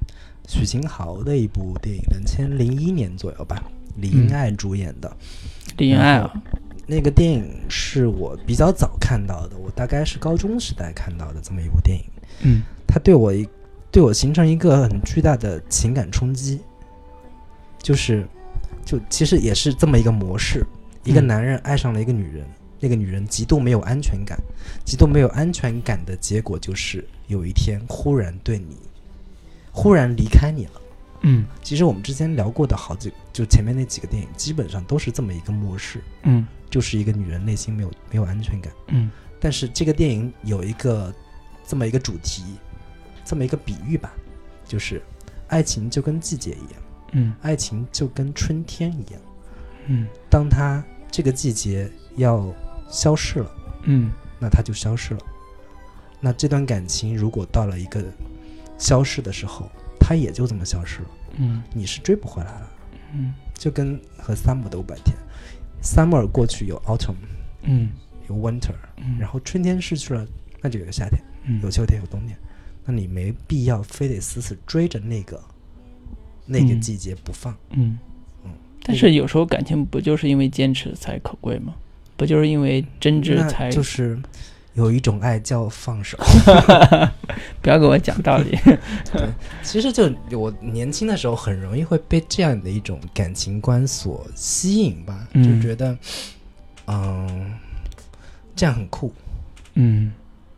[0.48, 3.62] 许晴豪的一部电影，两千零一年左右吧，
[3.97, 5.14] 李英爱主演的。
[5.77, 6.32] 李英爱啊，
[6.87, 12.05] 那个电影是我比较早看到的，我大概是高中时代看到的这么一部电影。
[12.43, 12.63] 嗯。
[12.87, 13.47] 它对我一
[13.91, 16.61] 对我形成一个很巨大的情感冲击，
[17.83, 18.27] 就是
[18.85, 20.65] 就其实也是这么一个模式：
[21.03, 21.27] 一个嗯。
[21.27, 22.47] 男人爱上了一个女人，
[22.79, 24.39] 那个女人极度没有安全感，
[24.85, 28.77] 极度没有安全感的结果就是有一天忽然对你，
[29.73, 30.81] 忽然离开你了。
[31.23, 31.45] 嗯。
[31.63, 38.73] 其实我们之前聊过的好几，就前面那几个电影，基本上都是这么一个模式，嗯就是一个女人内心没有没有安全感。
[38.89, 39.11] 嗯。
[39.39, 41.15] 但是这个电影有一个
[41.67, 42.43] 这么一个主题，
[43.25, 44.13] 这么一个比喻吧，
[44.65, 45.03] 就是
[45.49, 46.83] 爱情就跟季节一样，
[47.13, 47.35] 嗯。
[47.43, 49.21] 爱情就跟春天一样，
[49.87, 50.07] 嗯。
[50.31, 52.53] 当它这个季节要
[52.89, 53.51] 消逝了，
[53.85, 54.11] 嗯。
[54.39, 55.21] 那它就消失了。
[56.21, 58.05] 那这段感情如果到了一个
[58.79, 59.71] 消逝的时候，
[60.01, 61.63] 它也就这么消失了，嗯。
[61.73, 62.71] 你是追不回来了。
[63.15, 63.35] 嗯。
[63.55, 65.17] 就跟和 summer 的五百天
[65.82, 67.15] ，summer 过去有 autumn，
[67.62, 67.90] 嗯
[68.28, 70.27] 有 winter，嗯，然后春天失去了，
[70.61, 71.20] 那就有夏天。
[71.48, 72.36] 嗯有秋天有冬天，
[72.85, 75.40] 那你没必要非得死死追着那个
[76.44, 77.57] 那个嗯季节不放。
[77.70, 77.98] 嗯
[78.44, 78.51] 嗯，
[78.82, 81.74] 但是有时候感情不就是因为坚持才可贵吗？
[82.16, 84.19] 不就是因为真挚才就是
[84.77, 86.16] 有一种爱叫放手。
[87.61, 88.57] 不要跟我讲道理。
[89.62, 95.98] 其实就我年轻的时候很容易会被这样的一种感情观所吸引吧，嗯就觉得，
[96.86, 97.53] 嗯，
[98.55, 99.12] 这样很酷，
[99.74, 100.12] 嗯，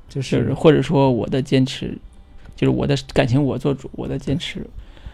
[0.08, 1.96] 就就是是或者说我的坚持，
[2.54, 4.60] 就是我的感情我做主，我的坚持，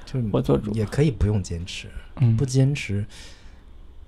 [0.04, 3.04] 就是我做主也可以不用坚持，嗯不坚持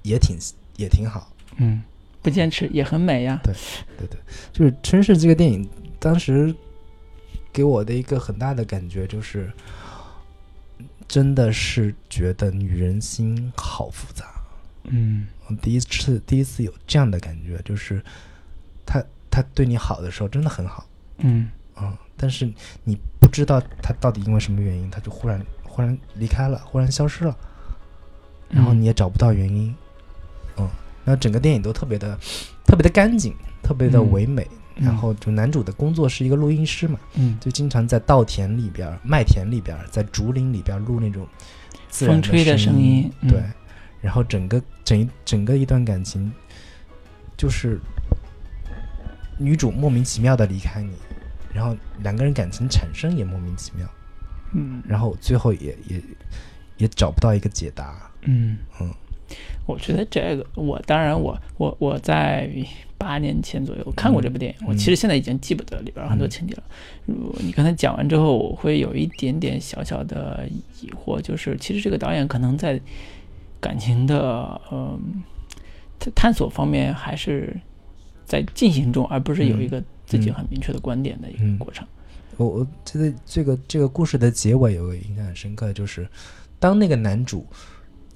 [0.03, 0.37] 也挺
[0.77, 1.33] 也挺好。
[1.59, 1.83] 嗯，
[2.27, 3.41] 不坚持也很美呀。
[3.45, 3.55] 对
[3.97, 4.19] 对对，
[4.53, 5.65] 就是《春逝》这个电影，
[6.01, 6.53] 当时
[7.53, 9.49] 给我的一个很大的感觉就是，
[11.07, 14.25] 真的是觉得女人心好复杂。
[14.87, 15.29] 嗯。
[15.47, 18.03] 我第一次第一次有这样的感觉，就是
[18.85, 19.01] 他
[19.31, 20.85] 他对你好的时候真的很好
[21.19, 21.49] 嗯。
[21.75, 27.37] 啊、但是你不知道他到底因为什么原因，他就忽然忽然离开了，忽然消失了，
[28.49, 28.81] 然后嗯。
[28.81, 29.77] 你也找不到原因，嗯，
[31.07, 32.19] 然后整个电影都特别的
[32.67, 34.47] 特别的干净，特别的嗯唯美。
[34.51, 41.27] 嗯然后就男主的工作是一个录音师嘛，嗯就经常在稻田里边、麦田里边、在竹林里边录那种
[41.89, 43.43] 自然风吹的声声音嗯对。
[44.03, 46.31] 然后整个整一整个一段感情，
[47.39, 47.81] 就是
[49.39, 50.93] 女主莫名其妙的离开你，
[51.55, 53.89] 然后两个人感情产生也莫名其妙，
[54.53, 56.03] 嗯然后最后也也
[56.77, 58.11] 也找不到一个解答。
[58.29, 58.93] 嗯嗯，
[59.67, 62.51] 我觉得这个我当然我我我在
[62.99, 66.63] 八年前左右看过这部电影，我嗯其实现在已经记不得里边很多情节了。
[67.05, 70.49] 如你刚才讲完之后，我会有一点点小小的
[70.81, 72.81] 疑惑，就是其实这个导演可能在
[73.61, 75.23] 感情的嗯
[75.99, 77.55] 探探索方面还是
[78.25, 81.87] 在进行中，而不是有一个自己嗯很明确的观点的一嗯个过程。
[82.39, 86.09] 我我记得这个这个故事的结尾有个印象很深刻，就是
[86.59, 87.47] 当那个男主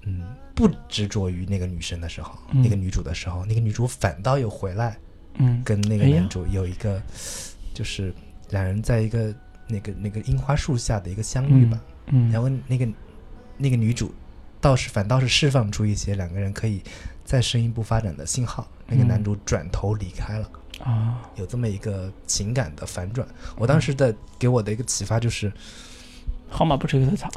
[0.04, 0.22] 嗯
[0.54, 4.96] 不执着于那个女生的时候，嗯那个女主的时候，那个女主反倒又回来
[5.34, 7.00] 嗯跟那个男主有一个，
[7.74, 8.12] 就是
[8.50, 9.34] 两人在一个
[9.68, 11.80] 那个那个樱花树下的一个相遇吧。
[12.12, 12.88] 嗯然后那个
[13.56, 14.12] 那个女主
[14.60, 16.82] 倒是反倒是释放出一些两个人可以
[17.24, 20.50] 再深一步发展的信号，那个嗯男主转头离开了。
[20.80, 23.26] 啊有这么一个情感的反转。
[23.56, 25.52] 我当时的给我的一个启发就是，
[26.48, 27.30] 好马不吃回头草。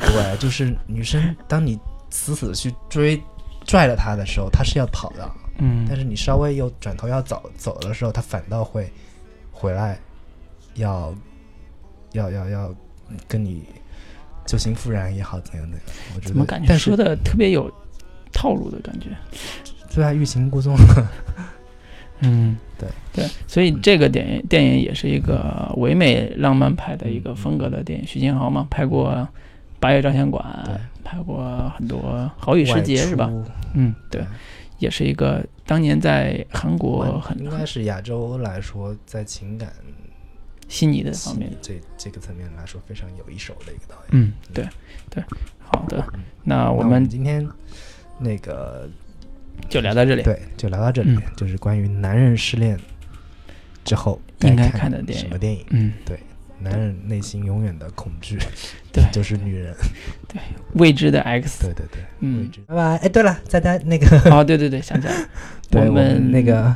[0.00, 1.78] 对，就是女生当你
[2.10, 3.20] 死死的去追
[3.66, 8.90] 拽着他的时候，他是要跑的，嗯但是你稍微又转头要走走的时候，他反倒会
[9.52, 9.98] 回来
[10.74, 11.14] 要
[12.12, 12.74] 要要要
[13.26, 13.64] 跟你
[14.46, 15.80] 旧情复燃也好，怎样怎样。
[16.14, 17.70] 我觉得，怎么感觉但说的特别有
[18.32, 19.08] 套路的感觉？
[19.94, 20.76] 对啊，欲擒故纵。
[22.20, 28.06] 嗯， 对对，所以这个电影电影也是一个唯美浪漫派的一个风格的电影。
[28.06, 29.10] 徐静豪嘛，拍过
[29.80, 30.74] 《八月照相馆对》，
[31.04, 32.00] 拍过很多
[32.36, 33.30] 《好雨时节》是吧？
[33.74, 34.24] 嗯，对，
[34.78, 39.72] 也是一个当年在韩国外很应该是亚洲来说，在情感
[40.68, 41.50] 细腻的方面。
[41.62, 44.08] 这这个层面来说，非常有一手的一个导演。
[44.10, 44.66] 嗯，对
[45.10, 45.22] 对，
[45.60, 46.04] 好的，
[46.44, 47.46] 那那我我们今天
[48.18, 48.88] 那个
[49.68, 50.22] 就聊到这里。
[50.22, 52.78] 对，就聊到这里，嗯就是关于男人失恋
[53.84, 55.64] 之后应该看看的电影什么电影？
[55.70, 55.92] 嗯，
[56.60, 58.38] 男人内心永远的恐惧，
[58.92, 59.74] 对就是女人。
[60.28, 60.40] 对
[60.74, 61.64] 未知的 X。
[61.64, 62.96] 对对对，嗯未知拜拜。
[62.96, 65.14] 哎，对了，大家那个，哦，对对对，想起来
[65.72, 66.74] 我们们那个，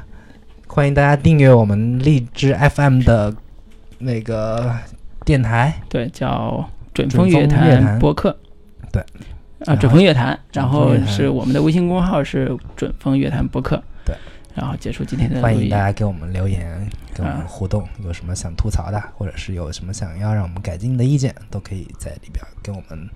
[0.67, 3.35] 欢迎大家订阅我们荔枝 FM 的
[3.99, 4.75] 那个
[5.25, 5.81] 电台。
[5.89, 8.37] 对叫准风乐坛坛播客。
[8.91, 9.03] 对。
[9.67, 13.81] 啊，准风乐坛，然后是我们的微信公号是准风乐坛播客。
[14.55, 15.77] 对，然后结束今天的欢迎大。
[15.79, 23.09] 家给我们留言，跟我们啊互动，有什么想吐槽的，或者是有什么想要让我们改进的意见，都可以在里边给我们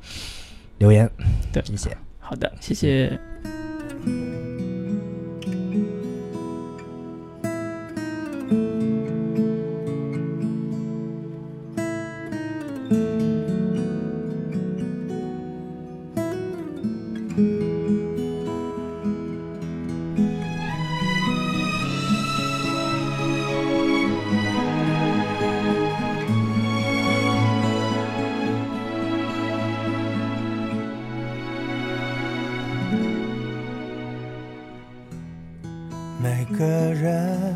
[0.78, 1.10] 留言。
[1.52, 1.96] 对谢谢。
[2.18, 3.18] 好的，谢谢。
[8.48, 9.15] 每
[36.54, 37.54] 个人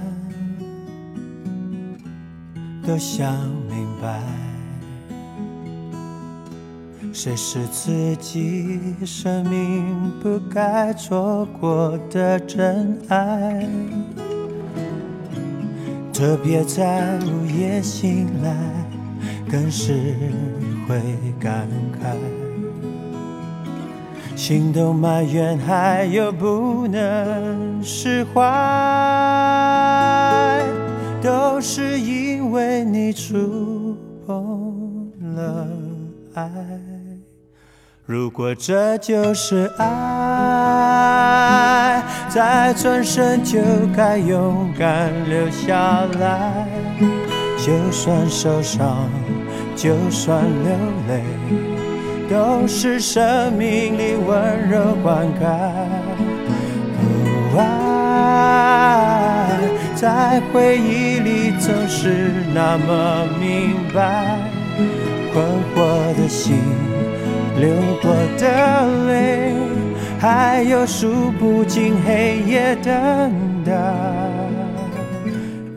[2.87, 3.33] 都想
[3.69, 4.21] 明白，
[7.13, 13.69] 谁是自己生命不该错过的真爱。
[16.13, 18.55] 特别在午夜醒来，
[19.51, 20.15] 更是
[20.87, 21.01] 会
[21.39, 21.69] 感
[22.03, 22.40] 慨。
[24.41, 28.41] 心动埋怨，还有不能释怀，
[31.21, 33.95] 都是因为你触
[34.27, 35.69] 碰了
[36.33, 36.51] 爱。
[38.07, 39.93] 如果这就是爱，
[42.31, 43.61] 再转身就
[43.95, 46.67] 该勇敢留下来。
[47.59, 49.07] 就算受伤，
[49.77, 50.73] 就算流
[51.09, 51.23] 泪，
[52.31, 55.43] 都是生命里温柔灌溉。
[57.57, 57.61] 哦，爱
[59.97, 64.39] 在回忆里总是那么明白，
[65.33, 65.45] 困
[65.75, 66.55] 惑的心。
[67.59, 67.69] 流
[68.01, 68.47] 过的
[69.09, 69.53] 泪，
[70.21, 72.93] 还有数不尽黑夜等
[73.65, 73.73] 待。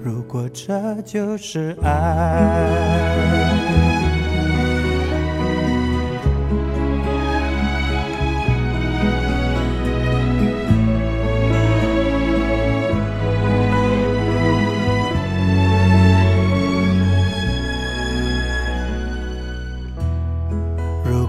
[0.04, 3.43] 如果这就是爱。